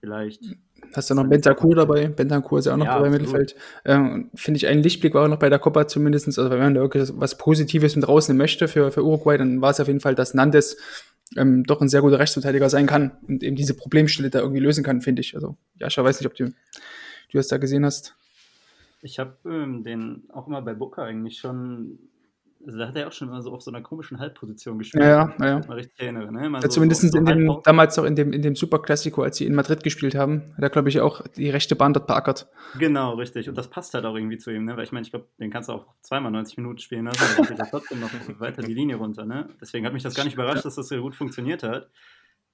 vielleicht 0.01 0.45
Hast 0.95 1.11
du 1.11 1.15
noch 1.15 1.27
Bentancur 1.27 1.75
dabei? 1.75 2.09
Bentancur 2.09 2.59
ist 2.59 2.67
ja 2.67 2.75
auch 2.75 2.77
noch 2.77 2.85
ja, 2.85 2.95
dabei 2.95 3.07
im 3.07 3.13
Mittelfeld. 3.13 3.55
Ähm, 3.85 4.31
Finde 4.35 4.59
ich 4.59 4.67
einen 4.67 4.83
Lichtblick 4.83 5.15
war 5.15 5.25
auch 5.25 5.29
noch 5.29 5.39
bei 5.39 5.49
der 5.49 5.59
Copa 5.59 5.87
zumindest. 5.87 6.27
Also 6.27 6.51
wenn 6.51 6.59
man 6.59 6.75
da 6.75 6.81
wirklich 6.81 7.11
was 7.15 7.39
Positives 7.39 7.97
mit 7.97 8.07
rausnehmen 8.07 8.39
möchte 8.39 8.69
für, 8.69 8.91
für 8.91 9.05
Uruguay, 9.05 9.39
dann 9.39 9.63
war 9.63 9.71
es 9.71 9.81
auf 9.81 9.87
jeden 9.87 10.01
Fall, 10.01 10.15
dass 10.15 10.35
Nandes 10.35 10.77
ähm, 11.37 11.65
doch 11.65 11.81
ein 11.81 11.89
sehr 11.89 12.01
guter 12.01 12.19
Rechtsverteidiger 12.19 12.69
sein 12.69 12.87
kann 12.87 13.13
und 13.27 13.43
eben 13.43 13.57
diese 13.57 13.75
Problemstelle 13.75 14.31
da 14.31 14.41
irgendwie 14.41 14.61
lösen 14.61 14.85
kann, 14.85 15.01
finde 15.01 15.21
ich. 15.21 15.35
Also, 15.35 15.57
ja, 15.79 15.89
ich 15.89 15.97
weiß 15.97 16.21
nicht, 16.21 16.27
ob 16.27 16.35
du, 16.35 16.47
du 16.47 16.53
das 17.33 17.49
da 17.49 17.59
gesehen 17.59 17.85
hast. 17.85 18.15
Ich 19.03 19.19
habe 19.19 19.37
ähm, 19.47 19.83
den 19.83 20.23
auch 20.33 20.47
immer 20.47 20.63
bei 20.63 20.75
Booker 20.75 21.03
eigentlich 21.03 21.39
schon 21.39 21.99
also 22.65 22.79
da 22.79 22.89
hat 22.89 22.97
er 22.97 23.09
auch 23.09 23.13
schon 23.13 23.29
immer 23.29 23.43
so 23.43 23.53
auf 23.53 23.63
so 23.63 23.71
einer 23.71 23.83
komischen 23.83 24.19
Halbposition 24.21 24.79
gespielt. 24.79 25.05
Ja, 25.05 25.35
ja. 25.39 25.47
ja. 25.47 25.61
Mal 25.67 25.75
richtig 25.75 25.99
erinnere, 26.01 26.33
ne? 26.33 26.59
ja, 26.63 26.69
zumindest 26.69 27.03
so 27.03 27.19
in 27.19 27.25
dem, 27.25 27.61
damals 27.65 27.99
auch 27.99 28.05
in 28.05 28.15
dem, 28.15 28.33
in 28.33 28.43
dem 28.43 28.55
Superklassiko, 28.55 29.23
als 29.23 29.39
sie 29.39 29.47
in 29.47 29.55
Madrid 29.55 29.83
gespielt 29.83 30.15
haben, 30.15 30.53
hat 30.57 30.63
er, 30.63 30.71
glaube 30.71 30.89
ich, 30.89 31.01
auch 31.01 31.23
die 31.29 31.51
rechte 31.51 31.75
Bahn 31.75 31.93
dort 31.93 32.07
beackert. 32.07 32.49
Genau, 32.79 33.15
richtig. 33.15 33.49
Und 33.49 33.59
das 33.59 33.69
passt 33.69 33.95
halt 33.95 34.05
auch 34.05 34.15
irgendwie 34.15 34.39
zu 34.39 34.51
ihm, 34.51 34.65
ne? 34.65 34.77
Weil 34.77 34.85
ich 34.85 34.93
meine, 34.93 35.05
ich 35.05 35.11
glaube, 35.11 35.27
den 35.41 35.51
kannst 35.51 35.69
du 35.69 35.73
auch 35.73 35.87
zweimal 36.03 36.31
90 36.31 36.59
Minuten 36.59 36.79
spielen 36.79 37.07
lassen, 37.07 37.25
aber 37.37 37.49
geht 37.49 37.59
er 37.59 37.69
trotzdem 37.69 38.01
noch 38.01 38.11
weiter 38.39 38.63
die 38.63 38.75
Linie 38.75 38.97
runter, 38.97 39.25
ne? 39.25 39.49
Deswegen 39.61 39.85
hat 39.85 39.93
mich 39.93 40.03
das 40.03 40.15
gar 40.15 40.25
nicht 40.25 40.35
überrascht, 40.35 40.59
ja. 40.59 40.63
dass 40.63 40.77
das 40.77 40.89
so 40.89 41.01
gut 41.01 41.15
funktioniert 41.15 41.63
hat. 41.63 41.91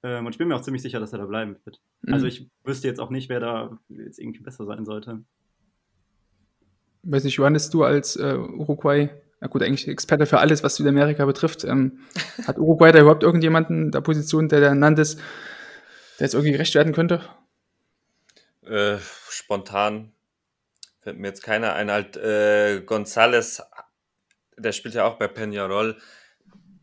Ähm, 0.02 0.26
und 0.26 0.32
ich 0.32 0.38
bin 0.38 0.48
mir 0.48 0.56
auch 0.56 0.62
ziemlich 0.62 0.82
sicher, 0.82 1.00
dass 1.00 1.12
er 1.12 1.18
da 1.18 1.26
bleiben 1.26 1.56
wird. 1.64 1.80
Mhm. 2.02 2.14
Also 2.14 2.26
ich 2.26 2.48
wüsste 2.64 2.88
jetzt 2.88 3.00
auch 3.00 3.10
nicht, 3.10 3.28
wer 3.28 3.40
da 3.40 3.78
jetzt 3.88 4.18
irgendwie 4.18 4.40
besser 4.40 4.64
sein 4.64 4.84
sollte. 4.84 5.22
Weiß 7.02 7.24
nicht, 7.24 7.34
Johannes, 7.34 7.70
du 7.70 7.84
als 7.84 8.16
äh, 8.16 8.36
Uruguay 8.36 9.10
na 9.40 9.48
gut, 9.48 9.62
eigentlich 9.62 9.86
Experte 9.88 10.26
für 10.26 10.38
alles, 10.38 10.62
was 10.62 10.76
Südamerika 10.76 11.24
betrifft. 11.24 11.64
Ähm, 11.64 12.00
hat 12.46 12.58
Uruguay 12.58 12.92
da 12.92 13.00
überhaupt 13.00 13.22
irgendjemanden 13.22 13.86
in 13.86 13.90
der 13.90 14.00
Position, 14.00 14.48
der 14.48 14.60
ernannt 14.60 14.98
ist, 14.98 15.18
der 16.18 16.26
jetzt 16.26 16.34
irgendwie 16.34 16.52
gerecht 16.52 16.74
werden 16.74 16.92
könnte? 16.92 17.22
Äh, 18.66 18.98
spontan 19.30 20.12
fällt 21.00 21.18
mir 21.18 21.28
jetzt 21.28 21.42
keiner 21.42 21.74
ein. 21.74 21.90
Halt, 21.90 22.16
äh, 22.16 22.82
González, 22.84 23.62
der 24.56 24.72
spielt 24.72 24.94
ja 24.94 25.06
auch 25.06 25.18
bei 25.18 25.26
Peñarol, 25.26 25.96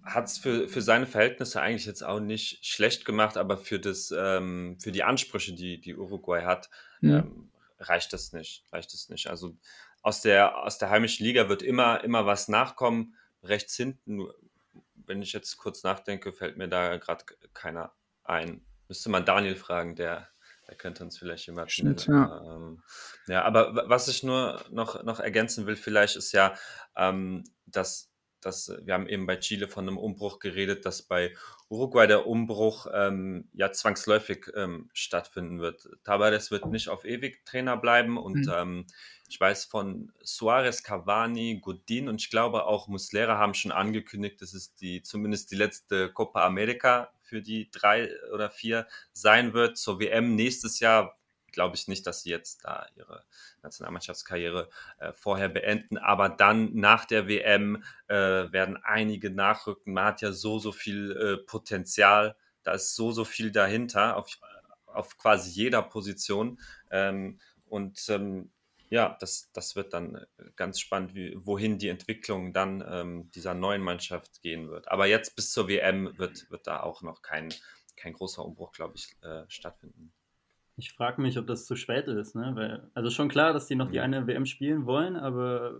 hat 0.03 0.25
es 0.25 0.37
für, 0.37 0.67
für 0.67 0.81
seine 0.81 1.07
Verhältnisse 1.07 1.61
eigentlich 1.61 1.85
jetzt 1.85 2.03
auch 2.03 2.19
nicht 2.19 2.65
schlecht 2.65 3.05
gemacht, 3.05 3.37
aber 3.37 3.57
für, 3.57 3.79
das, 3.79 4.13
ähm, 4.17 4.77
für 4.79 4.91
die 4.91 5.03
Ansprüche, 5.03 5.53
die, 5.53 5.81
die 5.81 5.95
Uruguay 5.95 6.43
hat, 6.43 6.69
ja. 7.01 7.19
ähm, 7.19 7.49
reicht 7.79 8.13
das 8.13 8.33
nicht. 8.33 8.63
Reicht 8.71 8.93
das 8.93 9.09
nicht. 9.09 9.27
Also 9.27 9.57
aus 10.05 10.21
der, 10.21 10.63
aus 10.63 10.77
der 10.77 10.91
heimischen 10.91 11.25
Liga 11.25 11.49
wird 11.49 11.63
immer, 11.63 12.03
immer 12.03 12.27
was 12.27 12.47
nachkommen. 12.47 13.15
Rechts 13.41 13.75
hinten, 13.75 14.27
wenn 14.93 15.23
ich 15.23 15.33
jetzt 15.33 15.57
kurz 15.57 15.81
nachdenke, 15.81 16.31
fällt 16.31 16.57
mir 16.57 16.67
da 16.67 16.97
gerade 16.97 17.25
keiner 17.55 17.91
ein. 18.23 18.63
Müsste 18.87 19.09
man 19.09 19.25
Daniel 19.25 19.55
fragen, 19.55 19.95
der, 19.95 20.29
der 20.67 20.75
könnte 20.75 21.03
uns 21.03 21.17
vielleicht 21.17 21.47
jemand 21.47 21.71
Stimmt, 21.71 22.05
ja. 22.05 22.39
Ähm, 22.45 22.83
ja, 23.25 23.45
aber 23.45 23.89
was 23.89 24.07
ich 24.07 24.21
nur 24.21 24.63
noch, 24.69 25.01
noch 25.01 25.19
ergänzen 25.19 25.65
will, 25.65 25.75
vielleicht 25.75 26.17
ist 26.17 26.33
ja, 26.33 26.53
ähm, 26.95 27.43
dass 27.65 28.11
dass 28.45 28.71
wir 28.83 28.93
haben 28.93 29.07
eben 29.07 29.25
bei 29.25 29.37
Chile 29.37 29.67
von 29.67 29.87
einem 29.87 29.97
Umbruch 29.97 30.39
geredet, 30.39 30.85
dass 30.85 31.01
bei 31.01 31.33
Uruguay 31.69 32.05
der 32.05 32.27
Umbruch 32.27 32.87
ähm, 32.93 33.49
ja 33.53 33.71
zwangsläufig 33.71 34.51
ähm, 34.55 34.89
stattfinden 34.93 35.59
wird. 35.59 35.89
Tabares 36.03 36.51
wird 36.51 36.67
nicht 36.67 36.89
auf 36.89 37.05
ewig 37.05 37.45
Trainer 37.45 37.75
bleiben 37.75 38.17
und 38.17 38.45
mhm. 38.45 38.53
ähm, 38.55 38.85
ich 39.27 39.39
weiß 39.39 39.65
von 39.65 40.11
Suarez, 40.21 40.83
Cavani, 40.83 41.59
Godin 41.59 42.07
und 42.07 42.21
ich 42.21 42.29
glaube 42.29 42.65
auch 42.65 42.87
Muslera 42.87 43.39
haben 43.39 43.55
schon 43.55 43.71
angekündigt, 43.71 44.41
dass 44.41 44.53
es 44.53 44.75
die 44.75 45.01
zumindest 45.01 45.51
die 45.51 45.55
letzte 45.55 46.11
Copa 46.11 46.45
America 46.45 47.11
für 47.23 47.41
die 47.41 47.71
drei 47.71 48.11
oder 48.31 48.51
vier 48.51 48.87
sein 49.11 49.53
wird. 49.53 49.77
Zur 49.77 49.99
WM 49.99 50.35
nächstes 50.35 50.79
Jahr 50.79 51.17
glaube 51.55 51.75
ich 51.75 51.87
nicht, 51.87 52.05
dass 52.05 52.21
sie 52.21 52.29
jetzt 52.29 52.63
da 52.65 52.85
ihre 52.95 53.23
Nationalmannschaftskarriere 53.63 54.69
äh, 54.99 55.13
vorher 55.13 55.49
beenden. 55.49 55.97
Aber 55.97 56.29
dann 56.29 56.75
nach 56.75 57.05
der 57.05 57.27
WM 57.27 57.83
äh, 58.07 58.15
werden 58.15 58.77
einige 58.83 59.31
nachrücken. 59.31 59.93
Man 59.93 60.05
hat 60.05 60.21
ja 60.21 60.31
so, 60.31 60.59
so 60.59 60.71
viel 60.71 61.11
äh, 61.11 61.37
Potenzial. 61.37 62.35
Da 62.61 62.73
ist 62.73 62.95
so, 62.95 63.11
so 63.11 63.25
viel 63.25 63.51
dahinter 63.51 64.17
auf, 64.17 64.37
auf 64.85 65.17
quasi 65.17 65.49
jeder 65.49 65.81
Position. 65.81 66.59
Ähm, 66.91 67.39
und 67.65 68.07
ähm, 68.09 68.51
ja, 68.89 69.17
das, 69.19 69.49
das 69.53 69.75
wird 69.75 69.93
dann 69.93 70.15
äh, 70.15 70.25
ganz 70.55 70.79
spannend, 70.79 71.15
wie, 71.15 71.35
wohin 71.37 71.79
die 71.79 71.89
Entwicklung 71.89 72.53
dann 72.53 72.83
ähm, 72.87 73.31
dieser 73.31 73.53
neuen 73.53 73.81
Mannschaft 73.81 74.41
gehen 74.41 74.69
wird. 74.69 74.89
Aber 74.89 75.07
jetzt 75.07 75.35
bis 75.35 75.51
zur 75.51 75.67
WM 75.67 76.17
wird, 76.17 76.49
wird 76.51 76.67
da 76.67 76.81
auch 76.81 77.01
noch 77.01 77.21
kein, 77.21 77.53
kein 77.95 78.13
großer 78.13 78.45
Umbruch, 78.45 78.73
glaube 78.73 78.95
ich, 78.97 79.15
äh, 79.21 79.43
stattfinden. 79.47 80.13
Ich 80.77 80.91
frage 80.91 81.21
mich, 81.21 81.37
ob 81.37 81.47
das 81.47 81.65
zu 81.65 81.75
spät 81.75 82.07
ist, 82.07 82.35
ne? 82.35 82.51
Weil, 82.55 82.89
also 82.93 83.09
schon 83.09 83.29
klar, 83.29 83.53
dass 83.53 83.67
die 83.67 83.75
noch 83.75 83.89
die 83.89 84.01
eine 84.01 84.27
WM 84.27 84.45
spielen 84.45 84.85
wollen, 84.85 85.15
aber 85.15 85.79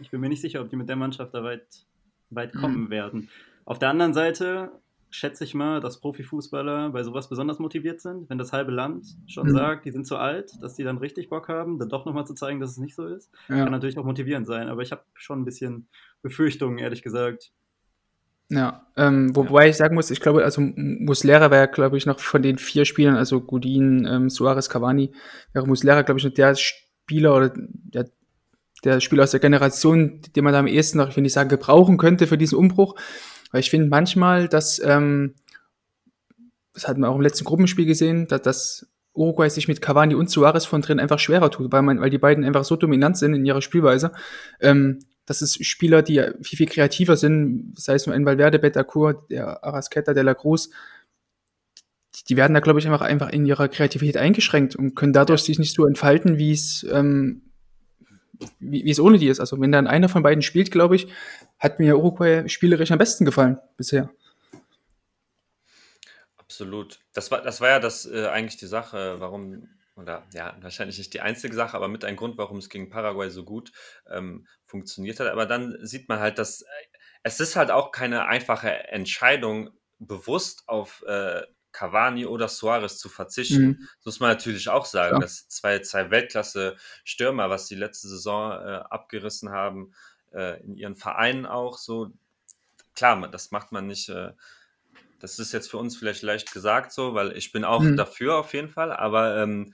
ich 0.00 0.10
bin 0.10 0.20
mir 0.20 0.28
nicht 0.28 0.40
sicher, 0.40 0.60
ob 0.60 0.68
die 0.68 0.76
mit 0.76 0.88
der 0.88 0.96
Mannschaft 0.96 1.34
da 1.34 1.42
weit, 1.42 1.86
weit 2.30 2.52
kommen 2.52 2.84
mhm. 2.84 2.90
werden. 2.90 3.28
Auf 3.64 3.78
der 3.78 3.90
anderen 3.90 4.12
Seite 4.12 4.72
schätze 5.10 5.44
ich 5.44 5.54
mal, 5.54 5.80
dass 5.80 6.00
Profifußballer 6.00 6.90
bei 6.90 7.02
sowas 7.04 7.28
besonders 7.28 7.58
motiviert 7.58 8.00
sind, 8.00 8.28
wenn 8.30 8.38
das 8.38 8.52
halbe 8.52 8.72
Land 8.72 9.06
schon 9.26 9.48
mhm. 9.48 9.52
sagt, 9.52 9.84
die 9.84 9.92
sind 9.92 10.06
zu 10.06 10.16
alt, 10.16 10.52
dass 10.62 10.74
die 10.74 10.84
dann 10.84 10.98
richtig 10.98 11.28
Bock 11.28 11.48
haben, 11.48 11.78
dann 11.78 11.90
doch 11.90 12.06
nochmal 12.06 12.26
zu 12.26 12.34
zeigen, 12.34 12.60
dass 12.60 12.70
es 12.70 12.78
nicht 12.78 12.94
so 12.94 13.06
ist. 13.06 13.30
Ja. 13.48 13.56
Kann 13.56 13.72
natürlich 13.72 13.98
auch 13.98 14.04
motivierend 14.04 14.46
sein, 14.46 14.68
aber 14.68 14.82
ich 14.82 14.90
habe 14.90 15.02
schon 15.14 15.42
ein 15.42 15.44
bisschen 15.44 15.86
Befürchtungen, 16.22 16.78
ehrlich 16.78 17.02
gesagt, 17.02 17.52
ja, 18.52 18.86
ähm, 18.98 19.34
wobei 19.34 19.64
ja. 19.64 19.70
ich 19.70 19.78
sagen 19.78 19.94
muss, 19.94 20.10
ich 20.10 20.20
glaube, 20.20 20.44
also 20.44 20.60
Muslera 20.60 21.50
wäre, 21.50 21.68
glaube 21.68 21.96
ich, 21.96 22.04
noch 22.04 22.20
von 22.20 22.42
den 22.42 22.58
vier 22.58 22.84
Spielern, 22.84 23.16
also 23.16 23.40
Godin, 23.40 24.06
ähm, 24.06 24.28
Suarez, 24.28 24.68
Cavani, 24.68 25.10
wäre 25.54 25.66
Muslera, 25.66 26.02
glaube 26.02 26.18
ich, 26.18 26.24
noch 26.26 26.34
der 26.34 26.54
Spieler 26.54 27.34
oder 27.34 27.54
der, 27.56 28.10
der 28.84 29.00
Spieler 29.00 29.22
aus 29.22 29.30
der 29.30 29.40
Generation, 29.40 30.20
den 30.36 30.44
man 30.44 30.52
da 30.52 30.58
am 30.58 30.66
ehesten 30.66 30.98
noch, 30.98 31.08
ich 31.08 31.16
will 31.16 31.22
nicht 31.22 31.32
sagen, 31.32 31.48
gebrauchen 31.48 31.96
könnte 31.96 32.26
für 32.26 32.36
diesen 32.36 32.58
Umbruch. 32.58 32.94
Weil 33.52 33.60
ich 33.60 33.70
finde 33.70 33.88
manchmal, 33.88 34.48
dass, 34.48 34.78
ähm, 34.84 35.34
das 36.74 36.86
hatten 36.86 37.00
wir 37.00 37.08
auch 37.08 37.16
im 37.16 37.22
letzten 37.22 37.44
Gruppenspiel 37.44 37.86
gesehen, 37.86 38.26
dass, 38.28 38.42
dass 38.42 38.86
Uruguay 39.14 39.48
sich 39.48 39.66
mit 39.66 39.80
Cavani 39.80 40.14
und 40.14 40.28
Suarez 40.28 40.66
von 40.66 40.82
drin 40.82 41.00
einfach 41.00 41.18
schwerer 41.18 41.50
tut, 41.50 41.72
weil 41.72 41.82
man, 41.82 42.02
weil 42.02 42.10
die 42.10 42.18
beiden 42.18 42.44
einfach 42.44 42.64
so 42.64 42.76
dominant 42.76 43.16
sind 43.16 43.32
in 43.32 43.46
ihrer 43.46 43.62
Spielweise. 43.62 44.12
Ähm, 44.60 44.98
das 45.26 45.42
ist 45.42 45.64
Spieler, 45.64 46.02
die 46.02 46.22
viel, 46.42 46.56
viel 46.56 46.66
kreativer 46.66 47.16
sind, 47.16 47.74
sei 47.76 47.94
es 47.94 48.06
nur 48.06 48.14
ein 48.14 48.26
Valverde, 48.26 48.58
Betancourt, 48.58 49.30
der 49.30 49.62
Arasqueta, 49.64 50.14
de 50.14 50.22
la 50.22 50.34
Cruz, 50.34 50.70
die 52.28 52.36
werden 52.36 52.54
da, 52.54 52.60
glaube 52.60 52.78
ich, 52.78 52.86
einfach, 52.86 53.00
einfach 53.00 53.30
in 53.30 53.46
ihrer 53.46 53.68
Kreativität 53.68 54.16
eingeschränkt 54.16 54.76
und 54.76 54.94
können 54.94 55.12
dadurch 55.12 55.42
sich 55.42 55.58
nicht 55.58 55.74
so 55.74 55.86
entfalten, 55.86 56.38
wie 56.38 56.52
es, 56.52 56.86
ähm, 56.90 57.52
wie, 58.58 58.84
wie 58.84 58.90
es 58.90 59.00
ohne 59.00 59.18
die 59.18 59.28
ist. 59.28 59.40
Also 59.40 59.60
wenn 59.60 59.72
dann 59.72 59.86
einer 59.86 60.08
von 60.08 60.22
beiden 60.22 60.42
spielt, 60.42 60.70
glaube 60.70 60.96
ich, 60.96 61.08
hat 61.58 61.78
mir 61.78 61.96
Uruguay 61.96 62.48
spielerisch 62.48 62.90
am 62.90 62.98
besten 62.98 63.24
gefallen 63.24 63.58
bisher. 63.76 64.10
Absolut. 66.36 67.00
Das 67.14 67.30
war, 67.30 67.40
das 67.40 67.60
war 67.60 67.70
ja 67.70 67.80
das 67.80 68.04
äh, 68.04 68.26
eigentlich 68.26 68.58
die 68.58 68.66
Sache, 68.66 69.16
warum, 69.20 69.68
oder 69.96 70.26
ja, 70.34 70.54
wahrscheinlich 70.60 70.98
nicht 70.98 71.14
die 71.14 71.20
einzige 71.20 71.54
Sache, 71.54 71.76
aber 71.76 71.88
mit 71.88 72.04
ein 72.04 72.16
Grund, 72.16 72.36
warum 72.36 72.58
es 72.58 72.68
gegen 72.68 72.90
Paraguay 72.90 73.30
so 73.30 73.42
gut 73.42 73.72
ähm, 74.10 74.46
funktioniert 74.72 75.20
hat. 75.20 75.28
Aber 75.28 75.46
dann 75.46 75.78
sieht 75.86 76.08
man 76.08 76.18
halt, 76.18 76.38
dass 76.38 76.62
äh, 76.62 76.66
es 77.22 77.38
ist 77.38 77.54
halt 77.54 77.70
auch 77.70 77.92
keine 77.92 78.26
einfache 78.26 78.88
Entscheidung, 78.88 79.70
bewusst 80.00 80.64
auf 80.66 81.04
äh, 81.06 81.42
Cavani 81.70 82.26
oder 82.26 82.48
Suarez 82.48 82.98
zu 82.98 83.08
verzichten. 83.08 83.64
Mhm. 83.64 83.88
Das 83.98 84.06
muss 84.06 84.20
man 84.20 84.30
natürlich 84.30 84.68
auch 84.68 84.84
sagen. 84.84 85.16
Ja. 85.16 85.20
Das 85.20 85.48
zwei, 85.48 85.78
zwei 85.78 86.10
Weltklasse-Stürmer, 86.10 87.48
was 87.48 87.66
die 87.66 87.76
letzte 87.76 88.08
Saison 88.08 88.52
äh, 88.52 88.82
abgerissen 88.90 89.50
haben, 89.50 89.94
äh, 90.32 90.60
in 90.64 90.74
ihren 90.74 90.96
Vereinen 90.96 91.46
auch 91.46 91.78
so. 91.78 92.10
Klar, 92.96 93.28
das 93.28 93.52
macht 93.52 93.70
man 93.72 93.86
nicht 93.86 94.08
äh, 94.08 94.32
das 95.22 95.38
ist 95.38 95.52
jetzt 95.52 95.70
für 95.70 95.78
uns 95.78 95.96
vielleicht 95.96 96.22
leicht 96.22 96.52
gesagt 96.52 96.90
so, 96.92 97.14
weil 97.14 97.36
ich 97.36 97.52
bin 97.52 97.64
auch 97.64 97.80
mhm. 97.80 97.96
dafür 97.96 98.38
auf 98.38 98.52
jeden 98.54 98.68
Fall, 98.68 98.92
aber 98.92 99.36
ähm, 99.36 99.72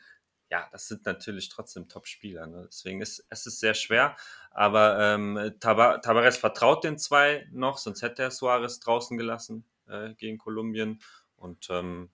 ja, 0.51 0.67
das 0.73 0.89
sind 0.89 1.05
natürlich 1.05 1.49
trotzdem 1.49 1.89
Top-Spieler. 1.89 2.47
Ne? 2.47 2.65
Deswegen 2.69 3.01
ist 3.01 3.25
es 3.29 3.47
ist 3.47 3.61
sehr 3.61 3.75
schwer. 3.75 4.17
Aber 4.51 4.99
ähm, 4.99 5.55
Tabares 5.61 6.39
vertraut 6.39 6.85
den 6.85 6.99
zwei 6.99 7.47
noch, 7.53 7.79
sonst 7.79 8.03
hätte 8.03 8.23
er 8.23 8.31
Suarez 8.31 8.81
draußen 8.81 9.17
gelassen 9.17 9.65
äh, 9.89 10.15
gegen 10.15 10.39
Kolumbien. 10.39 11.01
Und 11.37 11.69
ähm, 11.71 12.11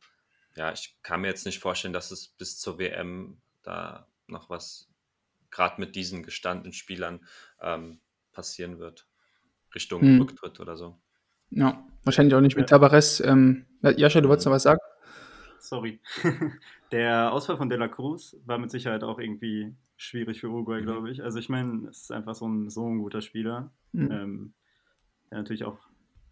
ja, 0.57 0.73
ich 0.73 0.97
kann 1.03 1.21
mir 1.21 1.29
jetzt 1.29 1.47
nicht 1.47 1.61
vorstellen, 1.61 1.95
dass 1.95 2.11
es 2.11 2.29
bis 2.29 2.59
zur 2.59 2.79
WM 2.79 3.41
da 3.63 4.07
noch 4.27 4.51
was 4.51 4.89
gerade 5.51 5.81
mit 5.81 5.95
diesen 5.95 6.23
gestandenen 6.23 6.73
Spielern 6.73 7.21
ähm, 7.61 8.01
passieren 8.33 8.79
wird. 8.79 9.07
Richtung 9.75 10.03
hm. 10.03 10.21
Rücktritt 10.21 10.61
oder 10.61 10.77
so. 10.77 10.99
Ja, 11.51 11.87
wahrscheinlich 12.03 12.35
auch 12.35 12.41
nicht 12.41 12.57
mit 12.57 12.69
Tavares. 12.69 13.21
Ähm, 13.21 13.67
Jascha, 13.83 14.21
du 14.21 14.29
wolltest 14.29 14.47
noch 14.47 14.53
was 14.53 14.65
sagen? 14.65 14.81
Sorry. 15.61 16.01
Der 16.95 17.33
Ausfall 17.33 17.57
von 17.57 17.69
De 17.69 17.77
La 17.77 17.89
Cruz 17.89 18.37
war 18.47 18.57
mit 18.57 18.71
Sicherheit 18.71 19.03
auch 19.03 19.19
irgendwie 19.19 19.75
schwierig 19.97 20.39
für 20.39 20.49
Uruguay, 20.49 20.81
mhm. 20.81 20.85
glaube 20.85 21.11
ich. 21.11 21.25
Also 21.25 21.41
ich 21.41 21.49
meine, 21.49 21.89
es 21.89 22.03
ist 22.03 22.13
einfach 22.13 22.37
so 22.37 22.47
ein, 22.47 22.71
so 22.71 22.89
ein 22.89 22.99
guter 22.99 23.21
Spieler, 23.21 23.73
mhm. 23.91 24.13
ähm, 24.13 24.55
der 25.29 25.39
natürlich 25.39 25.65
auch 25.65 25.79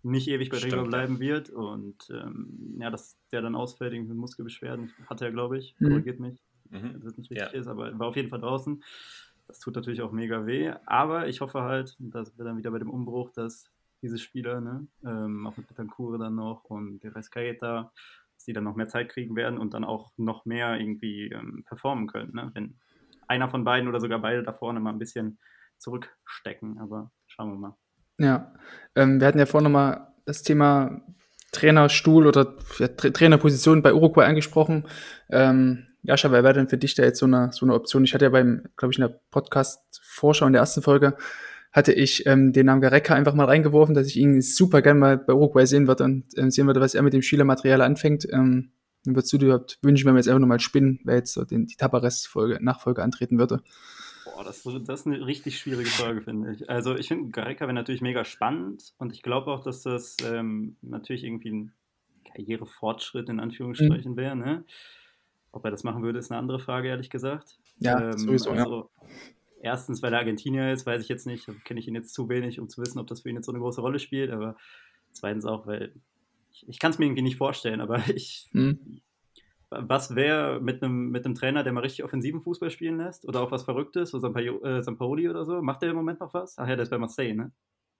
nicht 0.04 0.28
ewig 0.28 0.50
bei 0.50 0.58
River 0.58 0.84
bleiben 0.84 1.18
wird 1.18 1.50
und 1.50 2.08
ähm, 2.10 2.76
ja, 2.78 2.90
dass 2.90 3.18
der 3.32 3.42
dann 3.42 3.56
ausfällt, 3.56 3.92
irgendwie 3.92 4.14
Muskelbeschwerden, 4.14 4.92
hat 5.10 5.20
er, 5.20 5.32
glaube 5.32 5.58
ich, 5.58 5.74
mhm. 5.80 5.88
korrigiert 5.88 6.20
mich, 6.20 6.38
mhm. 6.70 6.92
dass 6.92 7.10
es 7.10 7.18
nicht 7.18 7.32
richtig 7.32 7.52
ja. 7.52 7.58
ist, 7.58 7.66
aber 7.66 7.98
war 7.98 8.06
auf 8.06 8.16
jeden 8.16 8.28
Fall 8.28 8.40
draußen. 8.40 8.84
Das 9.48 9.58
tut 9.58 9.74
natürlich 9.74 10.00
auch 10.02 10.12
mega 10.12 10.46
weh, 10.46 10.72
aber 10.86 11.26
ich 11.26 11.40
hoffe 11.40 11.62
halt, 11.62 11.96
dass 11.98 12.38
wir 12.38 12.44
dann 12.44 12.56
wieder 12.56 12.70
bei 12.70 12.78
dem 12.78 12.90
Umbruch, 12.90 13.30
dass 13.30 13.68
diese 14.00 14.18
Spieler, 14.18 14.60
ne? 14.60 14.86
ähm, 15.04 15.44
auch 15.44 15.56
mit 15.56 15.66
Betancourt 15.66 16.20
dann 16.20 16.36
noch 16.36 16.62
und 16.66 17.00
der 17.00 17.16
Rescaeta, 17.16 17.92
dass 18.42 18.46
die 18.46 18.52
dann 18.52 18.64
noch 18.64 18.74
mehr 18.74 18.88
Zeit 18.88 19.08
kriegen 19.08 19.36
werden 19.36 19.56
und 19.56 19.72
dann 19.72 19.84
auch 19.84 20.12
noch 20.16 20.44
mehr 20.44 20.76
irgendwie 20.76 21.28
ähm, 21.28 21.62
performen 21.64 22.08
können. 22.08 22.32
Ne? 22.34 22.50
Wenn 22.54 22.80
einer 23.28 23.48
von 23.48 23.62
beiden 23.62 23.88
oder 23.88 24.00
sogar 24.00 24.18
beide 24.20 24.42
da 24.42 24.52
vorne 24.52 24.80
mal 24.80 24.90
ein 24.90 24.98
bisschen 24.98 25.38
zurückstecken, 25.78 26.78
aber 26.80 27.12
schauen 27.28 27.52
wir 27.52 27.58
mal. 27.58 27.76
Ja, 28.18 28.52
ähm, 28.96 29.20
wir 29.20 29.28
hatten 29.28 29.38
ja 29.38 29.46
vorhin 29.46 29.70
nochmal 29.70 30.08
das 30.24 30.42
Thema 30.42 31.02
Trainerstuhl 31.52 32.26
oder 32.26 32.56
ja, 32.78 32.88
Tra 32.88 33.10
Trainerposition 33.10 33.80
bei 33.80 33.94
Uruguay 33.94 34.26
angesprochen. 34.26 34.88
Ähm, 35.30 35.86
Jascha, 36.02 36.32
wer 36.32 36.42
wäre 36.42 36.54
denn 36.54 36.68
für 36.68 36.78
dich 36.78 36.96
da 36.96 37.04
jetzt 37.04 37.20
so 37.20 37.26
eine, 37.26 37.52
so 37.52 37.64
eine 37.64 37.74
Option? 37.74 38.02
Ich 38.02 38.12
hatte 38.12 38.24
ja 38.24 38.30
beim, 38.30 38.64
glaube 38.76 38.92
ich, 38.92 38.98
in 38.98 39.06
der 39.06 39.20
Podcast-Vorschau 39.30 40.46
in 40.46 40.52
der 40.52 40.60
ersten 40.60 40.82
Folge 40.82 41.16
hatte 41.72 41.92
ich 41.92 42.26
ähm, 42.26 42.52
den 42.52 42.66
Namen 42.66 42.82
Gareca 42.82 43.14
einfach 43.14 43.34
mal 43.34 43.46
reingeworfen, 43.46 43.94
dass 43.94 44.06
ich 44.06 44.16
ihn 44.18 44.42
super 44.42 44.82
gerne 44.82 45.00
mal 45.00 45.18
bei 45.18 45.32
Uruguay 45.32 45.66
sehen 45.66 45.88
würde 45.88 46.04
und 46.04 46.24
ähm, 46.36 46.50
sehen 46.50 46.66
würde, 46.66 46.80
was 46.80 46.94
er 46.94 47.02
mit 47.02 47.14
dem 47.14 47.22
Spielermaterial 47.22 47.80
anfängt. 47.80 48.26
Ähm, 48.30 48.72
dann 49.04 49.16
würdest 49.16 49.32
du 49.32 49.38
dir 49.38 49.46
überhaupt 49.46 49.78
wünschen, 49.82 50.06
wenn 50.06 50.14
wir 50.14 50.18
jetzt 50.18 50.28
einfach 50.28 50.40
nochmal 50.40 50.60
spinnen, 50.60 51.00
wer 51.04 51.16
jetzt 51.16 51.32
so 51.32 51.44
den, 51.44 51.66
die 51.66 51.76
Tabares-Folge, 51.76 52.62
Nachfolge 52.62 53.02
antreten 53.02 53.38
würde? 53.38 53.62
Boah, 54.24 54.44
das, 54.44 54.62
das 54.62 55.00
ist 55.00 55.06
eine 55.06 55.26
richtig 55.26 55.58
schwierige 55.58 55.88
Frage, 55.88 56.20
finde 56.20 56.52
ich. 56.52 56.70
Also 56.70 56.94
ich 56.94 57.08
finde, 57.08 57.30
Gareca 57.30 57.62
wäre 57.62 57.72
natürlich 57.72 58.02
mega 58.02 58.24
spannend 58.24 58.92
und 58.98 59.12
ich 59.12 59.22
glaube 59.22 59.50
auch, 59.50 59.62
dass 59.62 59.82
das 59.82 60.18
ähm, 60.24 60.76
natürlich 60.82 61.24
irgendwie 61.24 61.50
ein 61.50 61.72
Karrierefortschritt 62.30 63.28
in 63.28 63.40
Anführungsstrichen 63.40 64.12
mhm. 64.12 64.16
wäre. 64.16 64.36
Ne? 64.36 64.64
Ob 65.50 65.64
er 65.64 65.70
das 65.70 65.84
machen 65.84 66.02
würde, 66.02 66.18
ist 66.18 66.30
eine 66.30 66.38
andere 66.38 66.60
Frage, 66.60 66.88
ehrlich 66.88 67.10
gesagt. 67.10 67.58
Ja, 67.78 68.10
ähm, 68.10 68.18
sowieso, 68.18 68.50
also, 68.50 68.90
ja 69.02 69.08
erstens, 69.62 70.02
weil 70.02 70.12
er 70.12 70.18
Argentinier 70.18 70.72
ist, 70.72 70.84
weiß 70.84 71.00
ich 71.00 71.08
jetzt 71.08 71.26
nicht, 71.26 71.48
kenne 71.64 71.80
ich 71.80 71.88
ihn 71.88 71.94
jetzt 71.94 72.12
zu 72.12 72.28
wenig, 72.28 72.60
um 72.60 72.68
zu 72.68 72.82
wissen, 72.82 72.98
ob 72.98 73.06
das 73.06 73.22
für 73.22 73.30
ihn 73.30 73.36
jetzt 73.36 73.46
so 73.46 73.52
eine 73.52 73.60
große 73.60 73.80
Rolle 73.80 73.98
spielt, 73.98 74.30
aber 74.30 74.56
zweitens 75.12 75.46
auch, 75.46 75.66
weil 75.66 75.94
ich, 76.52 76.68
ich 76.68 76.78
kann 76.78 76.90
es 76.90 76.98
mir 76.98 77.06
irgendwie 77.06 77.22
nicht 77.22 77.36
vorstellen, 77.36 77.80
aber 77.80 77.98
ich. 78.14 78.48
Hm. 78.52 79.00
Was 79.74 80.14
wäre 80.14 80.60
mit 80.60 80.82
einem 80.82 81.08
mit 81.08 81.24
einem 81.24 81.34
Trainer, 81.34 81.64
der 81.64 81.72
mal 81.72 81.80
richtig 81.80 82.04
offensiven 82.04 82.42
Fußball 82.42 82.68
spielen 82.68 82.98
lässt? 82.98 83.26
Oder 83.26 83.40
auch 83.40 83.52
was 83.52 83.62
Verrücktes, 83.62 84.10
so 84.10 84.18
Sampaoli 84.18 85.24
äh, 85.24 85.28
oder 85.30 85.46
so? 85.46 85.62
Macht 85.62 85.80
der 85.80 85.88
im 85.88 85.96
Moment 85.96 86.20
noch 86.20 86.34
was? 86.34 86.58
Ach 86.58 86.68
ja, 86.68 86.76
der 86.76 86.82
ist 86.82 86.90
bei 86.90 86.98
Marseille, 86.98 87.34
ne? 87.34 87.52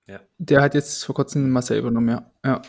Ja. 0.07 0.21
Der 0.37 0.61
hat 0.61 0.75
jetzt 0.75 1.05
vor 1.05 1.15
kurzem 1.15 1.51
Marseille 1.51 1.79
übernommen, 1.79 2.09
ja. 2.11 2.31
ja. 2.45 2.61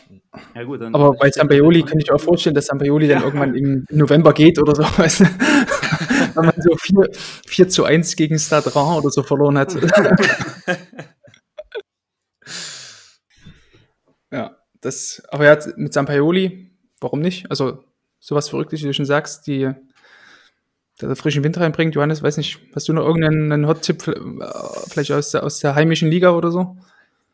ja 0.54 0.62
gut, 0.62 0.80
dann 0.80 0.94
Aber 0.94 1.12
bei 1.12 1.30
Sampaoli 1.30 1.82
kann 1.82 1.98
ich 1.98 2.08
mir 2.08 2.14
auch 2.14 2.20
vorstellen, 2.20 2.54
dass 2.54 2.66
Sampaoli 2.66 3.06
ja. 3.06 3.16
dann 3.16 3.24
irgendwann 3.24 3.54
im 3.54 3.86
November 3.90 4.32
geht 4.32 4.58
oder 4.58 4.74
so. 4.74 4.82
Weißt 4.98 5.20
du? 5.20 5.24
Wenn 6.36 6.46
man 6.46 6.60
so 6.60 6.76
4, 6.76 7.10
4 7.46 7.68
zu 7.68 7.84
1 7.84 8.16
gegen 8.16 8.38
Stade 8.38 8.70
oder 8.70 9.10
so 9.10 9.22
verloren 9.22 9.58
hat. 9.58 9.74
ja, 14.30 14.56
das, 14.80 15.22
aber 15.28 15.44
ja, 15.44 15.58
mit 15.76 15.92
Sampaoli, 15.92 16.70
warum 17.00 17.20
nicht? 17.20 17.50
Also, 17.50 17.84
sowas 18.20 18.48
Verrücktes, 18.48 18.82
wie 18.82 18.86
du 18.86 18.94
schon 18.94 19.04
sagst, 19.06 19.46
die 19.46 19.72
der 21.00 21.16
frischen 21.16 21.44
Wind 21.44 21.58
reinbringt. 21.58 21.94
Johannes, 21.94 22.22
weiß 22.22 22.36
nicht, 22.36 22.60
hast 22.74 22.88
du 22.88 22.92
noch 22.92 23.04
irgendeinen 23.04 23.66
Hot-Tipp 23.66 24.06
äh, 24.08 24.14
vielleicht 24.88 25.12
aus 25.12 25.32
der, 25.32 25.42
aus 25.42 25.58
der 25.58 25.74
heimischen 25.74 26.10
Liga 26.10 26.30
oder 26.30 26.50
so? 26.50 26.76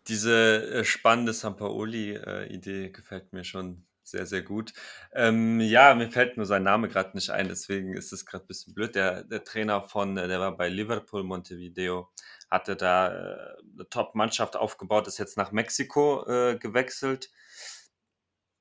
Diese 0.09 0.67
äh, 0.73 0.85
spannende 0.85 1.33
Sampaoli-Idee 1.33 2.87
äh, 2.87 2.91
gefällt 2.91 3.33
mir 3.33 3.45
schon 3.45 3.85
sehr, 4.11 4.27
sehr 4.27 4.43
gut. 4.43 4.73
Ähm, 5.13 5.61
ja, 5.61 5.95
mir 5.95 6.11
fällt 6.11 6.37
nur 6.37 6.47
sein 6.47 6.63
Name 6.63 6.89
gerade 6.89 7.17
nicht 7.17 7.31
ein, 7.31 7.49
deswegen 7.49 7.95
ist 7.95 8.13
es 8.13 8.27
gerade 8.27 8.45
ein 8.45 8.49
bisschen 8.49 8.75
blöd. 8.75 8.95
Der, 8.95 9.25
der 9.25 9.45
Trainer 9.45 9.83
von, 9.83 10.17
äh, 10.17 10.29
der 10.29 10.41
war 10.41 10.57
bei 10.57 10.69
Liverpool 10.69 11.23
Montevideo, 11.25 12.11
hatte 12.51 12.77
da 12.77 13.09
äh, 13.09 13.57
eine 13.75 13.89
Top-Mannschaft 13.89 14.57
aufgebaut, 14.57 15.07
ist 15.07 15.19
jetzt 15.19 15.37
nach 15.37 15.53
Mexiko 15.53 16.27
äh, 16.27 16.59
gewechselt. 16.59 17.31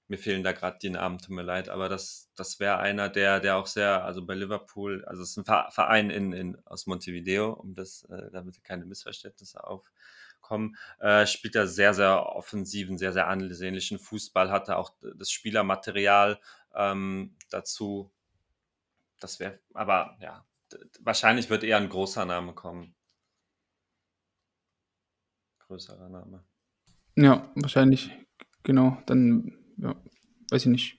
Mir 0.07 0.17
fehlen 0.17 0.43
da 0.43 0.53
gerade 0.53 0.79
die 0.81 0.89
Namen, 0.89 1.19
tut 1.19 1.35
mir 1.35 1.43
leid, 1.43 1.69
aber 1.69 1.87
das, 1.87 2.31
das 2.35 2.59
wäre 2.59 2.79
einer, 2.79 3.09
der, 3.09 3.39
der 3.39 3.57
auch 3.57 3.67
sehr, 3.67 4.03
also 4.05 4.25
bei 4.25 4.33
Liverpool, 4.33 5.05
also 5.05 5.21
es 5.21 5.37
ist 5.37 5.37
ein 5.37 5.71
Verein 5.71 6.09
in, 6.09 6.33
in, 6.33 6.57
aus 6.65 6.87
Montevideo, 6.87 7.53
um 7.53 7.75
das, 7.75 8.05
äh, 8.09 8.31
damit 8.31 8.63
keine 8.63 8.85
Missverständnisse 8.85 9.63
auf, 9.63 9.91
kommen, 10.49 10.75
äh, 10.99 11.27
spielt 11.27 11.55
er 11.55 11.67
sehr, 11.67 11.93
sehr 11.93 12.25
offensiven, 12.25 12.97
sehr, 12.97 13.13
sehr 13.13 13.27
ansehnlichen 13.27 13.99
Fußball, 13.99 14.51
hatte 14.51 14.77
auch 14.77 14.93
das 15.15 15.31
Spielermaterial 15.31 16.39
ähm, 16.73 17.35
dazu. 17.51 18.11
Das 19.19 19.39
wäre, 19.39 19.59
aber 19.73 20.17
ja, 20.21 20.43
wahrscheinlich 21.01 21.49
wird 21.49 21.63
eher 21.63 21.77
ein 21.77 21.89
großer 21.89 22.25
Name 22.25 22.53
kommen. 22.53 22.95
Größerer 25.67 26.09
Name. 26.09 26.43
Ja, 27.15 27.51
wahrscheinlich, 27.55 28.11
genau. 28.63 28.97
Dann, 29.05 29.55
ja, 29.77 29.95
weiß 30.51 30.61
ich 30.61 30.71
nicht. 30.71 30.97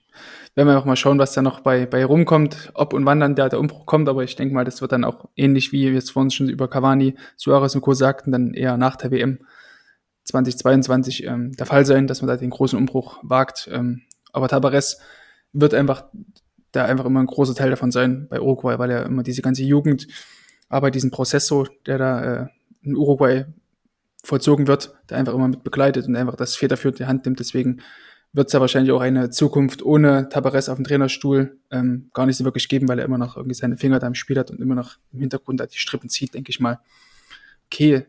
Werden 0.55 0.67
wir 0.67 0.77
auch 0.77 0.85
mal 0.85 0.95
schauen, 0.95 1.19
was 1.19 1.33
da 1.33 1.41
noch 1.41 1.61
bei, 1.61 1.85
bei 1.85 2.03
rumkommt, 2.03 2.71
ob 2.73 2.93
und 2.93 3.05
wann 3.05 3.19
dann 3.19 3.35
der, 3.35 3.49
der 3.49 3.59
Umbruch 3.59 3.85
kommt, 3.85 4.09
aber 4.09 4.23
ich 4.23 4.35
denke 4.35 4.53
mal, 4.53 4.65
das 4.65 4.81
wird 4.81 4.91
dann 4.91 5.05
auch 5.05 5.29
ähnlich 5.35 5.71
wie 5.71 5.91
wir 5.91 5.97
es 5.97 6.09
vorhin 6.09 6.31
schon 6.31 6.49
über 6.49 6.67
Cavani, 6.67 7.15
Suarez 7.37 7.75
und 7.75 7.81
Co. 7.81 7.93
sagten, 7.93 8.31
dann 8.31 8.53
eher 8.53 8.77
nach 8.77 8.97
der 8.97 9.11
WM 9.11 9.39
2022 10.25 11.25
ähm, 11.25 11.53
der 11.53 11.65
Fall 11.65 11.85
sein, 11.85 12.07
dass 12.07 12.21
man 12.21 12.27
da 12.27 12.37
den 12.37 12.49
großen 12.49 12.77
Umbruch 12.77 13.19
wagt. 13.23 13.69
Ähm, 13.71 14.01
aber 14.33 14.47
Tabares 14.47 14.99
wird 15.53 15.73
einfach 15.73 16.05
da 16.71 16.85
einfach 16.85 17.05
immer 17.05 17.19
ein 17.19 17.27
großer 17.27 17.55
Teil 17.55 17.69
davon 17.69 17.91
sein 17.91 18.27
bei 18.29 18.39
Uruguay, 18.39 18.79
weil 18.79 18.91
er 18.91 19.05
immer 19.05 19.23
diese 19.23 19.41
ganze 19.41 19.63
Jugendarbeit, 19.63 20.95
diesen 20.95 21.11
Prozess 21.11 21.47
so, 21.47 21.65
der 21.85 21.97
da 21.97 22.23
äh, 22.23 22.47
in 22.81 22.95
Uruguay 22.95 23.45
vollzogen 24.23 24.67
wird, 24.67 24.95
der 25.09 25.17
einfach 25.17 25.33
immer 25.33 25.47
mit 25.47 25.63
begleitet 25.63 26.07
und 26.07 26.15
einfach 26.15 26.35
das 26.35 26.55
federführend 26.55 26.99
in 26.99 27.05
die 27.05 27.09
Hand 27.09 27.25
nimmt. 27.25 27.39
Deswegen 27.39 27.81
wird 28.33 28.47
es 28.47 28.53
ja 28.53 28.61
wahrscheinlich 28.61 28.91
auch 28.91 29.01
eine 29.01 29.29
Zukunft 29.29 29.83
ohne 29.83 30.29
Tabares 30.29 30.69
auf 30.69 30.77
dem 30.77 30.85
Trainerstuhl 30.85 31.57
ähm, 31.69 32.09
gar 32.13 32.25
nicht 32.25 32.37
so 32.37 32.45
wirklich 32.45 32.69
geben, 32.69 32.87
weil 32.87 32.99
er 32.99 33.05
immer 33.05 33.17
noch 33.17 33.35
irgendwie 33.35 33.55
seine 33.55 33.77
Finger 33.77 33.99
da 33.99 34.07
im 34.07 34.15
Spiel 34.15 34.37
hat 34.37 34.51
und 34.51 34.61
immer 34.61 34.75
noch 34.75 34.97
im 35.11 35.19
Hintergrund 35.19 35.59
da 35.59 35.65
die 35.65 35.77
Strippen 35.77 36.09
zieht, 36.09 36.33
denke 36.33 36.49
ich 36.49 36.59
mal. 36.59 36.79
Okay, 37.65 38.05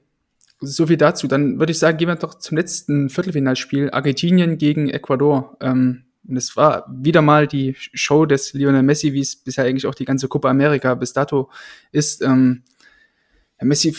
so 0.60 0.86
viel 0.86 0.96
dazu. 0.96 1.26
Dann 1.26 1.58
würde 1.58 1.72
ich 1.72 1.78
sagen, 1.78 1.98
gehen 1.98 2.08
wir 2.08 2.14
doch 2.14 2.34
zum 2.34 2.56
letzten 2.56 3.10
Viertelfinalspiel. 3.10 3.90
Argentinien 3.90 4.58
gegen 4.58 4.88
Ecuador. 4.88 5.56
Ähm, 5.60 6.04
und 6.28 6.36
es 6.36 6.56
war 6.56 6.86
wieder 6.88 7.20
mal 7.20 7.48
die 7.48 7.74
Show 7.76 8.26
des 8.26 8.52
Lionel 8.52 8.84
Messi, 8.84 9.12
wie 9.12 9.20
es 9.20 9.34
bisher 9.34 9.64
eigentlich 9.64 9.86
auch 9.86 9.94
die 9.94 10.04
ganze 10.04 10.28
Copa 10.28 10.48
America 10.48 10.94
bis 10.94 11.12
dato 11.12 11.50
ist. 11.90 12.22
Ähm, 12.22 12.62
Messi, 13.64 13.94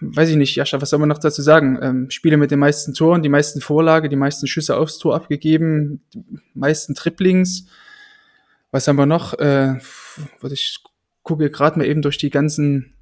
weiß 0.00 0.30
ich 0.30 0.36
nicht, 0.36 0.54
Jascha, 0.56 0.80
was 0.80 0.90
soll 0.90 0.98
man 0.98 1.08
noch 1.08 1.18
dazu 1.18 1.42
sagen? 1.42 1.78
Ähm, 1.82 2.10
Spiele 2.10 2.36
mit 2.36 2.50
den 2.50 2.58
meisten 2.58 2.94
Toren, 2.94 3.22
die 3.22 3.28
meisten 3.28 3.60
Vorlage, 3.60 4.08
die 4.08 4.16
meisten 4.16 4.46
Schüsse 4.46 4.76
aufs 4.76 4.98
Tor 4.98 5.14
abgegeben, 5.14 6.02
die 6.12 6.24
meisten 6.54 6.94
Triplings. 6.94 7.66
Was 8.70 8.88
haben 8.88 8.96
wir 8.96 9.06
noch? 9.06 9.38
Äh, 9.38 9.78
ich 10.50 10.80
gucke 11.22 11.50
gerade 11.50 11.78
mal 11.78 11.86
eben 11.86 12.02
durch 12.02 12.18
die 12.18 12.30
ganzen, 12.30 12.94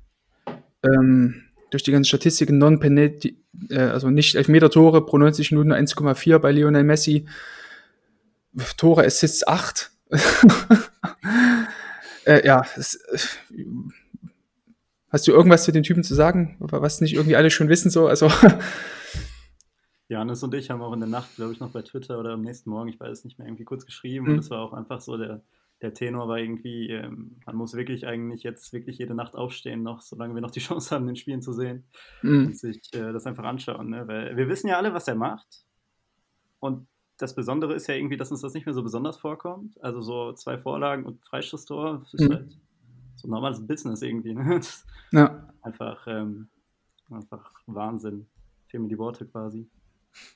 ähm, 0.83 1.43
durch 1.71 1.83
die 1.83 1.93
ganzen 1.93 2.09
Statistiken, 2.09 2.59
non 2.59 2.81
penalty 2.81 3.43
äh, 3.71 3.79
also 3.79 4.11
nicht 4.11 4.35
Elfmeter-Tore 4.35 5.05
pro 5.05 5.19
90 5.19 5.53
Minuten 5.53 5.73
1,4 5.73 6.39
bei 6.39 6.53
Lionel 6.53 6.85
Messi. 6.85 7.27
Tore, 8.77 9.05
Assists 9.05 9.47
8. 9.47 9.91
äh, 12.27 12.47
ja, 12.47 12.67
das, 12.77 12.99
Hast 15.13 15.29
du 15.29 15.33
irgendwas 15.33 15.65
zu 15.65 15.73
den 15.73 15.83
Typen 15.83 16.03
zu 16.03 16.15
sagen, 16.15 16.57
was 16.59 17.03
nicht 17.03 17.13
irgendwie 17.13 17.37
alle 17.37 17.51
schon 17.51 17.69
wissen 17.69 17.91
so? 17.91 18.07
Also 18.07 18.31
Janis 20.09 20.43
und 20.43 20.55
ich 20.55 20.71
haben 20.71 20.81
auch 20.81 20.93
in 20.95 21.01
der 21.01 21.09
Nacht, 21.09 21.37
glaube 21.37 21.53
ich, 21.53 21.61
noch 21.61 21.71
bei 21.71 21.83
Twitter 21.83 22.19
oder 22.19 22.33
am 22.33 22.41
nächsten 22.41 22.71
Morgen, 22.71 22.89
ich 22.89 22.99
weiß 22.99 23.25
nicht 23.25 23.39
mehr, 23.39 23.47
irgendwie 23.47 23.65
kurz 23.65 23.85
geschrieben. 23.85 24.27
Mhm. 24.27 24.33
Und 24.33 24.39
es 24.39 24.51
war 24.51 24.61
auch 24.61 24.73
einfach 24.73 25.03
so, 25.03 25.19
der, 25.19 25.43
der 25.83 25.93
Tenor 25.93 26.29
war 26.29 26.39
irgendwie, 26.39 26.89
ähm, 26.89 27.37
man 27.45 27.57
muss 27.57 27.75
wirklich 27.75 28.07
eigentlich 28.07 28.43
jetzt 28.43 28.73
wirklich 28.73 28.99
jede 28.99 29.15
Nacht 29.15 29.35
aufstehen 29.35 29.83
noch, 29.83 30.01
solange 30.01 30.35
wir 30.35 30.41
noch 30.41 30.51
die 30.51 30.61
Chance 30.67 30.95
haben, 30.95 31.07
den 31.07 31.17
Spielen 31.17 31.43
zu 31.43 31.53
sehen 31.53 31.85
mhm. 32.23 32.47
und 32.47 32.57
sich 32.57 32.81
äh, 32.95 33.13
das 33.13 33.27
einfach 33.27 33.45
anschauen. 33.45 33.91
Ne? 33.91 34.09
Weil 34.09 34.37
wir 34.37 34.49
wissen 34.49 34.69
ja 34.69 34.79
alle, 34.79 34.95
was 34.95 35.09
er 35.09 35.15
macht. 35.15 35.67
Und 36.59 36.87
das 37.19 37.35
Besondere 37.35 37.75
ist 37.75 37.87
ja 37.87 37.95
irgendwie, 37.95 38.17
dass 38.17 38.31
uns 38.31 38.41
das 38.41 38.55
nicht 38.55 38.65
mehr 38.65 38.75
so 38.75 38.83
besonders 38.83 39.19
vorkommt. 39.19 39.83
Also 39.83 40.01
so 40.01 40.33
zwei 40.33 40.57
Vorlagen 40.57 41.05
und 41.05 41.23
Freistoßtor, 41.23 41.99
das 41.99 42.15
ist 42.15 42.29
mhm. 42.29 42.33
halt 42.33 42.59
so 43.23 43.29
normales 43.29 43.65
Business 43.67 44.03
irgendwie. 44.03 44.35
Ne? 44.35 44.61
Ja. 45.15 45.47
Einfach, 45.61 46.07
ähm, 46.07 46.49
einfach 47.11 47.51
Wahnsinn. 47.67 48.27
Fehlen 48.67 48.85
mir 48.85 48.89
die 48.89 48.99
Worte 48.99 49.27
quasi. 49.27 49.69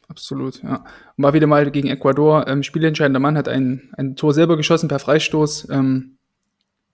Absolut, 0.06 0.62
ja. 0.62 0.84
Und 1.16 1.24
war 1.24 1.32
wieder 1.32 1.46
mal 1.46 1.70
gegen 1.70 1.88
Ecuador. 1.88 2.46
Ähm, 2.46 2.62
spielentscheidender 2.62 3.20
Mann 3.20 3.38
hat 3.38 3.48
ein, 3.48 3.90
ein 3.96 4.16
Tor 4.16 4.34
selber 4.34 4.58
geschossen 4.58 4.88
per 4.88 4.98
Freistoß 4.98 5.70
ähm, 5.70 6.18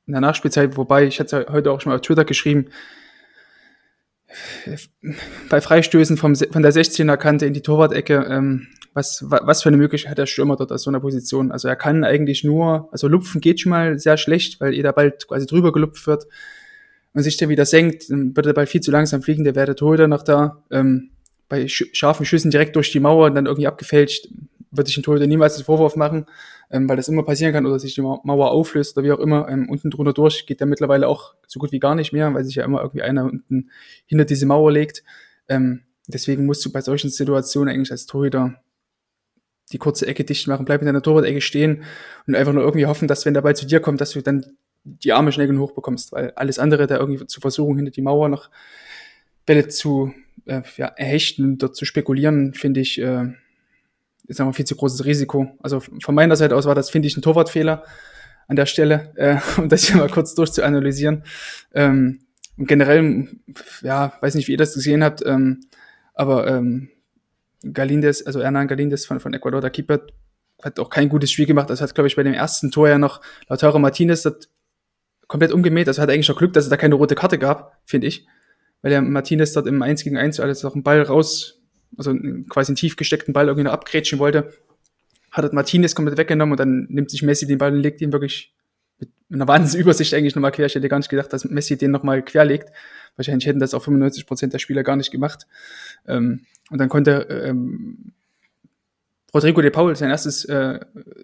in 0.07 0.13
der 0.13 0.21
Nachspielzeit, 0.21 0.77
wobei 0.77 1.07
ich 1.07 1.19
hatte 1.19 1.47
heute 1.51 1.73
auch 1.73 1.81
schon 1.81 1.91
mal 1.91 1.97
auf 1.97 2.03
Twitter 2.03 2.25
geschrieben, 2.25 2.67
bei 5.49 5.61
Freistößen 5.61 6.17
vom, 6.17 6.35
von 6.35 6.63
der 6.63 6.73
16er 6.73 7.17
Kante 7.17 7.47
in 7.47 7.55
die 7.55 7.63
Torwart-Ecke 7.63 8.27
ähm, 8.29 8.69
was, 8.95 9.25
was 9.27 9.63
für 9.63 9.69
eine 9.69 9.79
Möglichkeit 9.79 10.11
hat 10.11 10.19
der 10.19 10.27
Stürmer 10.27 10.57
dort 10.57 10.71
aus 10.71 10.83
so 10.83 10.91
einer 10.91 11.01
Position? 11.01 11.51
Also 11.51 11.69
er 11.69 11.77
kann 11.77 12.05
eigentlich 12.05 12.45
nur, 12.45 12.89
also 12.93 13.09
lupfen 13.09 13.41
geht 13.41 13.61
schon 13.61 13.71
mal 13.71 13.99
sehr 13.99 14.17
schlecht, 14.17 14.61
weil 14.61 14.75
jeder 14.75 14.93
Ball 14.93 15.13
quasi 15.13 15.47
drüber 15.47 15.73
gelupft 15.73 16.07
wird 16.07 16.27
und 17.15 17.23
sich 17.23 17.37
dann 17.37 17.49
wieder 17.49 17.65
senkt, 17.65 18.11
dann 18.11 18.37
wird 18.37 18.47
der 18.47 18.53
Ball 18.53 18.67
viel 18.67 18.81
zu 18.81 18.91
langsam 18.91 19.23
fliegen, 19.23 19.45
der 19.45 19.55
wäre 19.55 19.67
der 19.67 19.77
Torhüter 19.77 20.09
noch 20.09 20.23
da. 20.23 20.63
Ähm, 20.71 21.11
bei 21.49 21.69
scharfen 21.69 22.25
Schüssen 22.25 22.51
direkt 22.51 22.77
durch 22.77 22.93
die 22.93 23.01
Mauer 23.01 23.27
und 23.27 23.35
dann 23.35 23.47
irgendwie 23.47 23.67
abgefälscht, 23.67 24.29
würde 24.71 24.89
ich 24.89 24.95
den 24.95 25.03
Torhüter 25.03 25.27
niemals 25.27 25.57
den 25.57 25.65
Vorwurf 25.65 25.97
machen, 25.97 26.27
ähm, 26.73 26.89
weil 26.89 26.97
das 26.97 27.09
immer 27.09 27.23
passieren 27.23 27.53
kann 27.53 27.67
oder 27.67 27.79
sich 27.79 27.95
die 27.95 28.01
Mauer 28.01 28.51
auflöst 28.51 28.97
oder 28.97 29.07
wie 29.07 29.13
auch 29.13 29.19
immer. 29.19 29.49
Ähm, 29.49 29.69
unten 29.69 29.91
drunter 29.91 30.15
durch 30.15 30.47
geht 30.47 30.61
der 30.61 30.67
mittlerweile 30.67 31.07
auch 31.07 31.35
so 31.47 31.61
gut 31.61 31.71
wie 31.71 31.79
gar 31.79 31.95
nicht 31.95 32.13
mehr, 32.13 32.33
weil 32.33 32.45
sich 32.45 32.55
ja 32.57 32.65
immer 32.65 32.81
irgendwie 32.81 33.03
einer 33.03 33.25
unten 33.25 33.71
hinter 34.07 34.25
diese 34.25 34.47
Mauer 34.47 34.73
legt. 34.73 35.05
Ähm, 35.49 35.83
deswegen 36.09 36.47
musst 36.47 36.65
du 36.65 36.73
bei 36.73 36.81
solchen 36.81 37.11
Situationen 37.11 37.73
eigentlich 37.73 37.91
als 37.91 38.07
Torhüter 38.07 38.55
die 39.71 39.79
kurze 39.79 40.07
Ecke 40.07 40.25
dicht 40.25 40.49
machen, 40.49 40.65
bleib 40.65 40.81
in 40.81 40.87
deiner 40.87 41.03
Torwart-Ecke 41.03 41.41
stehen 41.41 41.85
und 42.27 42.35
einfach 42.35 42.53
nur 42.53 42.63
irgendwie 42.63 42.87
hoffen, 42.87 43.09
dass 43.09 43.25
wenn 43.27 43.35
der 43.35 43.43
Ball 43.43 43.57
zu 43.57 43.67
dir 43.67 43.81
kommt, 43.81 44.01
dass 44.01 44.11
du 44.13 44.23
dann 44.23 44.45
die 44.85 45.13
Arme 45.13 45.31
schnell 45.31 45.47
genug 45.47 45.75
bekommst, 45.75 46.13
weil 46.13 46.33
alles 46.33 46.59
andere 46.59 46.87
da 46.87 46.99
irgendwie 46.99 47.27
zu 47.27 47.41
versuchen, 47.41 47.77
hinter 47.77 47.93
die 47.93 48.03
Mauer 48.03 48.29
noch 48.29 48.51
Bälle 49.47 49.69
zu 49.69 50.13
äh, 50.47 50.63
ja, 50.77 50.87
erhechten 50.87 51.59
dort 51.59 51.77
zu 51.77 51.85
spekulieren, 51.85 52.55
finde 52.55 52.81
ich, 52.81 53.01
äh, 53.01 53.33
ist 54.27 54.41
einfach 54.41 54.55
viel 54.55 54.65
zu 54.65 54.77
großes 54.77 55.05
Risiko. 55.05 55.57
Also 55.63 55.81
von 55.81 56.15
meiner 56.15 56.37
Seite 56.37 56.57
aus 56.57 56.67
war 56.67 56.75
das, 56.75 56.91
finde 56.91 57.09
ich, 57.09 57.17
ein 57.17 57.23
Torwartfehler 57.23 57.85
an 58.49 58.57
der 58.57 58.67
Stelle, 58.67 59.13
äh, 59.17 59.37
um 59.61 59.69
das 59.69 59.85
hier 59.85 59.97
mal 59.97 60.09
kurz 60.09 60.35
durchzuanalysieren. 60.35 61.25
Ähm, 61.75 62.21
und 62.57 62.67
generell, 62.67 63.29
ja, 63.83 64.13
weiß 64.21 64.35
nicht, 64.35 64.49
wie 64.49 64.53
ihr 64.53 64.59
das 64.59 64.75
gesehen 64.75 65.03
habt, 65.03 65.25
ähm, 65.25 65.61
aber 66.15 66.47
ähm, 66.47 66.91
Galindes, 67.73 68.27
also 68.27 68.43
Hernan 68.43 68.69
Galindes 68.69 69.07
von, 69.07 69.21
von 69.21 69.33
Ecuador, 69.33 69.61
der 69.61 69.71
Keeper, 69.71 70.01
hat 70.63 70.79
auch 70.79 70.91
kein 70.91 71.09
gutes 71.09 71.31
Spiel 71.31 71.47
gemacht. 71.47 71.71
Das 71.71 71.81
hat, 71.81 71.95
glaube 71.95 72.09
ich, 72.09 72.17
bei 72.17 72.23
dem 72.23 72.35
ersten 72.35 72.71
Tor 72.71 72.89
ja 72.89 72.99
noch 72.99 73.21
Lautaro 73.49 73.79
Martinez 73.79 74.23
das 74.23 74.49
komplett 75.27 75.53
umgemäht. 75.53 75.89
Also 75.89 76.01
hat 76.01 76.11
eigentlich 76.11 76.27
schon 76.27 76.37
Glück, 76.37 76.53
dass 76.53 76.65
es 76.65 76.71
da 76.71 76.77
keine 76.77 76.95
rote 76.95 77.15
Karte 77.15 77.39
gab, 77.39 77.81
finde 77.85 78.07
ich. 78.07 78.27
Weil 78.81 78.91
der 78.91 79.03
Martinez 79.03 79.53
dort 79.53 79.67
im 79.67 79.83
1 79.83 80.05
gegen 80.05 80.17
1 80.17 80.41
alles 80.41 80.63
noch 80.63 80.75
einen 80.75 80.83
Ball 80.83 81.03
raus, 81.03 81.62
also 81.97 82.15
quasi 82.49 82.71
einen 82.71 82.77
tief 82.77 82.97
gesteckten 82.97 83.33
Ball 83.33 83.47
irgendwie 83.47 83.65
noch 83.65 83.73
abgrätschen 83.73 84.19
wollte. 84.19 84.53
Hat 85.31 85.45
das 85.45 85.53
Martinez 85.53 85.95
komplett 85.95 86.19
weggenommen 86.19 86.53
und 86.53 86.61
dann 86.61 86.87
nimmt 86.91 87.11
sich 87.11 87.23
Messi 87.23 87.47
den 87.47 87.59
Ball 87.59 87.73
und 87.73 87.81
legt 87.81 88.01
ihn 88.01 88.13
wirklich 88.13 88.55
mit 88.99 89.11
einer 89.31 89.49
Wahnsinnsübersicht 89.49 90.15
eigentlich 90.15 90.35
nochmal 90.35 90.53
quer. 90.53 90.67
Ich 90.67 90.75
hätte 90.75 90.89
gar 90.89 90.99
nicht 90.99 91.09
gedacht, 91.09 91.33
dass 91.33 91.45
Messi 91.45 91.77
den 91.77 91.91
nochmal 91.91 92.23
quer 92.23 92.45
legt. 92.45 92.71
Wahrscheinlich 93.17 93.47
hätten 93.47 93.61
das 93.61 93.75
auch 93.75 93.83
95 93.83 94.27
Prozent 94.27 94.53
der 94.53 94.59
Spieler 94.59 94.83
gar 94.83 94.97
nicht 94.97 95.11
gemacht. 95.11 95.47
Ähm, 96.07 96.47
und 96.71 96.79
dann 96.79 96.89
konnte 96.89 97.27
ähm, 97.31 98.13
Rodrigo 99.35 99.61
de 99.63 99.71
Paul 99.71 99.97
sein 99.97 100.11
erstes 100.11 100.45
äh, 100.45 100.81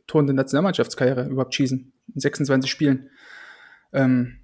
Tor 0.06 0.22
in 0.22 0.26
der 0.26 0.34
Nationalmannschaftskarriere 0.34 1.28
überhaupt 1.28 1.54
schießen. 1.54 1.92
In 2.14 2.20
26 2.20 2.70
Spielen. 2.70 3.10
Ähm, 3.92 4.38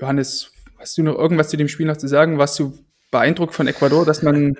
Johannes, 0.00 0.52
hast 0.78 0.96
du 0.96 1.02
noch 1.02 1.18
irgendwas 1.18 1.50
zu 1.50 1.56
dem 1.56 1.68
Spiel 1.68 1.86
noch 1.86 1.96
zu 1.96 2.08
sagen? 2.08 2.38
Warst 2.38 2.58
du 2.58 2.78
beeindruckt 3.10 3.54
von 3.54 3.66
Ecuador, 3.66 4.04
dass 4.04 4.22
man, 4.22 4.56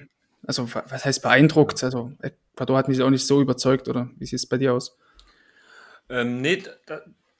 also 0.47 0.73
was 0.73 1.05
heißt 1.05 1.23
beeindruckt? 1.23 1.83
Also 1.85 2.13
Ecuador 2.21 2.79
hat 2.79 2.89
mich 2.89 3.03
auch 3.03 3.11
nicht 3.11 3.27
so 3.27 3.41
überzeugt, 3.41 3.89
oder 3.89 4.11
wie 4.17 4.27
sieht 4.27 4.39
es 4.39 4.47
bei 4.47 4.59
dir 4.59 4.75
aus? 4.75 4.97
Ähm, 6.09 6.41
nee, 6.41 6.63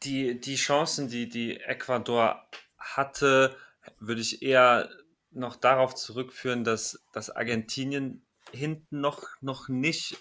die, 0.03 0.41
die 0.41 0.57
Chancen, 0.57 1.09
die, 1.09 1.29
die 1.29 1.59
Ecuador 1.61 2.47
hatte, 2.79 3.57
würde 3.99 4.21
ich 4.21 4.43
eher 4.43 4.89
noch 5.31 5.57
darauf 5.57 5.95
zurückführen, 5.95 6.65
dass, 6.65 7.03
dass 7.13 7.31
Argentinien 7.31 8.23
hinten 8.53 9.01
noch, 9.01 9.23
noch 9.41 9.69
nicht 9.69 10.19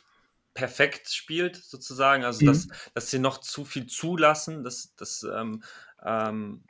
perfekt 0.54 1.10
spielt, 1.10 1.56
sozusagen. 1.56 2.24
Also, 2.24 2.44
mhm. 2.44 2.48
dass, 2.48 2.68
dass 2.94 3.12
sie 3.12 3.20
noch 3.20 3.40
zu 3.40 3.66
viel 3.66 3.88
zulassen, 3.88 4.64
das, 4.64 4.96
das 4.96 5.24
ähm, 5.24 5.64
ähm, 6.04 6.64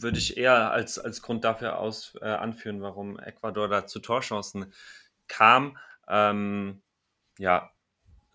würde 0.00 0.18
ich 0.18 0.36
eher 0.36 0.70
als, 0.70 0.98
als 0.98 1.22
Grund 1.22 1.44
dafür 1.44 1.78
aus, 1.78 2.14
äh, 2.20 2.26
anführen, 2.26 2.82
warum 2.82 3.18
Ecuador 3.18 3.68
da 3.68 3.86
zu 3.86 4.00
Torchancen 4.00 4.72
kam. 5.28 5.76
Ähm, 6.08 6.82
ja, 7.38 7.70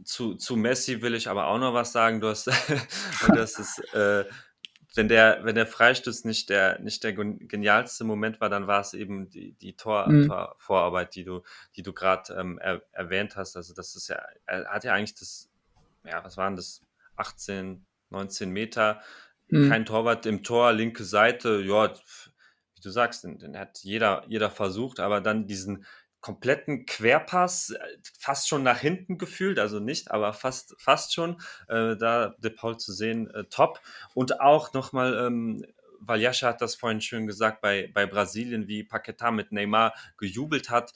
zu, 0.04 0.36
zu 0.36 0.56
Messi 0.56 1.02
will 1.02 1.16
ich 1.16 1.28
aber 1.30 1.48
auch 1.48 1.60
noch 1.60 1.74
was 1.74 1.92
sagen. 1.92 2.22
Du 2.22 2.28
hast, 2.28 2.48
hast 3.28 3.60
es 3.60 3.80
äh, 3.94 4.26
wenn 4.96 5.08
der, 5.08 5.40
wenn 5.44 5.56
der 5.56 5.66
Freistoß 5.66 6.24
nicht 6.26 6.50
der, 6.50 6.80
nicht 6.80 7.04
der 7.04 7.14
genialste 7.14 8.04
Moment 8.04 8.40
war, 8.40 8.50
dann 8.50 8.68
war 8.68 8.82
es 8.82 8.94
eben 8.94 9.30
die, 9.30 9.54
die 9.54 9.76
Tor, 9.76 10.08
mhm. 10.08 10.28
Torvorarbeit, 10.28 11.16
die 11.16 11.24
du, 11.24 11.42
die 11.76 11.82
du 11.82 11.94
gerade 11.94 12.34
ähm, 12.36 12.60
er, 12.60 12.82
erwähnt 12.92 13.36
hast. 13.36 13.56
Also 13.56 13.74
das 13.74 13.96
ist 13.96 14.10
ja, 14.10 14.22
er 14.46 14.66
hat 14.66 14.84
ja 14.84 14.94
eigentlich 14.94 15.16
das, 15.16 15.50
ja, 16.04 16.24
was 16.24 16.38
waren 16.38 16.56
das, 16.56 16.82
18, 17.16 17.86
19 18.10 18.50
Meter, 18.50 19.02
mhm. 19.48 19.70
kein 19.70 19.86
Torwart 19.86 20.26
im 20.26 20.44
Tor, 20.44 20.74
linke 20.74 21.04
Seite, 21.04 21.62
ja, 21.62 21.94
wie 21.94 22.82
du 22.82 22.90
sagst, 22.90 23.24
den, 23.24 23.40
den 23.40 23.58
hat 23.58 23.80
jeder, 23.84 24.24
jeder 24.28 24.50
versucht, 24.50 25.00
aber 25.00 25.22
dann 25.22 25.48
diesen, 25.48 25.86
kompletten 26.24 26.86
Querpass, 26.88 27.72
äh, 27.72 27.80
fast 28.18 28.48
schon 28.48 28.64
nach 28.64 28.80
hinten 28.80 29.20
gefühlt, 29.20 29.60
also 29.60 29.80
nicht, 29.80 30.10
aber 30.10 30.34
fast, 30.34 30.74
fast 30.80 31.14
schon. 31.14 31.40
Äh, 31.68 31.96
da 31.98 32.34
De 32.40 32.50
Paul 32.50 32.78
zu 32.78 32.94
sehen, 32.94 33.30
äh, 33.32 33.44
top. 33.44 33.80
Und 34.16 34.42
auch 34.42 34.74
nochmal, 34.74 35.14
ähm, 35.28 35.66
weil 36.00 36.22
Jascha 36.22 36.48
hat 36.48 36.62
das 36.62 36.76
vorhin 36.76 37.02
schön 37.02 37.28
gesagt, 37.28 37.62
bei, 37.62 37.92
bei 37.94 38.06
Brasilien, 38.06 38.68
wie 38.68 38.84
Paquetá 38.84 39.32
mit 39.32 39.52
Neymar 39.52 39.94
gejubelt 40.18 40.70
hat, 40.70 40.94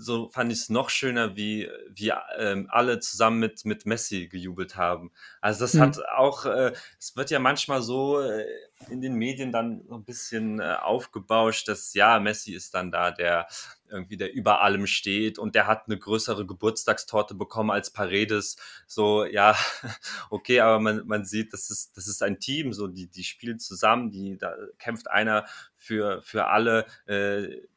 so 0.00 0.28
fand 0.30 0.50
ich 0.52 0.60
es 0.60 0.68
noch 0.70 0.90
schöner, 0.90 1.36
wie, 1.36 1.68
wie 1.90 2.12
ähm, 2.38 2.66
alle 2.70 3.00
zusammen 3.00 3.38
mit, 3.38 3.64
mit 3.64 3.86
Messi 3.86 4.28
gejubelt 4.28 4.76
haben. 4.76 5.12
Also 5.40 5.60
das 5.60 5.74
mhm. 5.74 5.80
hat 5.80 5.98
auch, 6.16 6.46
äh, 6.46 6.72
es 6.98 7.16
wird 7.16 7.30
ja 7.30 7.38
manchmal 7.38 7.82
so 7.82 8.20
äh, 8.20 8.46
in 8.88 9.00
den 9.00 9.14
Medien 9.14 9.52
dann 9.52 9.82
so 9.86 9.94
ein 9.94 10.04
bisschen 10.04 10.58
äh, 10.58 10.76
aufgebauscht, 10.80 11.68
dass 11.68 11.92
ja, 11.94 12.18
Messi 12.18 12.54
ist 12.54 12.74
dann 12.74 12.90
da, 12.90 13.10
der 13.10 13.46
irgendwie, 13.90 14.16
der 14.16 14.32
über 14.32 14.62
allem 14.62 14.86
steht 14.86 15.38
und 15.38 15.54
der 15.54 15.66
hat 15.66 15.86
eine 15.86 15.98
größere 15.98 16.46
Geburtstagstorte 16.46 17.34
bekommen 17.34 17.70
als 17.70 17.90
Paredes. 17.90 18.56
So, 18.86 19.24
ja, 19.24 19.56
okay, 20.30 20.60
aber 20.60 20.80
man, 20.80 21.06
man 21.06 21.24
sieht, 21.24 21.52
das 21.52 21.70
ist, 21.70 21.96
das 21.96 22.06
ist 22.06 22.22
ein 22.22 22.38
Team, 22.38 22.72
so, 22.72 22.86
die, 22.86 23.08
die 23.08 23.24
spielen 23.24 23.58
zusammen, 23.58 24.10
die, 24.10 24.38
da 24.38 24.54
kämpft 24.78 25.10
einer 25.10 25.46
für, 25.76 26.22
für 26.22 26.46
alle. 26.46 26.86
Äh, 27.06 27.68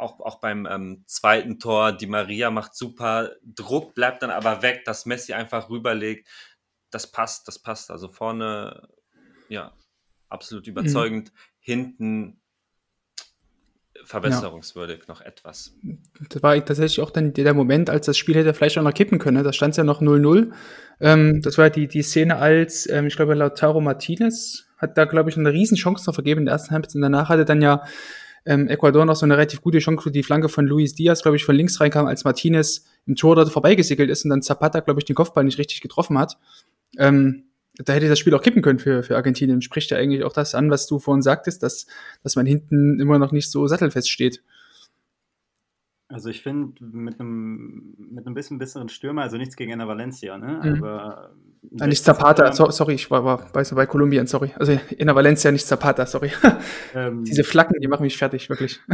auch, 0.00 0.20
auch 0.20 0.40
beim 0.40 0.66
ähm, 0.66 1.04
zweiten 1.06 1.58
Tor, 1.58 1.92
die 1.92 2.06
Maria 2.06 2.50
macht 2.50 2.74
super 2.74 3.32
Druck, 3.44 3.94
bleibt 3.94 4.22
dann 4.22 4.30
aber 4.30 4.62
weg, 4.62 4.84
dass 4.84 5.06
Messi 5.06 5.32
einfach 5.32 5.70
rüberlegt. 5.70 6.28
Das 6.90 7.10
passt, 7.10 7.46
das 7.48 7.58
passt. 7.58 7.90
Also 7.90 8.08
vorne, 8.08 8.88
ja, 9.48 9.72
absolut 10.28 10.66
mhm. 10.66 10.72
überzeugend. 10.72 11.32
Mhm. 11.32 11.38
Hinten 11.60 12.40
verbesserungswürdig 14.04 15.00
ja. 15.00 15.04
noch 15.08 15.20
etwas. 15.20 15.74
Das 16.28 16.42
war 16.42 16.64
tatsächlich 16.64 17.00
auch 17.00 17.10
dann 17.10 17.32
der 17.32 17.54
Moment, 17.54 17.90
als 17.90 18.06
das 18.06 18.16
Spiel 18.16 18.34
hätte 18.34 18.54
vielleicht 18.54 18.78
auch 18.78 18.82
noch 18.82 18.94
kippen 18.94 19.18
können. 19.18 19.42
Da 19.44 19.52
stand 19.52 19.72
es 19.72 19.76
ja 19.76 19.84
noch 19.84 20.00
0-0. 20.00 20.52
Ähm, 21.00 21.42
das 21.42 21.58
war 21.58 21.70
die, 21.70 21.88
die 21.88 22.02
Szene, 22.02 22.36
als, 22.36 22.88
ähm, 22.88 23.06
ich 23.06 23.16
glaube, 23.16 23.34
Lautaro 23.34 23.80
Martinez 23.80 24.66
hat 24.78 24.96
da, 24.96 25.04
glaube 25.04 25.30
ich, 25.30 25.36
eine 25.36 25.52
riesen 25.52 25.76
Chance 25.76 26.04
noch 26.06 26.14
vergeben 26.14 26.40
in 26.40 26.46
der 26.46 26.54
ersten 26.54 26.74
Halbzeit. 26.74 26.96
Und 26.96 27.02
danach 27.02 27.28
hatte 27.28 27.44
dann 27.44 27.62
ja 27.62 27.84
ähm, 28.46 28.68
Ecuador 28.68 29.04
noch 29.04 29.16
so 29.16 29.24
eine 29.24 29.36
relativ 29.36 29.60
gute 29.60 29.78
Chance, 29.78 30.10
die 30.10 30.22
Flanke 30.22 30.48
von 30.48 30.66
Luis 30.66 30.94
Diaz, 30.94 31.22
glaube 31.22 31.36
ich, 31.36 31.44
von 31.44 31.54
links 31.54 31.80
reinkam, 31.80 32.06
als 32.06 32.24
Martinez 32.24 32.86
im 33.06 33.16
Tor 33.16 33.36
dort 33.36 33.50
vorbeigesegelt 33.50 34.10
ist 34.10 34.24
und 34.24 34.30
dann 34.30 34.42
Zapata, 34.42 34.80
glaube 34.80 35.00
ich, 35.00 35.04
den 35.04 35.16
Kopfball 35.16 35.44
nicht 35.44 35.58
richtig 35.58 35.80
getroffen 35.80 36.18
hat. 36.18 36.38
Ähm, 36.98 37.44
da 37.76 37.92
hätte 37.92 38.08
das 38.08 38.18
Spiel 38.18 38.34
auch 38.34 38.42
kippen 38.42 38.62
können 38.62 38.78
für, 38.78 39.02
für 39.02 39.16
Argentinien. 39.16 39.62
Spricht 39.62 39.90
ja 39.90 39.96
eigentlich 39.96 40.24
auch 40.24 40.32
das 40.32 40.54
an, 40.54 40.70
was 40.70 40.86
du 40.86 40.98
vorhin 40.98 41.22
sagtest, 41.22 41.62
dass, 41.62 41.86
dass 42.22 42.36
man 42.36 42.46
hinten 42.46 43.00
immer 43.00 43.18
noch 43.18 43.32
nicht 43.32 43.50
so 43.50 43.66
sattelfest 43.66 44.10
steht. 44.10 44.42
Also 46.12 46.28
ich 46.28 46.42
finde, 46.42 46.84
mit 46.84 47.20
einem, 47.20 47.94
mit 47.96 48.26
einem 48.26 48.34
bisschen 48.34 48.58
besseren 48.58 48.88
Stürmer, 48.88 49.22
also 49.22 49.36
nichts 49.36 49.54
gegen 49.54 49.70
Enna 49.70 49.86
Valencia, 49.86 50.36
ne? 50.36 50.60
Mhm. 50.62 50.82
Aber 50.82 51.30
ja, 51.70 51.86
nicht 51.86 52.02
Zapata, 52.02 52.52
so, 52.52 52.68
sorry, 52.70 52.94
ich 52.94 53.10
war, 53.10 53.24
war 53.24 53.48
bei, 53.52 53.62
bei 53.62 53.86
Kolumbien, 53.86 54.26
sorry. 54.26 54.52
Also 54.58 54.72
Enna 54.98 55.14
Valencia, 55.14 55.52
nicht 55.52 55.66
Zapata, 55.66 56.06
sorry. 56.06 56.32
Ähm, 56.94 57.22
Diese 57.22 57.44
Flaggen, 57.44 57.80
die 57.80 57.86
machen 57.86 58.02
mich 58.02 58.18
fertig, 58.18 58.50
wirklich. 58.50 58.80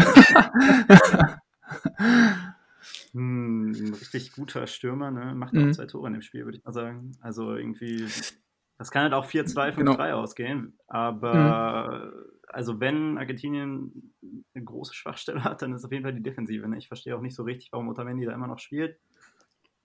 hm, 3.12 3.70
ein 3.70 3.94
richtig 3.94 4.32
guter 4.32 4.66
Stürmer, 4.66 5.10
ne? 5.10 5.34
Macht 5.34 5.54
mhm. 5.54 5.70
auch 5.70 5.72
zwei 5.72 5.86
Tore 5.86 6.08
in 6.08 6.12
dem 6.12 6.22
Spiel, 6.22 6.44
würde 6.44 6.58
ich 6.58 6.64
mal 6.64 6.72
sagen. 6.72 7.12
Also 7.22 7.56
irgendwie 7.56 8.04
das 8.78 8.90
kann 8.90 9.04
halt 9.04 9.14
auch 9.14 9.26
4-2, 9.26 9.72
5-3 9.72 9.76
genau. 9.76 9.96
ausgehen. 10.18 10.78
Aber 10.86 12.12
mhm. 12.12 12.12
Also 12.56 12.80
wenn 12.80 13.18
Argentinien 13.18 14.14
eine 14.54 14.64
große 14.64 14.94
Schwachstelle 14.94 15.44
hat, 15.44 15.60
dann 15.60 15.74
ist 15.74 15.80
es 15.80 15.84
auf 15.84 15.92
jeden 15.92 16.04
Fall 16.04 16.14
die 16.14 16.22
Defensive. 16.22 16.66
Ne? 16.66 16.78
Ich 16.78 16.88
verstehe 16.88 17.14
auch 17.14 17.20
nicht 17.20 17.34
so 17.34 17.42
richtig, 17.42 17.68
warum 17.70 17.88
Otamendi 17.88 18.24
da 18.24 18.32
immer 18.32 18.46
noch 18.46 18.58
spielt. 18.58 18.96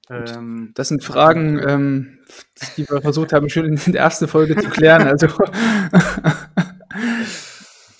Ähm, 0.09 0.71
das 0.73 0.87
sind 0.87 1.03
Fragen, 1.03 1.59
ähm, 1.67 2.19
die 2.77 2.87
wir 2.89 3.01
versucht 3.01 3.33
haben, 3.33 3.49
schon 3.49 3.65
in 3.65 3.91
der 3.91 4.01
ersten 4.01 4.29
Folge 4.29 4.55
zu 4.55 4.69
klären. 4.69 5.05
Also 5.05 5.27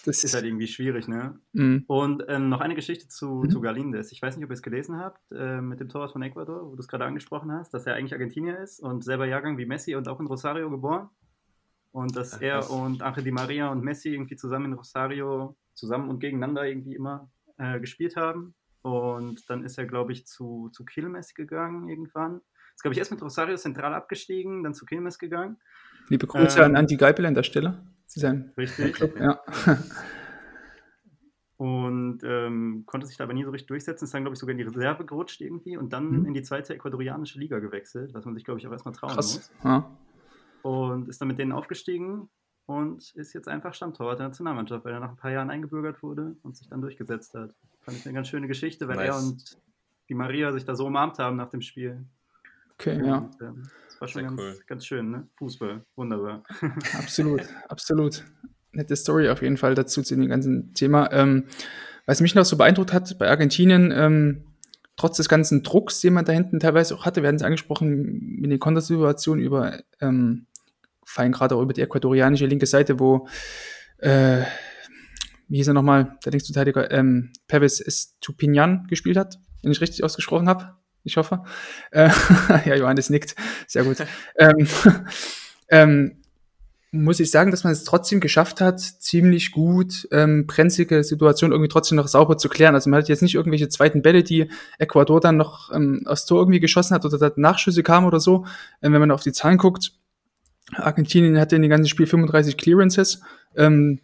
Das 0.06 0.24
ist 0.24 0.34
halt 0.34 0.46
irgendwie 0.46 0.68
schwierig, 0.68 1.08
ne? 1.08 1.38
Mhm. 1.54 1.84
Und 1.88 2.24
ähm, 2.28 2.50
noch 2.50 2.62
eine 2.62 2.74
Geschichte 2.74 3.08
zu, 3.08 3.44
mhm. 3.44 3.50
zu 3.50 3.62
Galindes. 3.62 4.12
Ich 4.12 4.22
weiß 4.22 4.36
nicht, 4.36 4.46
ob 4.46 4.52
ihr 4.52 4.56
es 4.56 4.64
gelesen 4.64 4.98
habt, 4.98 5.20
äh, 5.32 5.62
mit 5.62 5.80
dem 5.80 5.90
Torwart 5.90 6.14
von 6.14 6.24
Ecuador, 6.24 6.72
wo 6.72 6.76
du 6.76 6.80
es 6.80 6.88
gerade 6.88 7.06
angesprochen 7.06 7.52
hast, 7.52 7.74
dass 7.74 7.86
er 7.86 7.96
eigentlich 7.96 8.14
Argentinier 8.14 8.58
ist 8.60 8.80
und 8.80 9.04
selber 9.04 9.28
Jahrgang 9.28 9.58
wie 9.58 9.66
Messi 9.66 9.96
und 9.96 10.08
auch 10.08 10.20
in 10.20 10.28
Rosario 10.28 10.70
geboren. 10.70 11.10
Und 11.92 12.16
dass 12.16 12.36
Ach, 12.36 12.42
er 12.42 12.72
und 12.72 13.02
Angel 13.02 13.24
Di 13.24 13.32
Maria 13.32 13.70
und 13.70 13.84
Messi 13.84 14.10
irgendwie 14.10 14.38
zusammen 14.38 14.66
in 14.66 14.74
Rosario, 14.74 15.58
zusammen 15.74 16.10
und 16.10 16.20
gegeneinander 16.20 16.66
irgendwie 16.66 16.96
immer 16.96 17.30
äh, 17.58 17.80
gespielt 17.80 18.16
haben. 18.16 18.56
Und 18.82 19.50
dann 19.50 19.64
ist 19.64 19.78
er, 19.78 19.86
glaube 19.86 20.12
ich, 20.12 20.26
zu, 20.26 20.70
zu 20.72 20.86
Quilmes 20.86 21.34
gegangen 21.34 21.88
irgendwann. 21.90 22.42
Ist, 22.76 22.82
glaube 22.82 22.94
ich, 22.94 23.00
erst 23.00 23.12
mit 23.12 23.22
Rosario 23.22 23.56
zentral 23.58 23.94
abgestiegen, 23.94 24.64
dann 24.64 24.74
zu 24.74 24.86
Quilmes 24.86 25.20
gegangen. 25.20 25.58
Liebe 26.10 26.28
Grüße 26.28 26.60
ähm, 26.60 26.66
an 26.66 26.76
Andy 26.76 26.98
Geipel 26.98 27.26
an 27.26 27.36
der 27.36 27.44
Stelle. 27.44 27.84
Sein 28.08 28.52
Richtig. 28.58 28.94
Club, 28.96 29.18
ja. 29.20 29.40
Und 31.58 32.24
ähm, 32.24 32.84
konnte 32.88 33.06
sich 33.06 33.18
da 33.18 33.26
aber 33.26 33.34
nie 33.34 33.44
so 33.44 33.52
richtig 33.52 33.68
durchsetzen. 33.68 34.06
Ist 34.06 34.14
dann, 34.16 34.24
glaube 34.24 34.34
ich, 34.34 34.40
sogar 34.40 34.52
in 34.52 34.58
die 34.58 34.64
Reserve 34.64 35.06
gerutscht 35.06 35.42
irgendwie 35.42 35.78
und 35.78 35.94
dann 35.94 36.22
mhm. 36.22 36.26
in 36.26 36.34
die 36.34 36.42
zweite 36.42 36.74
ecuadorianische 36.74 37.38
Liga 37.38 37.60
gewechselt, 37.60 38.16
was 38.16 38.26
man 38.26 38.34
sich, 38.34 38.44
glaube 38.44 38.60
ich, 38.60 38.66
auch 38.66 38.72
erstmal 38.72 38.96
trauen 38.96 39.14
Krass. 39.14 39.36
muss. 39.36 39.52
Ja. 39.64 39.92
Und 40.64 41.10
ist 41.10 41.22
dann 41.22 41.28
mit 41.28 41.40
denen 41.40 41.52
aufgestiegen 41.52 42.30
und 42.66 43.12
ist 43.16 43.34
jetzt 43.34 43.48
einfach 43.48 43.74
Stammtorwart 43.74 44.20
der 44.20 44.28
Nationalmannschaft, 44.28 44.86
weil 44.86 44.94
er 44.94 45.00
nach 45.00 45.10
ein 45.10 45.18
paar 45.18 45.32
Jahren 45.32 45.50
eingebürgert 45.50 46.02
wurde 46.04 46.36
und 46.44 46.56
sich 46.56 46.70
dann 46.70 46.82
durchgesetzt 46.82 47.34
hat. 47.34 47.54
Fand 47.82 47.98
ich 47.98 48.06
eine 48.06 48.14
ganz 48.14 48.28
schöne 48.28 48.48
Geschichte, 48.48 48.88
weil 48.88 48.98
nice. 48.98 49.08
er 49.08 49.18
und 49.18 49.58
die 50.10 50.14
Maria 50.14 50.52
sich 50.52 50.66
da 50.66 50.76
so 50.76 50.86
umarmt 50.86 51.20
haben 51.20 51.38
nach 51.38 51.50
dem 51.50 51.62
Spiel. 51.62 52.06
Okay, 52.76 52.98
und, 52.98 53.06
ja. 53.06 53.30
Ähm, 53.42 53.64
war 54.02 54.08
schon 54.08 54.24
ganz, 54.24 54.42
cool. 54.42 54.60
ganz 54.66 54.86
schön, 54.86 55.12
ne? 55.12 55.28
Fußball, 55.38 55.86
wunderbar. 55.96 56.44
Absolut, 56.98 57.42
absolut. 57.70 58.24
Nette 58.72 58.96
Story 58.96 59.30
auf 59.30 59.44
jeden 59.44 59.58
Fall 59.58 59.76
dazu 59.76 60.02
zu 60.02 60.16
dem 60.16 60.28
ganzen 60.28 60.74
Thema. 60.74 61.12
Ähm, 61.12 61.46
was 62.08 62.20
mich 62.20 62.34
noch 62.34 62.46
so 62.46 62.58
beeindruckt 62.58 62.94
hat 62.94 63.18
bei 63.20 63.30
Argentinien, 63.30 63.94
ähm, 63.96 64.44
trotz 64.96 65.18
des 65.18 65.30
ganzen 65.30 65.62
Drucks, 65.62 66.02
den 66.02 66.14
man 66.14 66.26
da 66.26 66.34
hinten 66.34 66.60
teilweise 66.60 66.96
auch 66.96 67.06
hatte, 67.06 67.22
werden 67.22 67.38
sie 67.38 67.46
angesprochen 67.46 68.40
mit 68.40 68.50
den 68.50 68.60
Kontersituationen 68.60 69.44
über, 69.44 69.80
ähm, 70.00 70.48
fallen 71.12 71.32
gerade 71.32 71.56
auch 71.56 71.62
über 71.62 71.74
die 71.74 71.82
ecuadorianische 71.82 72.46
linke 72.46 72.66
Seite, 72.66 73.00
wo, 73.00 73.28
äh, 74.00 74.42
wie 75.48 75.58
hieß 75.58 75.68
er 75.68 75.74
nochmal, 75.74 76.18
der 76.26 76.32
Linksverteidiger, 76.32 76.92
ähm, 76.92 77.32
Perez 77.48 77.80
Estupinian 77.80 78.88
gespielt 78.88 79.18
hat, 79.18 79.40
wenn 79.62 79.72
ich 79.72 79.82
richtig 79.82 80.04
ausgesprochen 80.04 80.48
habe 80.48 80.82
ich 81.04 81.18
hoffe. 81.18 81.44
Äh, 81.92 82.10
ja, 82.66 82.76
Johannes 82.76 83.10
nickt. 83.10 83.36
Sehr 83.68 83.84
gut. 83.84 83.98
ähm, 84.38 84.68
ähm, 85.70 86.18
muss 86.94 87.22
ich 87.22 87.32
sagen, 87.32 87.52
dass 87.52 87.64
man 87.64 87.72
es 87.72 87.86
trotzdem 87.86 88.20
geschafft 88.20 88.60
hat, 88.60 88.82
ziemlich 88.82 89.52
gut 89.52 90.10
ähm, 90.12 90.46
brenzlige 90.46 91.06
Situation 91.06 91.52
irgendwie 91.52 91.70
trotzdem 91.70 91.96
noch 91.96 92.10
sauber 92.10 92.38
zu 92.38 92.50
klären. 92.50 92.76
Also 92.76 92.90
man 92.90 93.00
hat 93.00 93.08
jetzt 93.08 93.22
nicht 93.22 93.36
irgendwelche 93.36 93.70
zweiten 93.70 94.02
Bälle, 94.02 94.24
die 94.24 94.50
Ecuador 94.78 95.22
dann 95.22 95.38
noch 95.38 95.72
ähm, 95.74 96.02
aufs 96.06 96.26
Tor 96.26 96.42
irgendwie 96.42 96.60
geschossen 96.60 96.94
hat 96.94 97.06
oder 97.06 97.18
da 97.18 97.32
Nachschüsse 97.38 97.82
kamen 97.82 98.08
oder 98.08 98.20
so. 98.20 98.46
Ähm, 98.82 98.92
wenn 98.92 99.00
man 99.00 99.12
auf 99.12 99.24
die 99.24 99.32
Zahlen 99.32 99.58
guckt, 99.58 99.94
Argentinien 100.76 101.40
hatte 101.40 101.56
in 101.56 101.62
dem 101.62 101.70
ganzen 101.72 101.90
Spiel 101.90 102.08
35 102.08 102.58
Clearances. 102.58 103.22
Ähm, 103.56 104.00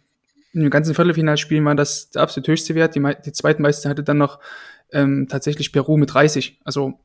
in 0.52 0.62
dem 0.62 0.70
ganzen 0.70 0.94
Viertelfinalspiel 0.94 1.64
war 1.64 1.74
das 1.74 2.10
der 2.10 2.22
absolut 2.22 2.48
höchste 2.48 2.74
Wert. 2.74 2.94
Die, 2.94 3.02
die 3.24 3.32
zweitmeiste 3.32 3.88
hatte 3.88 4.02
dann 4.02 4.18
noch 4.18 4.38
ähm, 4.92 5.26
tatsächlich 5.28 5.72
Peru 5.72 5.96
mit 5.96 6.12
30. 6.12 6.60
Also 6.64 6.98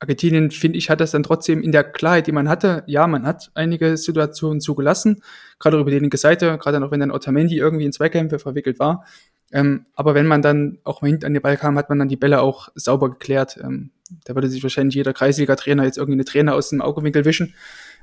Argentinien, 0.00 0.50
finde 0.50 0.78
ich, 0.78 0.90
hat 0.90 1.00
das 1.00 1.10
dann 1.10 1.22
trotzdem 1.22 1.62
in 1.62 1.72
der 1.72 1.84
Klarheit, 1.84 2.26
die 2.26 2.32
man 2.32 2.48
hatte, 2.48 2.82
ja, 2.86 3.06
man 3.06 3.26
hat 3.26 3.50
einige 3.54 3.96
Situationen 3.96 4.60
zugelassen, 4.60 5.22
gerade 5.58 5.78
über 5.78 5.90
die 5.90 5.98
linke 5.98 6.18
Seite, 6.18 6.58
gerade 6.58 6.80
noch 6.80 6.90
wenn 6.90 7.00
dann 7.00 7.10
Otamendi 7.10 7.56
irgendwie 7.56 7.86
in 7.86 7.92
Zweikämpfe 7.92 8.38
verwickelt 8.38 8.78
war. 8.78 9.06
Ähm, 9.52 9.86
aber 9.94 10.14
wenn 10.14 10.26
man 10.26 10.42
dann 10.42 10.78
auch 10.84 11.02
mal 11.02 11.08
hinten 11.08 11.24
an 11.24 11.32
den 11.32 11.42
Ball 11.42 11.56
kam, 11.56 11.78
hat 11.78 11.88
man 11.88 11.98
dann 11.98 12.08
die 12.08 12.16
Bälle 12.16 12.40
auch 12.40 12.68
sauber 12.74 13.10
geklärt. 13.10 13.58
Ähm, 13.62 13.90
da 14.24 14.34
würde 14.34 14.48
sich 14.48 14.62
wahrscheinlich 14.62 14.96
jeder 14.96 15.12
Kreisliga-Trainer 15.12 15.84
jetzt 15.84 15.98
irgendwie 15.98 16.16
eine 16.16 16.24
Trainer 16.24 16.54
aus 16.54 16.70
dem 16.70 16.82
Augewinkel 16.82 17.24
wischen. 17.24 17.54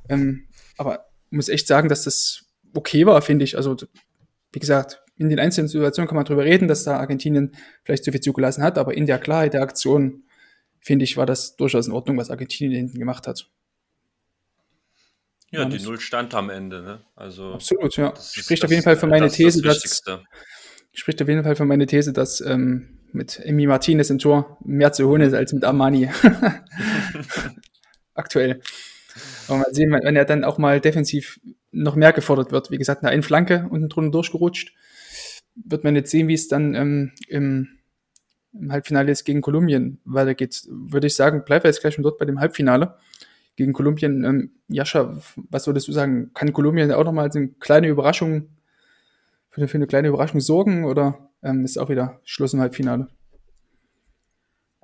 Ähm, 0.09 0.45
aber 0.77 1.05
muss 1.29 1.49
echt 1.49 1.67
sagen, 1.67 1.89
dass 1.89 2.03
das 2.03 2.45
okay 2.73 3.05
war, 3.05 3.21
finde 3.21 3.45
ich. 3.45 3.57
Also, 3.57 3.75
wie 4.51 4.59
gesagt, 4.59 5.01
in 5.17 5.29
den 5.29 5.39
einzelnen 5.39 5.67
Situationen 5.67 6.07
kann 6.07 6.15
man 6.15 6.25
darüber 6.25 6.43
reden, 6.43 6.67
dass 6.67 6.83
da 6.83 6.97
Argentinien 6.97 7.55
vielleicht 7.83 8.03
zu 8.03 8.11
viel 8.11 8.21
zugelassen 8.21 8.63
hat, 8.63 8.77
aber 8.77 8.95
in 8.95 9.05
der 9.05 9.19
Klarheit 9.19 9.53
der 9.53 9.61
Aktion, 9.61 10.23
finde 10.79 11.05
ich, 11.05 11.17
war 11.17 11.25
das 11.25 11.55
durchaus 11.55 11.87
in 11.87 11.93
Ordnung, 11.93 12.17
was 12.17 12.29
Argentinien 12.29 12.73
hinten 12.73 12.99
gemacht 12.99 13.27
hat. 13.27 13.49
Ja, 15.51 15.65
die 15.65 15.79
Null 15.79 15.99
stand 15.99 16.33
am 16.33 16.49
Ende, 16.49 16.81
ne? 16.81 17.01
Also 17.15 17.53
absolut, 17.53 17.95
ja. 17.95 18.13
Spricht 18.15 18.65
auf 18.65 18.71
jeden 18.71 18.81
Fall 18.81 18.97
für 18.97 19.05
meine 19.05 19.29
These, 19.29 19.61
das 19.61 20.01
dass 20.01 20.21
spricht 20.93 21.21
auf 21.21 21.27
jeden 21.27 21.43
Fall 21.43 21.55
für 21.55 21.65
meine 21.65 21.85
These, 21.85 22.11
dass 22.11 22.41
ähm, 22.41 22.99
mit 23.11 23.39
Emi 23.39 23.67
Martinez 23.67 24.09
im 24.09 24.17
Tor 24.17 24.57
mehr 24.65 24.91
zu 24.93 25.07
holen 25.07 25.21
ist 25.21 25.35
als 25.35 25.53
mit 25.53 25.63
Armani. 25.63 26.09
Aktuell. 28.15 28.61
Aber 29.47 29.57
mal 29.57 29.73
sehen, 29.73 29.91
wenn 29.91 30.15
er 30.15 30.25
dann 30.25 30.43
auch 30.43 30.57
mal 30.57 30.79
defensiv 30.79 31.39
noch 31.71 31.95
mehr 31.95 32.13
gefordert 32.13 32.51
wird. 32.51 32.71
Wie 32.71 32.77
gesagt, 32.77 33.03
eine 33.03 33.23
Flanke 33.23 33.67
unten 33.69 33.89
drunter 33.89 34.11
durchgerutscht 34.11 34.73
wird 35.55 35.83
man 35.83 35.95
jetzt 35.95 36.11
sehen, 36.11 36.27
wie 36.27 36.33
es 36.33 36.47
dann 36.47 36.75
ähm, 36.75 37.11
im, 37.27 37.67
im, 38.53 38.71
Halbfinale 38.71 39.09
jetzt 39.09 39.25
gegen 39.25 39.41
Kolumbien 39.41 39.99
weitergeht. 40.05 40.63
Würde 40.69 41.07
ich 41.07 41.15
sagen, 41.15 41.43
bleiben 41.45 41.63
wir 41.63 41.69
jetzt 41.69 41.81
gleich 41.81 41.93
schon 41.93 42.03
dort 42.03 42.17
bei 42.17 42.25
dem 42.25 42.39
Halbfinale 42.39 42.95
gegen 43.55 43.73
Kolumbien. 43.73 44.23
Ähm, 44.23 44.51
Jascha, 44.67 45.17
was 45.35 45.67
würdest 45.67 45.87
du 45.87 45.91
sagen? 45.91 46.31
Kann 46.33 46.53
Kolumbien 46.53 46.91
auch 46.91 47.03
nochmal 47.03 47.29
eine 47.33 47.49
kleine 47.59 47.87
Überraschung 47.87 48.49
für 49.49 49.61
eine, 49.61 49.67
für 49.67 49.77
eine 49.77 49.87
kleine 49.87 50.07
Überraschung 50.07 50.41
sorgen 50.41 50.85
oder 50.85 51.29
ähm, 51.43 51.63
ist 51.65 51.77
auch 51.77 51.89
wieder 51.89 52.19
Schluss 52.23 52.53
im 52.53 52.61
Halbfinale? 52.61 53.07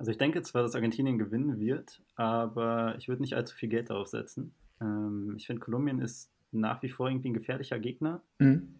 Also 0.00 0.12
ich 0.12 0.16
denke 0.16 0.40
zwar, 0.40 0.62
dass 0.62 0.74
Argentinien 0.74 1.18
gewinnen 1.18 1.60
wird, 1.60 2.00
aber 2.14 2.94
ich 2.96 3.08
würde 3.08 3.20
nicht 3.20 3.34
allzu 3.34 3.54
viel 3.54 3.68
Geld 3.68 3.90
darauf 3.90 4.06
setzen. 4.06 4.54
Ähm, 4.80 5.34
ich 5.36 5.46
finde, 5.46 5.60
Kolumbien 5.60 6.00
ist 6.00 6.32
nach 6.52 6.82
wie 6.82 6.88
vor 6.88 7.10
irgendwie 7.10 7.28
ein 7.28 7.34
gefährlicher 7.34 7.78
Gegner. 7.78 8.22
Mhm. 8.38 8.76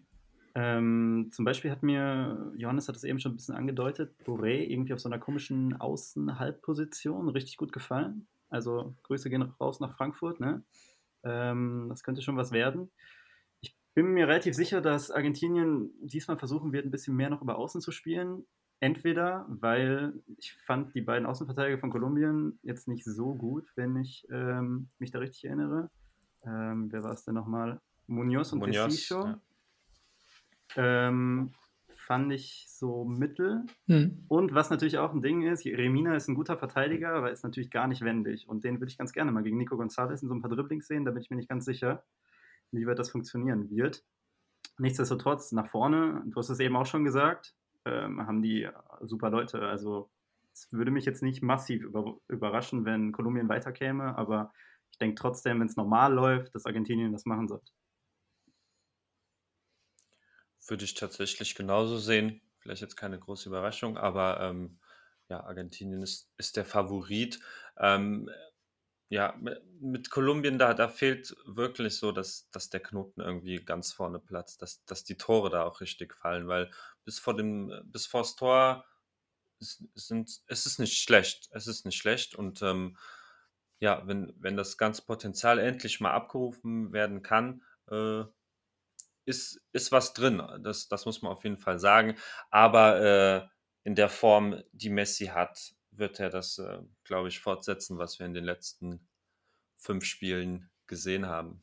Ähm, 0.55 1.29
zum 1.31 1.45
Beispiel 1.45 1.69
hat 1.69 1.83
mir, 1.83 2.51
Johannes 2.57 2.87
hat 2.87 2.95
es 2.95 3.03
eben 3.03 3.19
schon 3.19 3.33
ein 3.33 3.35
bisschen 3.35 3.53
angedeutet, 3.53 4.15
Boré 4.25 4.65
irgendwie 4.67 4.93
auf 4.93 4.99
so 4.99 5.09
einer 5.09 5.19
komischen 5.19 5.79
Außenhalbposition 5.79 7.29
richtig 7.29 7.57
gut 7.57 7.71
gefallen. 7.71 8.25
Also 8.49 8.95
Grüße 9.03 9.29
gehen 9.29 9.43
raus 9.43 9.79
nach 9.79 9.95
Frankfurt. 9.95 10.39
Ne? 10.39 10.63
Ähm, 11.21 11.85
das 11.89 12.01
könnte 12.01 12.23
schon 12.23 12.35
was 12.35 12.51
werden. 12.51 12.89
Ich 13.61 13.77
bin 13.93 14.07
mir 14.07 14.27
relativ 14.27 14.55
sicher, 14.55 14.81
dass 14.81 15.11
Argentinien 15.11 15.91
diesmal 16.01 16.37
versuchen 16.37 16.73
wird, 16.73 16.83
ein 16.83 16.91
bisschen 16.91 17.15
mehr 17.15 17.29
noch 17.29 17.43
über 17.43 17.59
Außen 17.59 17.79
zu 17.79 17.91
spielen. 17.91 18.43
Entweder, 18.83 19.45
weil 19.47 20.13
ich 20.37 20.53
fand 20.65 20.95
die 20.95 21.01
beiden 21.01 21.27
Außenverteidiger 21.27 21.77
von 21.77 21.91
Kolumbien 21.91 22.57
jetzt 22.63 22.87
nicht 22.87 23.05
so 23.05 23.35
gut, 23.35 23.71
wenn 23.75 23.95
ich 23.95 24.27
ähm, 24.31 24.89
mich 24.97 25.11
da 25.11 25.19
richtig 25.19 25.45
erinnere. 25.45 25.91
Ähm, 26.43 26.91
wer 26.91 27.03
war 27.03 27.11
es 27.11 27.23
denn 27.23 27.35
nochmal? 27.35 27.79
Munoz 28.07 28.51
und 28.53 28.59
Munoz. 28.59 29.07
Ja. 29.09 29.39
Ähm, 30.77 31.53
fand 31.95 32.33
ich 32.33 32.65
so 32.69 33.05
mittel. 33.05 33.67
Hm. 33.85 34.25
Und 34.27 34.55
was 34.55 34.71
natürlich 34.71 34.97
auch 34.97 35.13
ein 35.13 35.21
Ding 35.21 35.43
ist, 35.43 35.63
Remina 35.63 36.15
ist 36.15 36.27
ein 36.27 36.33
guter 36.33 36.57
Verteidiger, 36.57 37.13
aber 37.13 37.29
ist 37.29 37.43
natürlich 37.43 37.69
gar 37.69 37.87
nicht 37.87 38.01
wendig. 38.01 38.49
Und 38.49 38.63
den 38.63 38.79
würde 38.79 38.89
ich 38.89 38.97
ganz 38.97 39.13
gerne 39.13 39.31
mal 39.31 39.43
gegen 39.43 39.57
Nico 39.57 39.77
Gonzalez 39.77 40.23
in 40.23 40.27
so 40.27 40.33
ein 40.33 40.41
paar 40.41 40.49
Dribblings 40.49 40.87
sehen. 40.87 41.05
Da 41.05 41.11
bin 41.11 41.21
ich 41.21 41.29
mir 41.29 41.35
nicht 41.35 41.49
ganz 41.49 41.65
sicher, 41.65 42.03
wie 42.71 42.87
weit 42.87 42.97
das 42.97 43.11
funktionieren 43.11 43.69
wird. 43.69 44.03
Nichtsdestotrotz, 44.79 45.51
nach 45.51 45.67
vorne, 45.67 46.23
du 46.25 46.35
hast 46.35 46.49
es 46.49 46.59
eben 46.59 46.75
auch 46.75 46.87
schon 46.87 47.03
gesagt, 47.03 47.53
ähm, 47.85 48.25
haben 48.25 48.41
die 48.41 48.69
super 49.01 49.29
Leute. 49.29 49.61
Also 49.61 50.09
es 50.53 50.71
würde 50.71 50.91
mich 50.91 51.05
jetzt 51.05 51.23
nicht 51.23 51.41
massiv 51.41 51.83
über, 51.83 52.17
überraschen, 52.27 52.85
wenn 52.85 53.11
Kolumbien 53.11 53.49
weiterkäme, 53.49 54.17
aber 54.17 54.51
ich 54.91 54.97
denke 54.97 55.15
trotzdem, 55.15 55.59
wenn 55.59 55.67
es 55.67 55.77
normal 55.77 56.13
läuft, 56.13 56.53
dass 56.55 56.65
Argentinien 56.65 57.11
das 57.11 57.25
machen 57.25 57.47
sollte. 57.47 57.71
Würde 60.67 60.85
ich 60.85 60.93
tatsächlich 60.93 61.55
genauso 61.55 61.97
sehen. 61.97 62.41
Vielleicht 62.59 62.81
jetzt 62.81 62.95
keine 62.95 63.17
große 63.17 63.49
Überraschung, 63.49 63.97
aber 63.97 64.39
ähm, 64.41 64.79
ja, 65.29 65.43
Argentinien 65.43 66.03
ist, 66.03 66.31
ist 66.37 66.57
der 66.57 66.65
Favorit. 66.65 67.39
Ähm, 67.77 68.29
ja, 69.11 69.37
mit 69.81 70.09
Kolumbien, 70.09 70.57
da, 70.57 70.73
da 70.73 70.87
fehlt 70.87 71.35
wirklich 71.45 71.97
so, 71.97 72.13
dass, 72.13 72.49
dass 72.51 72.69
der 72.69 72.79
Knoten 72.79 73.19
irgendwie 73.19 73.57
ganz 73.57 73.91
vorne 73.91 74.19
platzt, 74.19 74.61
dass, 74.61 74.85
dass 74.85 75.03
die 75.03 75.17
Tore 75.17 75.49
da 75.49 75.65
auch 75.65 75.81
richtig 75.81 76.15
fallen, 76.15 76.47
weil 76.47 76.71
bis 77.03 77.19
vor 77.19 77.35
dem, 77.35 77.73
bis 77.83 78.05
vors 78.05 78.37
Tor 78.37 78.85
sind, 79.59 80.41
es 80.47 80.65
ist 80.65 80.79
nicht 80.79 80.97
schlecht. 80.97 81.49
Es 81.51 81.67
ist 81.67 81.85
nicht 81.85 81.97
schlecht. 81.97 82.35
Und 82.35 82.61
ähm, 82.61 82.97
ja, 83.79 84.01
wenn, 84.07 84.33
wenn 84.39 84.55
das 84.55 84.77
ganze 84.77 85.01
Potenzial 85.01 85.59
endlich 85.59 85.99
mal 85.99 86.13
abgerufen 86.13 86.93
werden 86.93 87.21
kann, 87.21 87.63
äh, 87.89 88.23
ist, 89.25 89.61
ist 89.73 89.91
was 89.91 90.13
drin. 90.13 90.41
Das, 90.63 90.87
das 90.87 91.05
muss 91.05 91.21
man 91.21 91.33
auf 91.33 91.43
jeden 91.43 91.57
Fall 91.57 91.79
sagen. 91.79 92.15
Aber 92.49 93.01
äh, 93.01 93.47
in 93.83 93.95
der 93.95 94.07
Form, 94.07 94.63
die 94.71 94.89
Messi 94.89 95.25
hat, 95.25 95.73
wird 95.91 96.19
er 96.19 96.29
das, 96.29 96.57
äh, 96.57 96.79
glaube 97.03 97.27
ich, 97.27 97.39
fortsetzen, 97.39 97.97
was 97.97 98.19
wir 98.19 98.25
in 98.25 98.33
den 98.33 98.45
letzten 98.45 99.07
fünf 99.77 100.05
Spielen 100.05 100.69
gesehen 100.87 101.25
haben. 101.27 101.61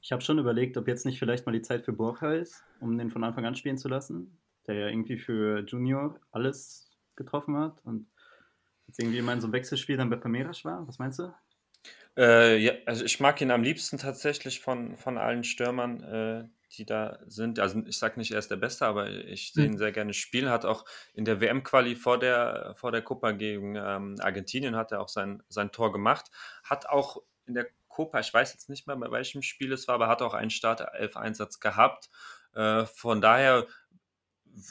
Ich 0.00 0.12
habe 0.12 0.22
schon 0.22 0.38
überlegt, 0.38 0.76
ob 0.76 0.88
jetzt 0.88 1.04
nicht 1.04 1.18
vielleicht 1.18 1.46
mal 1.46 1.52
die 1.52 1.62
Zeit 1.62 1.84
für 1.84 1.92
Borja 1.92 2.32
ist, 2.32 2.62
um 2.80 2.96
den 2.96 3.10
von 3.10 3.24
Anfang 3.24 3.44
an 3.44 3.56
spielen 3.56 3.78
zu 3.78 3.88
lassen, 3.88 4.38
der 4.66 4.76
ja 4.76 4.88
irgendwie 4.88 5.18
für 5.18 5.60
Junior 5.60 6.20
alles 6.30 6.90
getroffen 7.16 7.56
hat 7.56 7.84
und 7.84 8.08
jetzt 8.86 9.00
irgendwie 9.00 9.18
immer 9.18 9.32
in 9.32 9.40
so 9.40 9.46
einem 9.46 9.54
Wechselspiel 9.54 9.96
dann 9.96 10.10
bei 10.10 10.16
Palmeiras 10.16 10.64
war. 10.64 10.86
Was 10.86 10.98
meinst 10.98 11.18
du? 11.18 11.34
Äh, 12.16 12.58
ja, 12.58 12.72
also 12.86 13.04
ich 13.04 13.20
mag 13.20 13.40
ihn 13.40 13.50
am 13.50 13.62
liebsten 13.62 13.98
tatsächlich 13.98 14.60
von, 14.60 14.96
von 14.96 15.18
allen 15.18 15.44
Stürmern, 15.44 16.02
äh, 16.02 16.48
die 16.72 16.84
da 16.84 17.18
sind. 17.26 17.58
Also 17.58 17.82
ich 17.86 17.98
sage 17.98 18.18
nicht, 18.18 18.32
er 18.32 18.38
ist 18.38 18.50
der 18.50 18.56
Beste, 18.56 18.86
aber 18.86 19.08
ich 19.10 19.52
sehe 19.52 19.66
ihn 19.66 19.72
mhm. 19.72 19.78
sehr 19.78 19.92
gerne 19.92 20.14
spielen. 20.14 20.50
Hat 20.50 20.64
auch 20.64 20.84
in 21.14 21.24
der 21.24 21.40
WM-Quali 21.40 21.96
vor 21.96 22.18
der, 22.18 22.74
vor 22.76 22.92
der 22.92 23.02
Copa 23.02 23.32
gegen 23.32 23.76
ähm, 23.76 24.16
Argentinien 24.20 24.76
hat 24.76 24.92
er 24.92 25.00
auch 25.00 25.08
sein, 25.08 25.42
sein 25.48 25.72
Tor 25.72 25.92
gemacht. 25.92 26.30
Hat 26.62 26.88
auch 26.88 27.22
in 27.46 27.54
der 27.54 27.66
Copa, 27.88 28.20
ich 28.20 28.32
weiß 28.32 28.52
jetzt 28.52 28.68
nicht 28.68 28.86
mehr, 28.86 28.96
bei 28.96 29.10
welchem 29.10 29.42
Spiel 29.42 29.72
es 29.72 29.88
war, 29.88 29.96
aber 29.96 30.08
hat 30.08 30.22
auch 30.22 30.34
einen 30.34 30.50
Startelf-Einsatz 30.50 31.58
gehabt. 31.58 32.10
Äh, 32.54 32.84
von 32.86 33.20
daher 33.20 33.66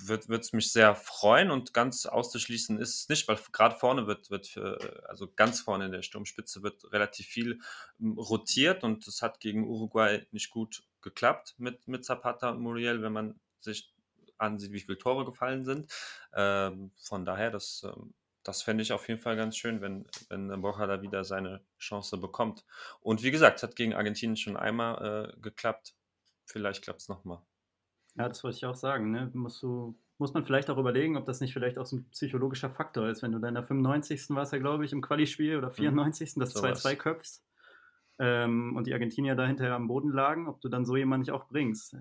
wird 0.06 0.28
es 0.28 0.54
mich 0.54 0.72
sehr 0.72 0.96
freuen 0.96 1.52
und 1.52 1.74
ganz 1.74 2.06
auszuschließen 2.06 2.80
ist 2.80 2.96
es 2.96 3.10
nicht, 3.10 3.28
weil 3.28 3.38
gerade 3.52 3.76
vorne 3.76 4.08
wird, 4.08 4.30
wird 4.30 4.48
für, 4.48 5.04
also 5.08 5.32
ganz 5.36 5.62
vorne 5.62 5.86
in 5.86 5.92
der 5.92 6.02
Sturmspitze 6.02 6.64
wird 6.64 6.92
relativ 6.92 7.28
viel 7.28 7.60
hm, 8.00 8.18
rotiert 8.18 8.84
und 8.84 9.08
das 9.08 9.22
hat 9.22 9.40
gegen 9.40 9.68
Uruguay 9.68 10.26
nicht 10.32 10.50
gut 10.50 10.84
geklappt 11.02 11.56
mit, 11.58 11.88
mit 11.88 12.06
Zapata 12.06 12.50
und 12.50 12.60
Muriel, 12.60 13.02
wenn 13.02 13.14
man 13.14 13.40
sich 13.60 13.94
ansieht, 14.38 14.72
wie 14.72 14.80
viele 14.80 14.98
Tore 14.98 15.26
gefallen 15.26 15.66
sind. 15.66 15.92
Ähm, 16.34 16.92
von 17.02 17.26
daher, 17.26 17.52
das, 17.52 17.84
ähm, 17.84 18.14
das 18.44 18.62
fände 18.62 18.82
ich 18.82 18.94
auf 18.94 19.08
jeden 19.08 19.20
Fall 19.20 19.36
ganz 19.36 19.58
schön, 19.58 19.82
wenn, 19.82 20.06
wenn 20.30 20.62
Borja 20.62 20.88
da 20.88 21.02
wieder 21.02 21.24
seine 21.24 21.66
Chance 21.80 22.18
bekommt. 22.18 22.66
Und 23.02 23.24
wie 23.24 23.32
gesagt, 23.32 23.58
es 23.58 23.64
hat 23.64 23.76
gegen 23.76 23.94
Argentinien 23.94 24.38
schon 24.38 24.58
einmal 24.58 25.34
äh, 25.36 25.40
geklappt. 25.42 25.96
Vielleicht 26.46 26.84
klappt 26.84 27.02
es 27.02 27.10
nochmal. 27.10 27.42
Ja, 28.18 28.28
das 28.28 28.44
wollte 28.44 28.58
ich 28.58 28.66
auch 28.66 28.76
sagen. 28.76 29.12
Ne? 29.12 29.30
Musst 29.34 29.62
du, 29.62 29.98
muss 30.18 30.34
man 30.34 30.44
vielleicht 30.44 30.70
auch 30.70 30.78
überlegen, 30.78 31.18
ob 31.18 31.26
das 31.26 31.40
nicht 31.40 31.54
vielleicht 31.54 31.78
auch 31.78 31.86
so 31.86 31.98
ein 31.98 32.10
psychologischer 32.10 32.70
Faktor 32.70 33.08
ist, 33.10 33.22
wenn 33.22 33.32
du 33.32 33.40
dann 33.40 33.50
in 33.50 33.56
der 33.56 33.64
95. 33.64 34.30
war 34.30 34.44
es 34.44 34.52
ja, 34.52 34.58
glaube 34.58 34.86
ich, 34.86 34.92
im 34.92 35.02
Quali-Spiel 35.02 35.58
oder 35.58 35.72
94. 35.72 36.36
Mhm. 36.36 36.40
das 36.40 36.56
2-2 36.56 36.96
köpfst 36.96 37.44
ähm, 38.20 38.76
und 38.76 38.88
die 38.88 38.94
Argentinier 38.94 39.36
da 39.36 39.46
hinterher 39.46 39.76
am 39.76 39.88
Boden 39.88 40.12
lagen, 40.12 40.48
ob 40.48 40.60
du 40.62 40.70
dann 40.70 40.86
so 40.86 40.96
jemanden 40.96 41.22
nicht 41.22 41.32
auch 41.32 41.48
bringst. 41.48 41.96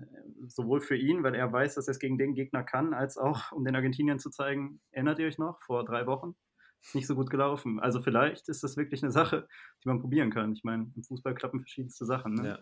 Sowohl 0.47 0.81
für 0.81 0.95
ihn, 0.95 1.23
weil 1.23 1.35
er 1.35 1.51
weiß, 1.51 1.75
dass 1.75 1.87
er 1.87 1.91
es 1.91 1.99
gegen 1.99 2.17
den 2.17 2.33
Gegner 2.33 2.63
kann, 2.63 2.93
als 2.93 3.17
auch, 3.17 3.51
um 3.51 3.63
den 3.63 3.75
Argentiniern 3.75 4.19
zu 4.19 4.29
zeigen, 4.31 4.79
erinnert 4.91 5.19
ihr 5.19 5.27
euch 5.27 5.37
noch, 5.37 5.61
vor 5.61 5.85
drei 5.85 6.07
Wochen? 6.07 6.35
Ist 6.81 6.95
nicht 6.95 7.07
so 7.07 7.15
gut 7.15 7.29
gelaufen. 7.29 7.79
Also 7.79 8.01
vielleicht 8.01 8.49
ist 8.49 8.63
das 8.63 8.77
wirklich 8.77 9.03
eine 9.03 9.11
Sache, 9.11 9.47
die 9.83 9.89
man 9.89 9.99
probieren 9.99 10.31
kann. 10.31 10.53
Ich 10.53 10.63
meine, 10.63 10.91
im 10.95 11.03
Fußball 11.03 11.35
klappen 11.35 11.59
verschiedenste 11.59 12.05
Sachen. 12.05 12.35
Ne? 12.35 12.47
Ja, 12.47 12.59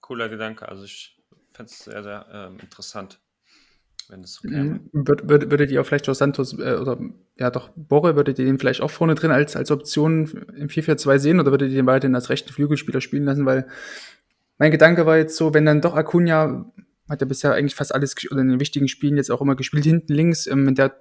cooler 0.00 0.28
Gedanke. 0.28 0.68
Also 0.68 0.84
ich 0.84 1.20
fände 1.54 1.70
es 1.70 1.78
sehr, 1.78 2.02
sehr 2.02 2.26
ähm, 2.32 2.58
interessant, 2.60 3.20
wenn 4.08 4.20
es 4.20 4.34
so 4.34 4.48
käme. 4.48 4.80
Mhm. 4.92 5.06
Würde, 5.06 5.28
würde, 5.28 5.50
würdet 5.50 5.70
ihr 5.70 5.80
auch 5.80 5.86
vielleicht 5.86 6.08
auch 6.08 6.14
Santos 6.14 6.58
äh, 6.58 6.74
oder 6.74 6.98
ja 7.38 7.50
doch 7.50 7.70
Borre, 7.76 8.16
würdet 8.16 8.38
ihr 8.38 8.44
den 8.44 8.58
vielleicht 8.58 8.80
auch 8.80 8.90
vorne 8.90 9.14
drin 9.14 9.30
als, 9.30 9.56
als 9.56 9.70
Option 9.70 10.26
im 10.56 10.68
4-4-2 10.68 11.18
sehen 11.18 11.40
oder 11.40 11.52
würdet 11.52 11.70
ihr 11.70 11.76
den 11.76 11.86
weiterhin 11.86 12.14
als 12.14 12.28
rechten 12.28 12.52
Flügelspieler 12.52 13.00
spielen 13.00 13.24
lassen? 13.24 13.46
Weil 13.46 13.66
mein 14.58 14.70
Gedanke 14.70 15.06
war 15.06 15.16
jetzt 15.16 15.36
so, 15.36 15.54
wenn 15.54 15.64
dann 15.64 15.80
doch 15.80 15.94
Acuna 15.94 16.72
hat 17.08 17.20
ja 17.20 17.26
bisher 17.26 17.52
eigentlich 17.52 17.74
fast 17.74 17.94
alles 17.94 18.14
oder 18.30 18.40
in 18.40 18.48
den 18.48 18.60
wichtigen 18.60 18.88
Spielen 18.88 19.16
jetzt 19.16 19.30
auch 19.30 19.40
immer 19.40 19.56
gespielt, 19.56 19.84
hinten 19.84 20.12
links, 20.12 20.46
ähm, 20.46 20.66
wenn 20.66 20.74
der 20.74 20.96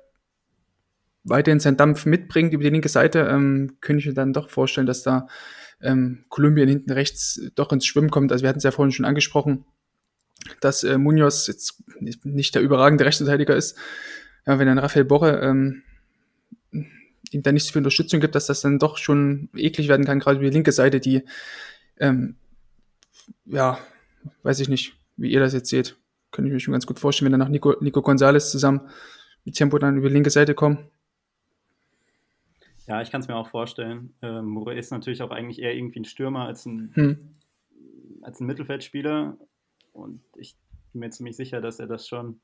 weiterhin 1.23 1.59
seinen 1.59 1.77
Dampf 1.77 2.05
mitbringt 2.05 2.53
über 2.53 2.63
die 2.63 2.69
linke 2.69 2.89
Seite, 2.89 3.19
ähm, 3.19 3.77
könnte 3.79 4.01
ich 4.01 4.07
mir 4.07 4.13
dann 4.13 4.33
doch 4.33 4.49
vorstellen, 4.49 4.87
dass 4.87 5.03
da 5.03 5.27
ähm, 5.81 6.25
Kolumbien 6.29 6.67
hinten 6.67 6.91
rechts 6.91 7.41
doch 7.55 7.71
ins 7.71 7.85
Schwimmen 7.85 8.09
kommt. 8.09 8.31
Also 8.31 8.43
wir 8.43 8.49
hatten 8.49 8.57
es 8.57 8.63
ja 8.63 8.71
vorhin 8.71 8.91
schon 8.91 9.05
angesprochen, 9.05 9.65
dass 10.61 10.83
äh, 10.83 10.97
Munoz 10.97 11.47
jetzt 11.47 11.81
nicht 12.25 12.55
der 12.55 12.61
überragende 12.61 13.05
Rechtsverteidiger 13.05 13.55
ist. 13.55 13.77
Ja, 14.45 14.59
wenn 14.59 14.67
dann 14.67 14.79
Rafael 14.79 15.05
Borre 15.05 15.39
ähm, 15.41 15.83
ihm 17.31 17.43
da 17.43 17.51
nicht 17.51 17.65
so 17.65 17.71
viel 17.71 17.79
Unterstützung 17.79 18.19
gibt, 18.19 18.35
dass 18.35 18.47
das 18.47 18.61
dann 18.61 18.79
doch 18.79 18.97
schon 18.97 19.49
eklig 19.55 19.87
werden 19.87 20.05
kann, 20.05 20.19
gerade 20.19 20.39
die 20.39 20.49
linke 20.49 20.71
Seite, 20.71 20.99
die, 20.99 21.23
ähm, 21.99 22.35
ja, 23.45 23.79
weiß 24.43 24.59
ich 24.59 24.69
nicht, 24.69 24.95
wie 25.17 25.31
ihr 25.31 25.39
das 25.39 25.53
jetzt 25.53 25.69
seht. 25.69 25.97
Könnte 26.31 26.49
ich 26.49 26.53
mir 26.53 26.59
schon 26.59 26.71
ganz 26.71 26.85
gut 26.85 26.99
vorstellen, 26.99 27.31
wenn 27.31 27.39
dann 27.39 27.47
noch 27.47 27.53
Nico, 27.53 27.75
Nico 27.79 28.01
Gonzalez 28.01 28.51
zusammen 28.51 28.81
mit 29.45 29.55
Tempo 29.55 29.77
dann 29.77 29.97
über 29.97 30.09
die 30.09 30.15
linke 30.15 30.29
Seite 30.29 30.55
kommen. 30.55 30.89
Ja, 32.87 33.01
ich 33.01 33.11
kann 33.11 33.21
es 33.21 33.27
mir 33.27 33.35
auch 33.35 33.47
vorstellen. 33.47 34.13
Ähm, 34.21 34.45
Mure 34.45 34.75
ist 34.75 34.91
natürlich 34.91 35.21
auch 35.21 35.31
eigentlich 35.31 35.61
eher 35.61 35.73
irgendwie 35.73 36.01
ein 36.01 36.05
Stürmer 36.05 36.45
als 36.45 36.65
ein, 36.65 36.91
hm. 36.93 37.17
als 38.21 38.39
ein 38.39 38.47
Mittelfeldspieler. 38.47 39.37
Und 39.93 40.21
ich 40.35 40.55
bin 40.91 40.99
mir 40.99 41.09
ziemlich 41.11 41.35
sicher, 41.35 41.61
dass 41.61 41.79
er 41.79 41.87
das 41.87 42.07
schon 42.07 42.39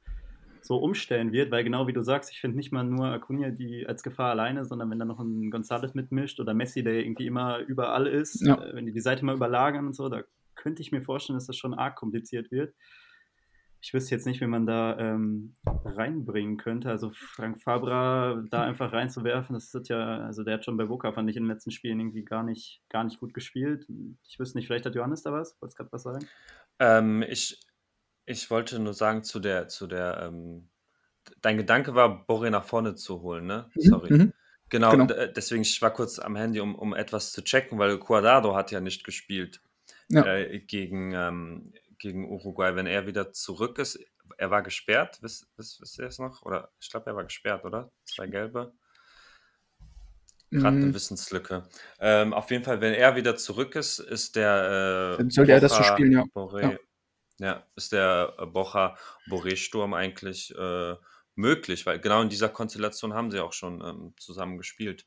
so 0.62 0.78
umstellen 0.78 1.32
wird, 1.32 1.52
weil 1.52 1.64
genau 1.64 1.88
wie 1.88 1.94
du 1.94 2.02
sagst, 2.02 2.32
ich 2.32 2.42
finde 2.42 2.58
nicht 2.58 2.72
mal 2.72 2.84
nur 2.84 3.08
Acuna 3.08 3.50
die 3.50 3.88
als 3.88 4.04
Gefahr 4.04 4.32
alleine, 4.32 4.66
sondern 4.66 4.90
wenn 4.90 5.00
da 5.00 5.06
noch 5.06 5.20
ein 5.20 5.52
González 5.52 5.92
mitmischt 5.94 6.40
oder 6.40 6.54
Messi, 6.54 6.84
der 6.84 6.94
irgendwie 6.94 7.28
immer 7.28 7.60
überall 7.60 8.08
ist, 8.08 8.46
ja. 8.46 8.62
äh, 8.62 8.76
wenn 8.76 8.86
die 8.86 8.92
die 8.92 9.00
Seite 9.00 9.26
mal 9.26 9.36
überlagern 9.36 9.88
und 9.88 9.96
so, 9.96 10.10
da 10.10 10.24
könnte 10.56 10.82
ich 10.82 10.92
mir 10.92 11.02
vorstellen, 11.02 11.38
dass 11.38 11.48
das 11.48 11.58
schon 11.58 11.74
arg 11.74 11.96
kompliziert 11.96 12.52
wird. 12.52 12.74
Ich 13.82 13.94
wüsste 13.94 14.14
jetzt 14.14 14.26
nicht, 14.28 14.42
wie 14.42 14.48
man 14.48 14.66
da 14.66 14.98
ähm, 15.00 15.56
reinbringen 15.86 16.58
könnte. 16.58 16.90
Also 16.90 17.12
Frank 17.14 17.62
Fabra 17.62 18.44
da 18.50 18.64
einfach 18.64 18.92
reinzuwerfen, 18.92 19.54
das 19.54 19.74
ist 19.74 19.88
ja, 19.88 20.20
also 20.20 20.44
der 20.44 20.56
hat 20.56 20.66
schon 20.66 20.76
bei 20.76 20.84
Boca, 20.84 21.14
fand 21.14 21.30
ich 21.30 21.38
in 21.38 21.44
den 21.44 21.52
letzten 21.52 21.72
Spielen 21.72 22.02
irgendwie 22.02 22.26
gar 22.26 22.44
nicht, 22.44 22.82
gar 22.90 23.06
nicht 23.06 23.22
gut 23.22 23.34
gespielt. 23.34 23.88
Ich 24.28 24.38
wüsste 24.38 24.58
nicht, 24.58 24.68
vielleicht 24.68 24.86
hat 24.86 24.96
Johannes 24.96 25.24
da 25.24 25.32
was? 25.32 25.56
Wolltest 25.62 25.78
gerade 25.78 25.94
was 25.94 26.04
sagen? 26.04 26.28
Ähm, 26.80 27.24
ich, 27.28 27.60
ich 28.26 28.50
wollte 28.50 28.80
nur 28.80 28.94
sagen, 28.94 29.24
zu 29.24 29.40
der, 29.40 29.68
zu 29.68 29.88
der, 29.88 30.24
ähm, 30.24 30.70
dein 31.42 31.58
Gedanke 31.58 31.96
war, 31.96 32.26
Borre 32.26 32.52
nach 32.52 32.64
vorne 32.64 32.96
zu 32.96 33.22
holen, 33.22 33.46
ne? 33.46 33.70
Mhm, 33.76 33.82
Sorry. 33.82 34.14
Mhm. 34.14 34.34
Genau, 34.70 34.92
genau. 34.92 35.06
deswegen 35.36 35.64
ich 35.64 35.82
war 35.82 35.92
kurz 35.92 36.20
am 36.20 36.36
Handy, 36.36 36.60
um, 36.60 36.76
um 36.76 36.94
etwas 36.94 37.32
zu 37.32 37.44
checken, 37.44 37.80
weil 37.80 37.98
Cuadrado 37.98 38.56
hat 38.56 38.72
ja 38.72 38.80
nicht 38.80 39.04
gespielt 39.04 39.62
ja. 40.10 40.24
äh, 40.26 40.60
gegen, 40.60 41.14
ähm, 41.14 41.74
gegen 41.98 42.30
Uruguay. 42.30 42.76
Wenn 42.76 42.86
er 42.86 43.08
wieder 43.08 43.32
zurück 43.34 43.80
ist, 43.80 44.00
er 44.38 44.52
war 44.52 44.62
gesperrt, 44.62 45.20
wisst, 45.22 45.48
wisst, 45.58 45.82
wisst 45.82 46.00
ihr 46.00 46.06
es 46.06 46.20
noch? 46.20 46.44
Oder 46.44 46.72
ich 46.80 46.90
glaube, 46.90 47.10
er 47.10 47.16
war 47.16 47.24
gesperrt, 47.24 47.66
oder? 47.66 47.92
Zwei 48.06 48.28
gelbe. 48.28 48.74
Gerade 50.52 50.78
eine 50.78 50.88
mhm. 50.88 50.94
Wissenslücke. 50.96 51.64
Ähm, 52.00 52.34
auf 52.34 52.50
jeden 52.50 52.64
Fall, 52.64 52.82
wenn 52.82 52.94
er 52.94 53.16
wieder 53.16 53.36
zurück 53.36 53.76
ist, 53.76 54.00
ist 54.00 54.36
der. 54.36 55.14
Äh, 55.14 55.18
Dann 55.18 55.30
sollte 55.30 55.52
Bocha, 55.52 55.58
er 55.58 55.62
das 55.62 55.78
so 55.78 55.84
spielen, 55.84 56.12
ja. 56.12 56.24
Boré, 56.34 56.62
ja. 56.62 56.78
ja. 57.38 57.68
ist 57.76 57.92
der 57.92 58.34
äh, 58.40 58.46
Bocha 58.48 58.98
Boré-Sturm 59.30 59.94
eigentlich 59.94 60.56
äh, 60.58 60.96
möglich, 61.36 61.86
weil 61.86 62.00
genau 62.00 62.22
in 62.22 62.30
dieser 62.30 62.50
Konstellation 62.50 63.14
haben 63.14 63.30
sie 63.30 63.40
auch 63.40 63.54
schon 63.54 63.82
ähm, 63.82 64.14
zusammen 64.18 64.58
gespielt. 64.58 65.06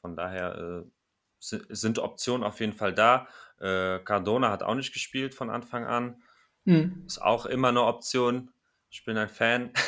Von 0.00 0.16
daher 0.16 0.56
äh, 0.56 0.90
sind 1.38 1.98
Optionen 1.98 2.42
auf 2.42 2.60
jeden 2.60 2.72
Fall 2.72 2.94
da. 2.94 3.28
Äh, 3.60 3.98
Cardona 3.98 4.50
hat 4.50 4.62
auch 4.62 4.74
nicht 4.74 4.92
gespielt 4.92 5.34
von 5.34 5.50
Anfang 5.50 5.84
an. 5.84 6.22
Mhm. 6.64 7.04
Ist 7.06 7.20
auch 7.20 7.44
immer 7.44 7.68
eine 7.68 7.82
Option. 7.82 8.50
Ich 8.88 9.04
bin 9.04 9.18
ein 9.18 9.28
Fan. 9.28 9.72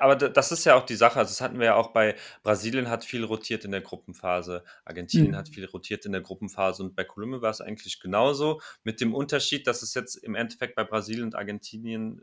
aber 0.00 0.16
das 0.16 0.52
ist 0.52 0.64
ja 0.64 0.74
auch 0.74 0.84
die 0.84 0.96
Sache. 0.96 1.18
Also 1.18 1.30
das 1.30 1.40
hatten 1.40 1.58
wir 1.58 1.66
ja 1.66 1.74
auch 1.74 1.92
bei 1.92 2.16
Brasilien 2.42 2.88
hat 2.88 3.04
viel 3.04 3.24
rotiert 3.24 3.64
in 3.64 3.70
der 3.70 3.80
Gruppenphase, 3.80 4.64
Argentinien 4.84 5.32
mhm. 5.32 5.36
hat 5.36 5.48
viel 5.48 5.64
rotiert 5.66 6.06
in 6.06 6.12
der 6.12 6.20
Gruppenphase 6.20 6.82
und 6.82 6.96
bei 6.96 7.04
Kolumbien 7.04 7.42
war 7.42 7.50
es 7.50 7.60
eigentlich 7.60 8.00
genauso. 8.00 8.60
Mit 8.84 9.00
dem 9.00 9.14
Unterschied, 9.14 9.66
dass 9.66 9.82
es 9.82 9.94
jetzt 9.94 10.16
im 10.16 10.34
Endeffekt 10.34 10.74
bei 10.74 10.84
Brasilien 10.84 11.24
und 11.24 11.34
Argentinien 11.34 12.22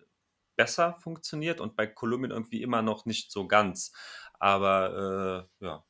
besser 0.56 0.96
funktioniert 1.00 1.60
und 1.62 1.76
bei 1.76 1.88
Kolumbien 1.88 2.32
irgendwie 2.32 2.62
immer 2.62 2.82
noch 2.82 3.06
nicht 3.06 3.32
so 3.32 3.48
ganz. 3.48 3.92
Aber 4.40 5.48
äh, 5.62 5.66
ja, 5.66 5.84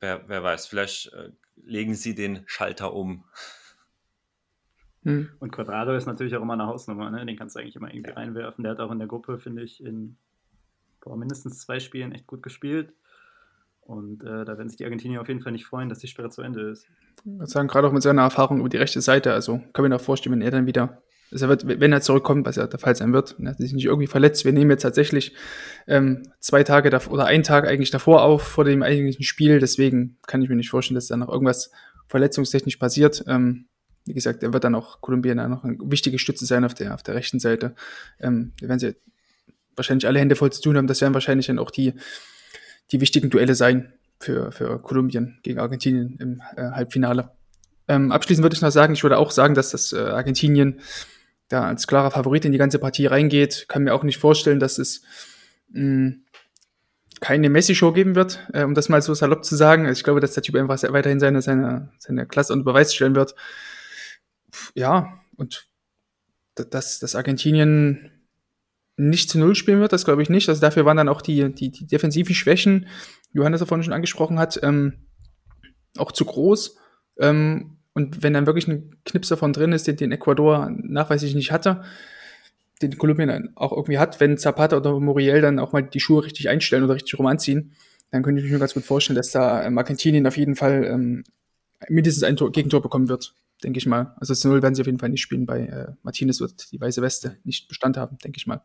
wer, 0.00 0.28
wer 0.28 0.42
weiß, 0.42 0.66
vielleicht 0.66 1.12
äh, 1.12 1.30
legen 1.56 1.94
sie 1.94 2.14
den 2.14 2.44
Schalter 2.46 2.92
um. 2.92 3.24
Hm. 5.02 5.30
Und 5.38 5.52
Quadrado 5.52 5.94
ist 5.94 6.06
natürlich 6.06 6.34
auch 6.36 6.42
immer 6.42 6.54
eine 6.54 6.66
Hausnummer, 6.66 7.10
ne? 7.10 7.24
den 7.26 7.36
kannst 7.36 7.56
du 7.56 7.60
eigentlich 7.60 7.76
immer 7.76 7.92
irgendwie 7.92 8.10
ja. 8.10 8.16
reinwerfen. 8.16 8.64
Der 8.64 8.72
hat 8.72 8.80
auch 8.80 8.90
in 8.90 8.98
der 8.98 9.08
Gruppe, 9.08 9.38
finde 9.38 9.62
ich, 9.62 9.82
in 9.82 10.16
boah, 11.04 11.16
mindestens 11.16 11.60
zwei 11.60 11.80
Spielen 11.80 12.12
echt 12.12 12.26
gut 12.26 12.42
gespielt. 12.42 12.92
Und 13.80 14.22
äh, 14.22 14.44
da 14.44 14.56
werden 14.56 14.68
sich 14.68 14.78
die 14.78 14.84
Argentinier 14.84 15.20
auf 15.20 15.28
jeden 15.28 15.40
Fall 15.40 15.52
nicht 15.52 15.66
freuen, 15.66 15.90
dass 15.90 15.98
die 15.98 16.06
Sperre 16.06 16.30
zu 16.30 16.40
Ende 16.40 16.70
ist. 16.70 16.86
Ich 17.18 17.26
würde 17.26 17.46
sagen, 17.46 17.68
gerade 17.68 17.86
auch 17.86 17.92
mit 17.92 18.02
seiner 18.02 18.22
Erfahrung 18.22 18.60
über 18.60 18.70
die 18.70 18.78
rechte 18.78 19.02
Seite, 19.02 19.32
also 19.32 19.60
kann 19.74 19.86
mir 19.86 19.94
auch 19.94 20.00
vorstellen, 20.00 20.34
wenn 20.34 20.42
er 20.42 20.50
dann 20.50 20.66
wieder 20.66 21.02
also 21.34 21.46
er 21.46 21.48
wird, 21.48 21.66
wenn 21.66 21.92
er 21.92 22.00
zurückkommt, 22.00 22.46
was 22.46 22.56
ja 22.56 22.66
der 22.66 22.78
Fall 22.78 22.94
sein 22.94 23.12
wird, 23.12 23.32
und 23.38 23.46
er 23.46 23.50
hat 23.50 23.58
sich 23.58 23.72
nicht 23.72 23.86
irgendwie 23.86 24.06
verletzt. 24.06 24.44
Wir 24.44 24.52
nehmen 24.52 24.70
jetzt 24.70 24.82
tatsächlich 24.82 25.34
ähm, 25.88 26.22
zwei 26.38 26.62
Tage 26.62 26.90
davor 26.90 27.12
oder 27.12 27.26
einen 27.26 27.42
Tag 27.42 27.66
eigentlich 27.66 27.90
davor 27.90 28.22
auf, 28.22 28.42
vor 28.42 28.64
dem 28.64 28.84
eigentlichen 28.84 29.24
Spiel. 29.24 29.58
Deswegen 29.58 30.16
kann 30.28 30.42
ich 30.42 30.48
mir 30.48 30.54
nicht 30.54 30.70
vorstellen, 30.70 30.94
dass 30.94 31.08
da 31.08 31.16
noch 31.16 31.28
irgendwas 31.28 31.72
verletzungstechnisch 32.06 32.76
passiert. 32.76 33.24
Ähm, 33.26 33.66
wie 34.06 34.14
gesagt, 34.14 34.44
er 34.44 34.52
wird 34.52 34.62
dann 34.62 34.76
auch 34.76 35.00
Kolumbien 35.00 35.38
dann 35.38 35.50
noch 35.50 35.64
eine 35.64 35.76
wichtige 35.80 36.20
Stütze 36.20 36.46
sein 36.46 36.64
auf 36.64 36.74
der, 36.74 36.94
auf 36.94 37.02
der 37.02 37.16
rechten 37.16 37.40
Seite. 37.40 37.74
Ähm, 38.20 38.52
da 38.60 38.68
werden 38.68 38.78
sie 38.78 38.96
wahrscheinlich 39.76 40.06
alle 40.06 40.18
Hände 40.18 40.36
voll 40.36 40.52
zu 40.52 40.62
tun 40.62 40.76
haben. 40.76 40.86
Das 40.86 41.00
werden 41.00 41.14
wahrscheinlich 41.14 41.46
dann 41.46 41.58
auch 41.58 41.70
die, 41.70 41.94
die 42.92 43.00
wichtigen 43.00 43.30
Duelle 43.30 43.54
sein 43.54 43.92
für, 44.20 44.52
für 44.52 44.80
Kolumbien 44.80 45.38
gegen 45.42 45.58
Argentinien 45.58 46.16
im 46.20 46.42
äh, 46.56 46.70
Halbfinale. 46.70 47.30
Ähm, 47.88 48.12
abschließend 48.12 48.42
würde 48.42 48.56
ich 48.56 48.62
noch 48.62 48.70
sagen, 48.70 48.94
ich 48.94 49.02
würde 49.02 49.18
auch 49.18 49.30
sagen, 49.30 49.54
dass 49.54 49.70
das 49.70 49.92
äh, 49.92 49.98
Argentinien 49.98 50.80
da 51.48 51.64
als 51.64 51.86
klarer 51.86 52.10
Favorit 52.10 52.44
in 52.44 52.52
die 52.52 52.58
ganze 52.58 52.78
Partie 52.78 53.06
reingeht. 53.06 53.66
Kann 53.68 53.84
mir 53.84 53.94
auch 53.94 54.02
nicht 54.02 54.18
vorstellen, 54.18 54.60
dass 54.60 54.78
es 54.78 55.02
mh, 55.68 55.80
hm, 55.80 56.24
keine 57.20 57.48
Messi-Show 57.48 57.92
geben 57.92 58.14
wird, 58.14 58.40
äh, 58.52 58.64
um 58.64 58.74
das 58.74 58.88
mal 58.88 59.02
so 59.02 59.14
salopp 59.14 59.44
zu 59.44 59.56
sagen. 59.56 59.86
Also 59.86 59.98
ich 59.98 60.04
glaube, 60.04 60.20
dass 60.20 60.34
der 60.34 60.42
Typ 60.42 60.56
einfach 60.56 60.82
weiterhin 60.92 61.20
seine, 61.20 61.42
seine, 61.42 61.90
seine 61.98 62.26
Klasse 62.26 62.52
unter 62.52 62.64
Beweis 62.64 62.94
stellen 62.94 63.14
wird. 63.14 63.34
Ja, 64.74 65.20
und 65.36 65.66
dass, 66.54 66.98
dass 67.00 67.14
Argentinien 67.14 68.10
nicht 68.96 69.30
zu 69.30 69.38
Null 69.38 69.54
spielen 69.54 69.80
wird, 69.80 69.92
das 69.92 70.04
glaube 70.04 70.22
ich 70.22 70.30
nicht. 70.30 70.48
Also 70.48 70.60
dafür 70.60 70.84
waren 70.84 70.96
dann 70.96 71.08
auch 71.08 71.22
die, 71.22 71.52
die, 71.52 71.70
die 71.70 71.86
defensiven 71.86 72.34
Schwächen, 72.34 72.86
Johannes 73.32 73.60
davon 73.60 73.82
schon 73.82 73.92
angesprochen 73.92 74.38
hat, 74.38 74.60
ähm, 74.62 74.94
auch 75.96 76.12
zu 76.12 76.24
groß. 76.24 76.76
Ähm, 77.18 77.78
und 77.92 78.22
wenn 78.22 78.32
dann 78.32 78.46
wirklich 78.46 78.68
ein 78.68 78.96
Knips 79.04 79.28
davon 79.28 79.52
drin 79.52 79.72
ist, 79.72 79.86
den, 79.86 79.96
den 79.96 80.12
Ecuador 80.12 80.70
nachweislich 80.70 81.34
nicht 81.34 81.52
hatte, 81.52 81.82
den 82.82 82.98
Kolumbien 82.98 83.52
auch 83.56 83.72
irgendwie 83.72 83.98
hat, 83.98 84.20
wenn 84.20 84.36
Zapata 84.36 84.76
oder 84.76 84.98
Muriel 84.98 85.40
dann 85.40 85.58
auch 85.58 85.72
mal 85.72 85.82
die 85.82 86.00
Schuhe 86.00 86.24
richtig 86.24 86.48
einstellen 86.48 86.84
oder 86.84 86.94
richtig 86.94 87.18
rum 87.18 87.26
anziehen, 87.26 87.72
dann 88.10 88.22
könnte 88.22 88.42
ich 88.42 88.50
mir 88.50 88.58
ganz 88.58 88.74
gut 88.74 88.84
vorstellen, 88.84 89.16
dass 89.16 89.30
da 89.30 89.64
ähm, 89.64 89.78
Argentinien 89.78 90.26
auf 90.26 90.36
jeden 90.36 90.56
Fall 90.56 90.84
ähm, 90.84 91.24
mindestens 91.88 92.24
ein 92.24 92.36
Tor, 92.36 92.52
Gegentor 92.52 92.82
bekommen 92.82 93.08
wird, 93.08 93.34
denke 93.62 93.78
ich 93.78 93.86
mal. 93.86 94.14
Also 94.18 94.34
zu 94.34 94.48
Null 94.48 94.62
werden 94.62 94.74
sie 94.74 94.82
auf 94.82 94.86
jeden 94.86 94.98
Fall 94.98 95.08
nicht 95.08 95.22
spielen. 95.22 95.46
Bei 95.46 95.60
äh, 95.60 95.92
Martinez 96.02 96.40
wird 96.40 96.70
die 96.72 96.80
weiße 96.80 97.02
Weste 97.02 97.38
nicht 97.44 97.68
Bestand 97.68 97.96
haben, 97.96 98.18
denke 98.18 98.36
ich 98.36 98.46
mal. 98.46 98.62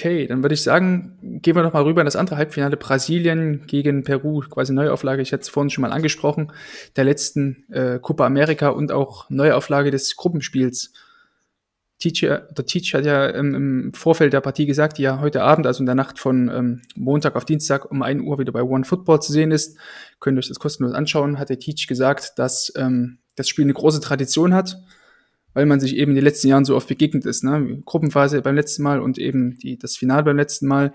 Okay, 0.00 0.26
dann 0.26 0.42
würde 0.42 0.54
ich 0.54 0.62
sagen, 0.62 1.18
gehen 1.42 1.54
wir 1.54 1.62
nochmal 1.62 1.82
rüber 1.82 2.00
in 2.00 2.06
das 2.06 2.16
andere 2.16 2.38
Halbfinale. 2.38 2.78
Brasilien 2.78 3.66
gegen 3.66 4.02
Peru, 4.02 4.40
quasi 4.40 4.72
Neuauflage, 4.72 5.20
ich 5.20 5.30
hatte 5.30 5.42
es 5.42 5.50
vorhin 5.50 5.68
schon 5.68 5.82
mal 5.82 5.92
angesprochen, 5.92 6.52
der 6.96 7.04
letzten 7.04 7.70
äh, 7.70 7.98
Copa 8.00 8.24
America 8.24 8.70
und 8.70 8.92
auch 8.92 9.28
Neuauflage 9.28 9.90
des 9.90 10.16
Gruppenspiels. 10.16 10.94
Teacher, 11.98 12.48
der 12.56 12.64
Teach 12.64 12.94
hat 12.94 13.04
ja 13.04 13.28
ähm, 13.28 13.54
im 13.54 13.92
Vorfeld 13.92 14.32
der 14.32 14.40
Partie 14.40 14.64
gesagt, 14.64 14.96
die 14.96 15.02
ja 15.02 15.20
heute 15.20 15.42
Abend, 15.42 15.66
also 15.66 15.80
in 15.80 15.86
der 15.86 15.94
Nacht 15.94 16.18
von 16.18 16.48
ähm, 16.48 16.82
Montag 16.96 17.36
auf 17.36 17.44
Dienstag 17.44 17.90
um 17.90 18.02
1 18.02 18.22
Uhr 18.22 18.38
wieder 18.38 18.52
bei 18.52 18.62
One 18.62 18.84
Football 18.84 19.20
zu 19.20 19.34
sehen 19.34 19.50
ist. 19.50 19.76
Könnt 20.18 20.38
ihr 20.38 20.38
euch 20.38 20.48
das 20.48 20.58
kostenlos 20.58 20.94
anschauen, 20.94 21.38
hat 21.38 21.50
der 21.50 21.58
Teach 21.58 21.86
gesagt, 21.86 22.38
dass 22.38 22.72
ähm, 22.74 23.18
das 23.36 23.50
Spiel 23.50 23.66
eine 23.66 23.74
große 23.74 24.00
Tradition 24.00 24.54
hat 24.54 24.78
weil 25.54 25.66
man 25.66 25.80
sich 25.80 25.96
eben 25.96 26.12
in 26.12 26.16
den 26.16 26.24
letzten 26.24 26.48
Jahren 26.48 26.64
so 26.64 26.76
oft 26.76 26.88
begegnet 26.88 27.24
ist. 27.24 27.44
Ne? 27.44 27.82
Gruppenphase 27.84 28.42
beim 28.42 28.54
letzten 28.54 28.82
Mal 28.82 29.00
und 29.00 29.18
eben 29.18 29.58
die, 29.58 29.78
das 29.78 29.96
Finale 29.96 30.22
beim 30.22 30.36
letzten 30.36 30.66
Mal. 30.66 30.94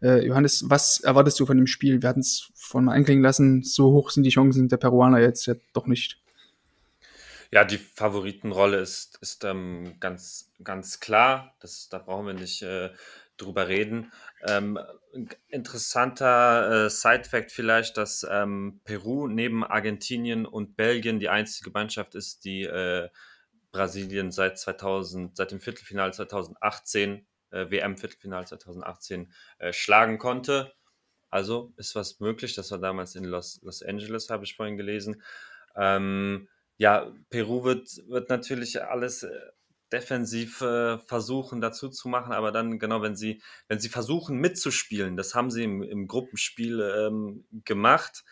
Äh, 0.00 0.26
Johannes, 0.26 0.64
was 0.68 1.00
erwartest 1.00 1.40
du 1.40 1.46
von 1.46 1.56
dem 1.56 1.66
Spiel? 1.66 2.02
Wir 2.02 2.08
hatten 2.08 2.20
es 2.20 2.50
vorhin 2.54 2.86
mal 2.86 2.94
anklingen 2.94 3.22
lassen, 3.22 3.62
so 3.62 3.92
hoch 3.92 4.10
sind 4.10 4.24
die 4.24 4.30
Chancen 4.30 4.68
der 4.68 4.76
Peruaner 4.76 5.20
jetzt 5.20 5.46
ja 5.46 5.54
doch 5.72 5.86
nicht. 5.86 6.20
Ja, 7.52 7.64
die 7.64 7.78
Favoritenrolle 7.78 8.78
ist, 8.78 9.18
ist 9.20 9.44
ähm, 9.44 9.94
ganz, 10.00 10.50
ganz 10.62 11.00
klar. 11.00 11.54
Das, 11.60 11.88
da 11.88 11.98
brauchen 11.98 12.26
wir 12.26 12.34
nicht 12.34 12.62
äh, 12.62 12.90
drüber 13.36 13.68
reden. 13.68 14.12
Ähm, 14.46 14.78
interessanter 15.48 16.86
äh, 16.86 16.90
Side-Fact 16.90 17.52
vielleicht, 17.52 17.96
dass 17.96 18.26
ähm, 18.28 18.80
Peru 18.84 19.28
neben 19.28 19.64
Argentinien 19.64 20.44
und 20.44 20.76
Belgien 20.76 21.20
die 21.20 21.28
einzige 21.28 21.70
Mannschaft 21.70 22.14
ist, 22.14 22.44
die 22.44 22.64
äh, 22.64 23.08
Brasilien 23.76 24.32
seit 24.32 24.58
2000, 24.58 25.36
seit 25.36 25.50
dem 25.52 25.60
Viertelfinale 25.60 26.12
2018, 26.12 27.26
äh, 27.50 27.70
WM-Viertelfinale 27.70 28.46
2018 28.46 29.32
äh, 29.58 29.72
schlagen 29.72 30.18
konnte. 30.18 30.72
Also 31.28 31.74
ist 31.76 31.94
was 31.94 32.20
möglich. 32.20 32.54
Das 32.54 32.70
war 32.70 32.78
damals 32.78 33.14
in 33.14 33.24
Los, 33.24 33.60
Los 33.62 33.82
Angeles, 33.82 34.30
habe 34.30 34.44
ich 34.44 34.56
vorhin 34.56 34.76
gelesen. 34.76 35.22
Ähm, 35.76 36.48
ja, 36.78 37.12
Peru 37.30 37.64
wird, 37.64 37.88
wird 38.08 38.30
natürlich 38.30 38.82
alles 38.82 39.22
äh, 39.24 39.30
defensiv 39.92 40.62
äh, 40.62 40.98
versuchen 40.98 41.60
dazu 41.60 41.88
zu 41.88 42.08
machen, 42.08 42.32
aber 42.32 42.52
dann 42.52 42.78
genau, 42.78 43.02
wenn 43.02 43.16
sie, 43.16 43.42
wenn 43.68 43.78
sie 43.78 43.88
versuchen 43.88 44.38
mitzuspielen, 44.38 45.16
das 45.16 45.34
haben 45.34 45.50
sie 45.50 45.64
im, 45.64 45.82
im 45.82 46.08
Gruppenspiel 46.08 46.80
ähm, 46.80 47.44
gemacht, 47.64 48.24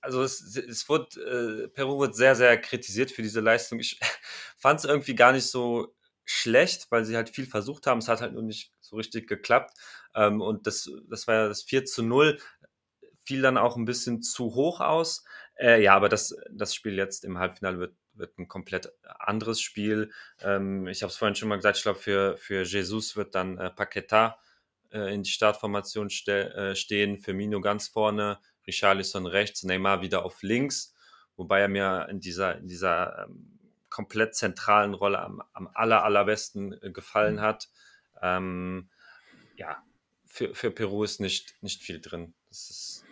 also 0.00 0.22
es, 0.22 0.56
es 0.56 0.88
wird, 0.88 1.16
äh, 1.16 1.68
Peru 1.68 1.98
wird 2.00 2.14
sehr, 2.14 2.34
sehr 2.34 2.60
kritisiert 2.60 3.10
für 3.10 3.22
diese 3.22 3.40
Leistung. 3.40 3.78
Ich 3.80 3.98
fand 4.56 4.80
es 4.80 4.84
irgendwie 4.84 5.14
gar 5.14 5.32
nicht 5.32 5.46
so 5.46 5.94
schlecht, 6.24 6.86
weil 6.90 7.04
sie 7.04 7.16
halt 7.16 7.30
viel 7.30 7.46
versucht 7.46 7.86
haben. 7.86 7.98
Es 7.98 8.08
hat 8.08 8.20
halt 8.20 8.32
nur 8.32 8.42
nicht 8.42 8.72
so 8.80 8.96
richtig 8.96 9.28
geklappt. 9.28 9.76
Ähm, 10.14 10.40
und 10.40 10.66
das, 10.66 10.90
das 11.08 11.26
war 11.26 11.34
ja 11.34 11.48
das 11.48 11.62
4 11.62 11.84
zu 11.84 12.02
0, 12.02 12.38
fiel 13.24 13.42
dann 13.42 13.58
auch 13.58 13.76
ein 13.76 13.84
bisschen 13.84 14.22
zu 14.22 14.54
hoch 14.54 14.80
aus. 14.80 15.24
Äh, 15.56 15.82
ja, 15.82 15.94
aber 15.94 16.08
das, 16.08 16.34
das 16.50 16.74
Spiel 16.74 16.96
jetzt 16.96 17.24
im 17.24 17.38
Halbfinale 17.38 17.78
wird, 17.78 17.96
wird 18.14 18.38
ein 18.38 18.48
komplett 18.48 18.92
anderes 19.18 19.60
Spiel. 19.60 20.12
Ähm, 20.40 20.86
ich 20.86 21.02
habe 21.02 21.10
es 21.10 21.16
vorhin 21.16 21.34
schon 21.34 21.48
mal 21.48 21.56
gesagt, 21.56 21.78
ich 21.78 21.82
glaube, 21.82 21.98
für, 21.98 22.36
für 22.36 22.62
Jesus 22.62 23.16
wird 23.16 23.34
dann 23.34 23.58
äh, 23.58 23.70
Paqueta 23.70 24.38
äh, 24.92 25.14
in 25.14 25.22
die 25.22 25.30
Startformation 25.30 26.10
ste 26.10 26.54
äh, 26.54 26.74
stehen, 26.76 27.18
Firmino 27.18 27.60
ganz 27.60 27.88
vorne, 27.88 28.38
Richarlison 28.66 29.26
rechts, 29.26 29.62
Neymar 29.64 30.02
wieder 30.02 30.24
auf 30.24 30.42
links, 30.42 30.94
wobei 31.36 31.60
er 31.60 31.68
mir 31.68 32.06
in 32.10 32.20
dieser, 32.20 32.58
in 32.58 32.68
dieser 32.68 33.26
ähm, 33.26 33.58
komplett 33.90 34.34
zentralen 34.34 34.94
Rolle 34.94 35.20
am, 35.20 35.42
am 35.52 35.68
aller, 35.74 36.04
allerbesten 36.04 36.72
äh, 36.82 36.90
gefallen 36.90 37.36
mhm. 37.36 37.40
hat. 37.40 37.68
Ähm, 38.20 38.88
ja, 39.56 39.82
für, 40.26 40.54
für 40.54 40.70
Peru 40.70 41.04
ist 41.04 41.20
nicht, 41.20 41.54
nicht 41.62 41.82
viel 41.82 42.00
drin. 42.00 42.34
Das 42.48 42.70
ist, 42.70 43.04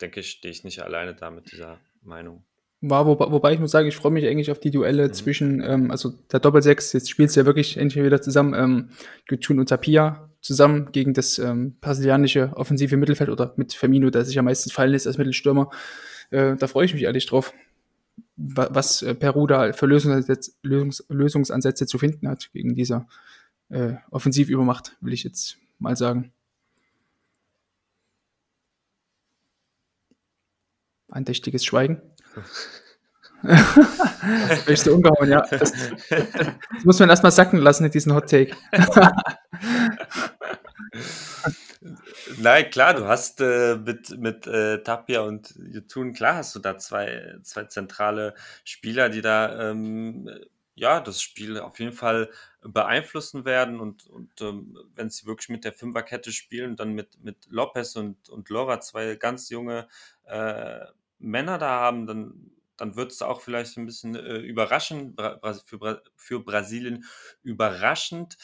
denke 0.00 0.20
ich, 0.20 0.30
stehe 0.30 0.52
ich 0.52 0.64
nicht 0.64 0.82
alleine 0.82 1.14
da 1.14 1.30
mit 1.30 1.50
dieser 1.50 1.78
Meinung. 2.02 2.44
War, 2.80 3.06
wo, 3.06 3.18
wobei 3.18 3.54
ich 3.54 3.58
muss 3.58 3.72
sagen, 3.72 3.88
ich 3.88 3.96
freue 3.96 4.12
mich 4.12 4.26
eigentlich 4.26 4.52
auf 4.52 4.60
die 4.60 4.70
Duelle 4.70 5.08
mhm. 5.08 5.12
zwischen, 5.12 5.62
ähm, 5.62 5.90
also 5.90 6.10
der 6.30 6.40
Doppelsechs, 6.40 6.92
jetzt 6.92 7.10
spielst 7.10 7.34
du 7.34 7.40
ja 7.40 7.46
wirklich 7.46 7.76
endlich 7.76 8.04
wieder 8.04 8.22
zusammen, 8.22 8.54
ähm, 8.54 8.90
Gütun 9.26 9.58
und 9.58 9.68
Tapia. 9.68 10.27
Zusammen 10.40 10.92
gegen 10.92 11.14
das 11.14 11.38
ähm, 11.38 11.76
brasilianische 11.80 12.52
offensive 12.54 12.96
Mittelfeld 12.96 13.30
oder 13.30 13.54
mit 13.56 13.72
Firmino, 13.72 14.10
der 14.10 14.24
sich 14.24 14.38
am 14.38 14.44
meisten 14.44 14.70
fallen 14.70 14.92
lässt 14.92 15.06
als 15.06 15.18
Mittelstürmer. 15.18 15.70
Äh, 16.30 16.56
da 16.56 16.66
freue 16.66 16.84
ich 16.86 16.94
mich 16.94 17.04
ehrlich 17.04 17.26
drauf, 17.26 17.52
was 18.36 19.02
äh, 19.02 19.14
Peru 19.14 19.46
da 19.46 19.72
für 19.72 19.86
Lösungsansätze, 19.86 20.52
Lösungs 20.62 21.04
Lösungsansätze 21.08 21.86
zu 21.86 21.98
finden 21.98 22.28
hat 22.28 22.50
gegen 22.52 22.74
diese 22.74 23.06
äh, 23.68 23.94
Offensivübermacht, 24.10 24.96
will 25.00 25.12
ich 25.12 25.24
jetzt 25.24 25.58
mal 25.78 25.96
sagen. 25.96 26.32
Andächtiges 31.08 31.64
Schweigen. 31.64 32.02
das 34.48 34.66
ist 34.66 34.88
umgehauen, 34.88 35.30
ja. 35.30 35.42
Das, 35.50 35.72
das, 36.08 36.84
muss 36.84 36.98
man 36.98 37.10
erstmal 37.10 37.32
sacken 37.32 37.58
lassen, 37.60 37.90
diesen 37.90 38.14
Hot 38.14 38.28
Take. 38.28 38.56
Nein, 42.38 42.70
klar, 42.70 42.94
du 42.94 43.06
hast 43.06 43.40
äh, 43.40 43.76
mit, 43.76 44.16
mit 44.18 44.46
äh, 44.46 44.82
Tapia 44.82 45.22
und 45.22 45.54
Jutun, 45.72 46.12
klar 46.12 46.36
hast 46.36 46.54
du 46.54 46.58
da 46.58 46.78
zwei, 46.78 47.36
zwei 47.42 47.64
zentrale 47.64 48.34
Spieler, 48.64 49.08
die 49.08 49.22
da 49.22 49.70
ähm, 49.70 50.28
ja 50.74 51.00
das 51.00 51.22
Spiel 51.22 51.58
auf 51.58 51.78
jeden 51.80 51.92
Fall 51.92 52.30
beeinflussen 52.62 53.44
werden 53.44 53.80
und, 53.80 54.06
und 54.06 54.40
ähm, 54.40 54.78
wenn 54.94 55.10
sie 55.10 55.26
wirklich 55.26 55.48
mit 55.48 55.64
der 55.64 55.72
Fünferkette 55.72 56.32
spielen, 56.32 56.76
dann 56.76 56.92
mit, 56.92 57.22
mit 57.22 57.36
Lopez 57.48 57.96
und, 57.96 58.28
und 58.28 58.50
Laura 58.50 58.80
zwei 58.80 59.16
ganz 59.16 59.48
junge 59.50 59.88
äh, 60.24 60.80
Männer 61.18 61.58
da 61.58 61.68
haben, 61.68 62.06
dann 62.06 62.50
dann 62.78 62.96
wird 62.96 63.12
es 63.12 63.22
auch 63.22 63.42
vielleicht 63.42 63.76
ein 63.76 63.86
bisschen 63.86 64.14
äh, 64.14 64.38
überraschend, 64.38 65.16
Bra 65.16 65.38
für, 65.64 65.78
Bra 65.78 66.00
für 66.16 66.42
Brasilien 66.42 67.04
überraschend. 67.42 68.38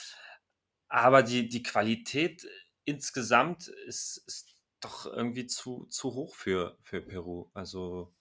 Aber 0.89 1.23
die, 1.23 1.49
die 1.49 1.63
Qualität 1.63 2.47
insgesamt 2.85 3.69
ist, 3.69 4.19
ist 4.27 4.57
doch 4.81 5.07
irgendwie 5.07 5.47
zu, 5.47 5.87
zu 5.87 6.15
hoch 6.15 6.35
für, 6.35 6.77
für 6.83 7.01
Peru. 7.01 7.51
Also 7.55 8.13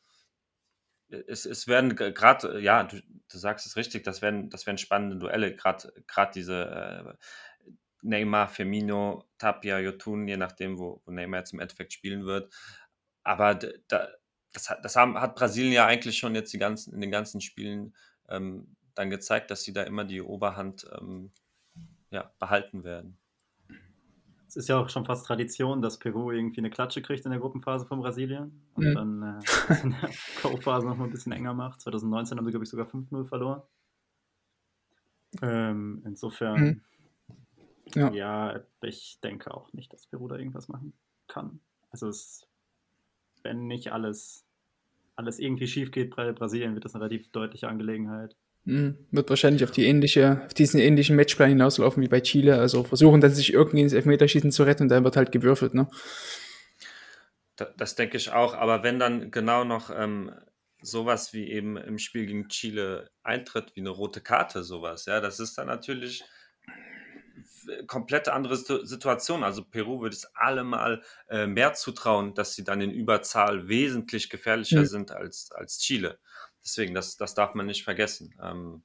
es, 1.10 1.46
es 1.46 1.68
werden 1.68 1.96
gerade, 1.96 2.60
ja, 2.60 2.84
du, 2.84 3.02
du, 3.02 3.38
sagst 3.38 3.66
es 3.66 3.76
richtig, 3.76 4.04
das 4.04 4.22
werden, 4.22 4.50
das 4.50 4.66
werden 4.66 4.78
spannende 4.78 5.18
Duelle, 5.18 5.56
gerade 5.56 5.92
diese 6.34 6.66
äh, 6.66 7.14
Neymar, 8.02 8.48
Firmino, 8.50 9.28
Tapia, 9.38 9.80
Jotun, 9.80 10.28
je 10.28 10.38
nachdem, 10.38 10.78
wo, 10.78 11.02
wo 11.06 11.12
Neymar 11.12 11.40
jetzt 11.40 11.54
im 11.54 11.60
Endeffekt 11.60 11.94
spielen 11.94 12.26
wird. 12.26 12.54
Aber 13.24 13.56
da, 13.56 14.10
das, 14.54 14.70
hat, 14.70 14.86
das 14.86 14.96
haben, 14.96 15.20
hat 15.20 15.36
Brasilien 15.36 15.74
ja 15.74 15.86
eigentlich 15.86 16.18
schon 16.18 16.36
jetzt 16.36 16.54
die 16.54 16.60
ganzen, 16.60 16.94
in 16.94 17.02
den 17.02 17.12
ganzen 17.12 17.42
Spielen 17.42 17.94
ähm, 18.30 18.76
dann 18.96 19.10
gezeigt, 19.10 19.52
dass 19.52 19.64
sie 19.64 19.74
da 19.74 19.84
immer 19.84 20.06
die 20.06 20.22
Oberhand 20.22 20.88
ähm, 21.00 21.32
ja, 22.12 22.32
behalten 22.40 22.84
werden. 22.84 23.18
Es 24.48 24.56
ist 24.56 24.70
ja 24.70 24.78
auch 24.78 24.90
schon 24.90 25.06
fast 25.06 25.26
Tradition, 25.26 25.82
dass 25.82 25.98
Peru 25.98 26.32
irgendwie 26.32 26.60
eine 26.62 26.70
Klatsche 26.70 27.02
kriegt 27.02 27.26
in 27.26 27.32
der 27.32 27.40
Gruppenphase 27.40 27.88
von 27.88 28.02
Brasilien 28.02 28.62
und 28.76 28.86
mhm. 28.86 28.94
dann 28.94 29.42
äh, 29.68 29.74
in 29.84 29.96
der 30.00 30.12
Co-Phase 30.44 30.86
noch 30.86 30.96
mal 30.96 31.06
ein 31.06 31.12
bisschen 31.12 31.32
enger 31.32 31.56
macht. 31.56 31.82
2019 31.82 32.38
haben 32.38 32.46
sie, 32.46 32.52
glaube 32.52 32.64
ich, 32.64 32.70
sogar 32.70 32.86
5-0 32.86 33.26
verloren. 33.26 33.64
Ähm, 35.42 36.04
insofern, 36.06 36.62
mhm. 36.62 36.82
ja. 37.96 38.12
ja. 38.12 38.60
ich 38.82 39.20
denke 39.24 39.52
auch 39.52 39.74
nicht, 39.74 39.92
dass 39.92 40.06
Peru 40.06 40.28
da 40.28 40.36
irgendwas 40.36 40.68
machen 40.68 40.94
kann. 41.28 41.60
Also 41.90 42.08
es 42.08 42.48
wenn 43.44 43.68
nicht 43.68 43.92
alles, 43.92 44.46
alles 45.16 45.40
irgendwie 45.40 45.68
schief 45.68 45.92
geht 45.92 46.16
bei 46.16 46.32
Brasilien, 46.32 46.74
wird 46.74 46.86
das 46.86 46.96
eine 46.96 47.04
relativ 47.04 47.32
deutliche 47.32 47.68
Angelegenheit. 47.68 48.36
Mhm. 48.66 48.98
Wird 49.12 49.30
wahrscheinlich 49.30 49.64
auf, 49.64 49.72
die 49.72 49.86
ähnliche, 49.86 50.42
auf 50.46 50.54
diesen 50.54 50.80
ähnlichen 50.80 51.16
Matchplan 51.16 51.50
hinauslaufen 51.50 52.02
wie 52.02 52.08
bei 52.08 52.22
Chile. 52.22 52.58
Also 52.58 52.84
versuchen 52.84 53.22
dann 53.22 53.32
sich 53.32 53.54
irgendwie 53.54 53.82
ins 53.82 53.94
Elfmeterschießen 53.94 54.52
zu 54.52 54.64
retten 54.64 54.84
und 54.84 54.90
dann 54.90 55.04
wird 55.04 55.18
halt 55.18 55.32
gewürfelt. 55.32 55.74
Ne? 55.74 55.88
Das, 57.56 57.70
das 57.78 57.96
denke 57.96 58.18
ich 58.18 58.32
auch. 58.32 58.54
Aber 58.54 58.84
wenn 58.84 59.00
dann 59.00 59.32
genau 59.32 59.66
noch 59.66 59.90
ähm, 59.94 60.32
sowas 60.82 61.34
wie 61.34 61.50
eben 61.50 61.78
im 61.78 61.98
Spiel 61.98 62.26
gegen 62.26 62.48
Chile 62.48 63.10
eintritt, 63.22 63.76
wie 63.76 63.82
eine 63.82 63.90
rote 63.90 64.22
Karte, 64.22 64.64
sowas, 64.64 65.06
ja, 65.06 65.20
das 65.20 65.40
ist 65.40 65.58
dann 65.58 65.68
natürlich 65.68 66.24
komplett 67.88 68.30
andere 68.30 68.58
Situation. 68.58 69.44
Also 69.44 69.64
Peru 69.64 70.02
würde 70.02 70.16
es 70.16 70.26
allemal 70.36 71.02
äh, 71.30 71.48
mehr 71.48 71.74
zutrauen, 71.74 72.34
dass 72.34 72.54
sie 72.54 72.64
dann 72.64 72.82
in 72.82 72.92
Überzahl 72.92 73.68
wesentlich 73.68 74.30
gefährlicher 74.30 74.82
mhm. 74.82 74.86
sind 74.86 75.12
als, 75.12 75.52
als 75.52 75.80
Chile. 75.80 76.20
Deswegen, 76.64 76.94
das, 76.94 77.18
das 77.18 77.34
darf 77.34 77.56
man 77.56 77.66
nicht 77.66 77.84
vergessen. 77.84 78.34
Ähm, 78.42 78.84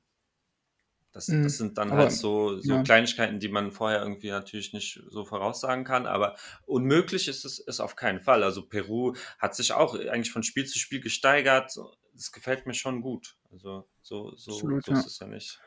das, 1.13 1.29
mhm. 1.29 1.43
das, 1.43 1.57
sind 1.57 1.79
dann 1.79 1.91
aber, 1.91 2.03
halt 2.03 2.13
so, 2.13 2.59
so 2.59 2.75
ja. 2.75 2.83
Kleinigkeiten, 2.83 3.41
die 3.41 3.49
man 3.49 3.73
vorher 3.73 4.03
irgendwie 4.03 4.31
natürlich 4.31 4.73
nicht 4.73 5.03
so 5.09 5.25
voraussagen 5.25 5.85
kann. 5.85 6.07
Aber 6.07 6.37
unmöglich 6.67 7.29
ist 7.29 7.45
es 7.45 7.59
ist 7.59 7.81
auf 7.81 7.97
keinen 7.97 8.21
Fall. 8.21 8.43
Also 8.43 8.67
Peru 8.67 9.15
hat 9.39 9.55
sich 9.55 9.73
auch 9.73 9.95
eigentlich 9.95 10.33
von 10.33 10.43
Spiel 10.43 10.67
zu 10.67 10.79
Spiel 10.79 11.01
gesteigert. 11.01 11.77
Das 12.13 12.33
gefällt 12.33 12.67
mir 12.67 12.75
schon 12.75 13.01
gut. 13.01 13.37
Also 13.51 13.89
so, 14.03 14.35
so, 14.37 14.53
Absolut, 14.53 14.85
so 14.85 14.93
ist 14.93 15.01
ja. 15.01 15.07
es 15.07 15.19
ja 15.21 15.27
nicht. 15.27 15.61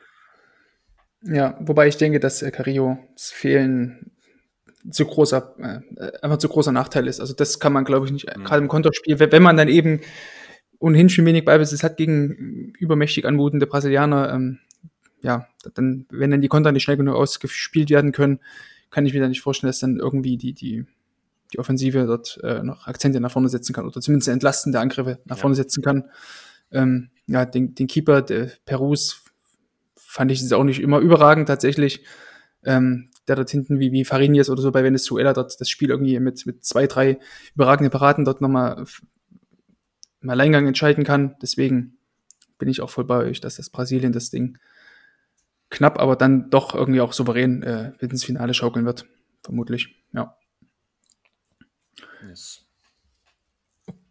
Ja, 1.24 1.56
wobei 1.60 1.88
ich 1.88 1.96
denke, 1.96 2.20
dass 2.20 2.42
äh, 2.42 2.50
Carillo 2.50 2.98
Fehlen 3.16 4.10
zu 4.90 5.04
großer, 5.04 5.54
äh, 5.58 6.12
einfach 6.22 6.38
zu 6.38 6.48
großer 6.48 6.72
Nachteil 6.72 7.06
ist. 7.06 7.20
Also 7.20 7.34
das 7.34 7.60
kann 7.60 7.72
man, 7.72 7.84
glaube 7.84 8.06
ich, 8.06 8.12
nicht, 8.12 8.36
mhm. 8.36 8.44
gerade 8.44 8.62
im 8.62 8.68
Konterspiel, 8.68 9.18
wenn 9.18 9.42
man 9.42 9.56
dann 9.56 9.68
eben 9.68 10.00
ohnehin 10.78 11.08
schon 11.08 11.24
wenig 11.24 11.44
Ballbesitz 11.44 11.84
hat 11.84 11.96
gegen 11.96 12.72
übermächtig 12.78 13.24
anmutende 13.24 13.66
Brasilianer, 13.66 14.32
ähm, 14.32 14.58
ja, 15.22 15.46
dann, 15.74 16.06
wenn 16.10 16.32
dann 16.32 16.40
die 16.40 16.48
Konter 16.48 16.72
nicht 16.72 16.82
schnell 16.82 16.96
genug 16.96 17.14
ausgespielt 17.14 17.90
werden 17.90 18.10
können, 18.10 18.40
kann 18.90 19.06
ich 19.06 19.14
mir 19.14 19.20
da 19.20 19.28
nicht 19.28 19.40
vorstellen, 19.40 19.68
dass 19.68 19.78
dann 19.78 19.98
irgendwie 19.98 20.36
die, 20.36 20.52
die, 20.52 20.84
die 21.52 21.58
Offensive 21.60 22.04
dort 22.06 22.40
äh, 22.42 22.64
noch 22.64 22.88
Akzente 22.88 23.20
nach 23.20 23.30
vorne 23.30 23.48
setzen 23.48 23.72
kann 23.72 23.86
oder 23.86 24.00
zumindest 24.00 24.28
entlastende 24.28 24.80
Angriffe 24.80 25.20
nach 25.24 25.38
vorne 25.38 25.54
setzen 25.54 25.82
kann. 25.82 26.10
Ähm, 26.72 27.10
ja, 27.28 27.44
den, 27.44 27.76
den 27.76 27.86
Keeper 27.86 28.20
der 28.20 28.50
Perus 28.64 29.21
fand 30.12 30.30
ich 30.30 30.42
es 30.42 30.52
auch 30.52 30.62
nicht 30.62 30.80
immer 30.80 30.98
überragend 30.98 31.46
tatsächlich. 31.46 32.04
Ähm, 32.64 33.08
der 33.26 33.36
dort 33.36 33.50
hinten 33.50 33.80
wie, 33.80 33.92
wie 33.92 34.04
Farinias 34.04 34.50
oder 34.50 34.60
so 34.60 34.70
bei 34.70 34.84
Venezuela 34.84 35.32
dort 35.32 35.58
das 35.60 35.68
Spiel 35.68 35.90
irgendwie 35.90 36.20
mit, 36.20 36.44
mit 36.44 36.64
zwei, 36.64 36.86
drei 36.86 37.18
überragenden 37.54 37.90
Paraden 37.90 38.24
dort 38.24 38.40
nochmal 38.40 38.84
im 40.20 40.30
Alleingang 40.30 40.66
entscheiden 40.66 41.02
kann. 41.02 41.36
Deswegen 41.40 41.96
bin 42.58 42.68
ich 42.68 42.82
auch 42.82 42.90
voll 42.90 43.04
bei 43.04 43.16
euch, 43.16 43.40
dass 43.40 43.56
das 43.56 43.70
Brasilien 43.70 44.12
das 44.12 44.30
Ding 44.30 44.58
knapp, 45.70 45.98
aber 45.98 46.14
dann 46.14 46.50
doch 46.50 46.74
irgendwie 46.74 47.00
auch 47.00 47.14
souverän 47.14 47.62
äh, 47.62 47.92
ins 48.00 48.24
Finale 48.24 48.52
schaukeln 48.52 48.84
wird. 48.84 49.06
Vermutlich, 49.42 49.96
ja. 50.12 50.36
Yes. 52.28 52.66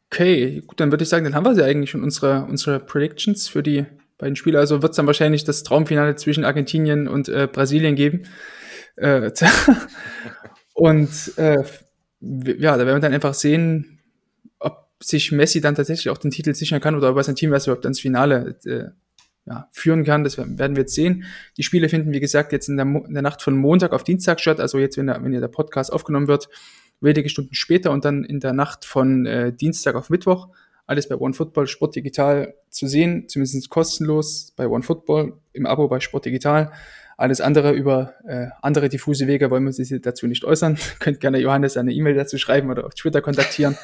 Okay, 0.08 0.62
gut, 0.62 0.80
dann 0.80 0.92
würde 0.92 1.04
ich 1.04 1.10
sagen, 1.10 1.24
dann 1.24 1.36
haben 1.36 1.46
wir 1.46 1.56
sie 1.56 1.64
eigentlich 1.64 1.92
schon 1.92 2.04
unsere, 2.04 2.44
unsere 2.46 2.80
Predictions 2.80 3.48
für 3.48 3.64
die 3.64 3.86
beiden 4.22 4.36
Spiele. 4.38 4.60
Also 4.60 4.82
wird 4.82 4.92
es 4.92 4.96
dann 4.96 5.08
wahrscheinlich 5.08 5.44
das 5.44 5.64
Traumfinale 5.64 6.16
zwischen 6.16 6.46
Argentinien 6.46 7.08
und 7.08 7.28
äh, 7.28 7.50
Brasilien 7.52 7.96
geben. 7.96 8.24
Äh, 8.96 9.32
und 10.74 11.10
äh, 11.38 11.64
ja, 12.22 12.78
da 12.78 12.86
werden 12.86 12.98
wir 12.98 13.00
dann 13.00 13.14
einfach 13.14 13.34
sehen, 13.34 14.00
ob 14.60 14.88
sich 15.02 15.32
Messi 15.32 15.60
dann 15.60 15.76
tatsächlich 15.76 16.10
auch 16.10 16.18
den 16.18 16.32
Titel 16.32 16.54
sichern 16.54 16.80
kann 16.80 16.96
oder 16.96 17.10
ob 17.12 17.18
er 17.18 17.24
sein 17.24 17.36
Team 17.36 17.52
erst 17.52 17.68
überhaupt 17.68 17.86
ins 17.86 18.00
Finale 18.00 18.58
äh, 18.66 18.86
ja, 19.46 19.68
führen 19.72 20.04
kann. 20.04 20.24
Das 20.24 20.38
werden 20.38 20.76
wir 20.76 20.84
jetzt 20.84 20.94
sehen. 20.94 21.26
Die 21.58 21.64
Spiele 21.64 21.90
finden, 21.90 22.14
wie 22.14 22.20
gesagt, 22.20 22.52
jetzt 22.52 22.70
in 22.70 22.78
der, 22.78 22.86
in 22.86 23.14
der 23.14 23.24
Nacht 23.24 23.42
von 23.42 23.58
Montag 23.58 23.92
auf 23.92 24.04
Dienstag 24.04 24.40
statt. 24.40 24.60
Also 24.60 24.78
jetzt, 24.78 24.98
wenn, 24.98 25.08
der, 25.08 25.24
wenn 25.24 25.32
der 25.32 25.48
Podcast 25.48 25.92
aufgenommen 25.92 26.28
wird, 26.28 26.48
wenige 27.00 27.30
Stunden 27.30 27.56
später 27.56 27.92
und 27.92 28.06
dann 28.06 28.24
in 28.24 28.40
der 28.40 28.54
Nacht 28.54 28.86
von 28.86 29.26
äh, 29.26 29.52
Dienstag 29.52 29.96
auf 29.96 30.12
Mittwoch. 30.12 30.50
Alles 30.92 31.08
bei 31.08 31.16
OneFootball 31.16 31.68
Sport 31.68 31.96
Digital 31.96 32.54
zu 32.70 32.86
sehen, 32.86 33.30
zumindest 33.30 33.70
kostenlos 33.70 34.52
bei 34.58 34.68
OneFootball 34.68 35.32
im 35.54 35.66
Abo 35.66 35.88
bei 35.88 36.02
Sport 36.02 36.26
Digital. 36.26 36.74
Alles 37.16 37.40
andere 37.40 37.72
über 37.72 38.16
äh, 38.28 38.48
andere 38.62 38.90
diffuse 38.90 39.26
Wege 39.26 39.50
wollen 39.50 39.64
wir 39.64 39.72
sich 39.72 39.94
dazu 40.02 40.28
nicht 40.28 40.44
äußern. 40.44 40.78
Könnt 41.00 41.22
gerne 41.22 41.40
Johannes 41.40 41.78
eine 41.78 41.94
E-Mail 41.94 42.16
dazu 42.16 42.38
schreiben 42.38 42.70
oder 42.70 42.86
auf 42.86 42.94
Twitter 42.94 43.22
kontaktieren. 43.22 43.78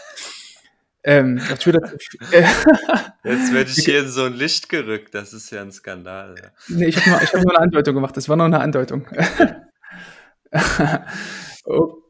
ähm, 1.04 1.40
auf 1.50 1.60
Twitter. 1.60 1.94
Äh, 2.32 2.44
Jetzt 3.24 3.54
werde 3.54 3.72
ich 3.72 3.86
hier 3.86 4.02
in 4.02 4.10
so 4.10 4.24
ein 4.24 4.34
Licht 4.34 4.68
gerückt. 4.68 5.16
Das 5.16 5.32
ist 5.32 5.50
ja 5.52 5.62
ein 5.62 5.72
Skandal. 5.72 6.36
Ja. 6.38 6.50
Nee, 6.68 6.88
ich 6.88 6.98
habe 6.98 7.10
nur, 7.10 7.22
hab 7.22 7.34
nur 7.36 7.56
eine 7.56 7.60
Andeutung 7.60 7.96
gemacht. 7.96 8.18
Das 8.18 8.28
war 8.28 8.36
nur 8.36 8.48
eine 8.48 8.60
Andeutung. 8.60 9.08
okay. 11.64 12.07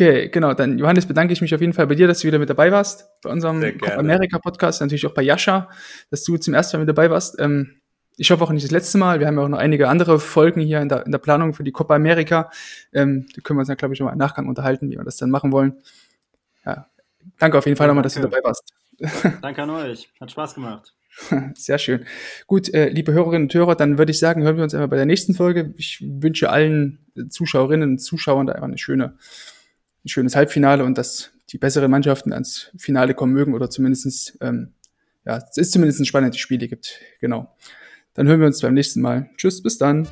Okay, 0.00 0.30
genau. 0.30 0.54
Dann, 0.54 0.78
Johannes, 0.78 1.04
bedanke 1.04 1.34
ich 1.34 1.42
mich 1.42 1.54
auf 1.54 1.60
jeden 1.60 1.74
Fall 1.74 1.86
bei 1.86 1.94
dir, 1.94 2.06
dass 2.06 2.20
du 2.20 2.26
wieder 2.26 2.38
mit 2.38 2.48
dabei 2.48 2.72
warst. 2.72 3.10
Bei 3.22 3.28
unserem 3.28 3.60
Copa 3.76 3.96
America 3.96 4.38
Podcast, 4.38 4.80
natürlich 4.80 5.06
auch 5.06 5.12
bei 5.12 5.20
Jascha, 5.20 5.68
dass 6.10 6.24
du 6.24 6.38
zum 6.38 6.54
ersten 6.54 6.78
Mal 6.78 6.86
mit 6.86 6.88
dabei 6.88 7.10
warst. 7.10 7.38
Ähm, 7.38 7.82
ich 8.16 8.30
hoffe 8.30 8.42
auch 8.42 8.50
nicht 8.50 8.64
das 8.64 8.70
letzte 8.70 8.96
Mal. 8.96 9.20
Wir 9.20 9.26
haben 9.26 9.36
ja 9.36 9.44
auch 9.44 9.48
noch 9.48 9.58
einige 9.58 9.88
andere 9.90 10.18
Folgen 10.18 10.62
hier 10.62 10.80
in 10.80 10.88
der, 10.88 11.04
in 11.04 11.12
der 11.12 11.18
Planung 11.18 11.52
für 11.52 11.64
die 11.64 11.72
Copa 11.72 11.96
America. 11.96 12.50
Ähm, 12.94 13.26
da 13.34 13.42
können 13.42 13.58
wir 13.58 13.60
uns 13.60 13.68
dann, 13.68 13.76
glaube 13.76 13.92
ich, 13.92 14.00
nochmal 14.00 14.14
im 14.14 14.18
Nachgang 14.18 14.48
unterhalten, 14.48 14.90
wie 14.90 14.96
wir 14.96 15.04
das 15.04 15.18
dann 15.18 15.28
machen 15.28 15.52
wollen. 15.52 15.74
Ja, 16.64 16.86
danke 17.38 17.58
auf 17.58 17.66
jeden 17.66 17.76
Fall 17.76 17.84
ja, 17.84 17.88
nochmal, 17.88 18.02
dass 18.02 18.14
du 18.14 18.20
dabei 18.22 18.40
warst. 18.42 18.72
Danke 19.42 19.62
an 19.62 19.70
euch. 19.70 20.10
Hat 20.18 20.30
Spaß 20.30 20.54
gemacht. 20.54 20.94
Sehr 21.54 21.78
schön. 21.78 22.06
Gut, 22.46 22.72
äh, 22.72 22.88
liebe 22.88 23.12
Hörerinnen 23.12 23.48
und 23.48 23.54
Hörer, 23.54 23.74
dann 23.74 23.98
würde 23.98 24.12
ich 24.12 24.18
sagen, 24.18 24.42
hören 24.42 24.56
wir 24.56 24.64
uns 24.64 24.74
einmal 24.74 24.88
bei 24.88 24.96
der 24.96 25.06
nächsten 25.06 25.34
Folge. 25.34 25.74
Ich 25.76 26.02
wünsche 26.02 26.50
allen 26.50 26.98
Zuschauerinnen 27.28 27.90
und 27.90 27.98
Zuschauern 27.98 28.46
da 28.46 28.54
einfach 28.54 28.68
eine 28.68 28.78
schöne, 28.78 29.16
ein 30.04 30.08
schönes 30.08 30.36
Halbfinale 30.36 30.84
und 30.84 30.96
dass 30.98 31.30
die 31.50 31.58
besseren 31.58 31.90
Mannschaften 31.90 32.32
ans 32.32 32.70
Finale 32.76 33.14
kommen 33.14 33.32
mögen 33.32 33.54
oder 33.54 33.70
zumindestens 33.70 34.36
ähm, 34.40 34.74
ja, 35.24 35.36
es 35.36 35.56
ist 35.56 35.72
zumindest 35.72 36.00
ein 36.00 36.06
spannendes 36.06 36.40
Spiel 36.40 36.58
gibt. 36.58 37.00
Genau. 37.20 37.54
Dann 38.14 38.26
hören 38.26 38.40
wir 38.40 38.46
uns 38.46 38.60
beim 38.60 38.74
nächsten 38.74 39.00
Mal. 39.00 39.30
Tschüss, 39.36 39.62
bis 39.62 39.78
dann. 39.78 40.08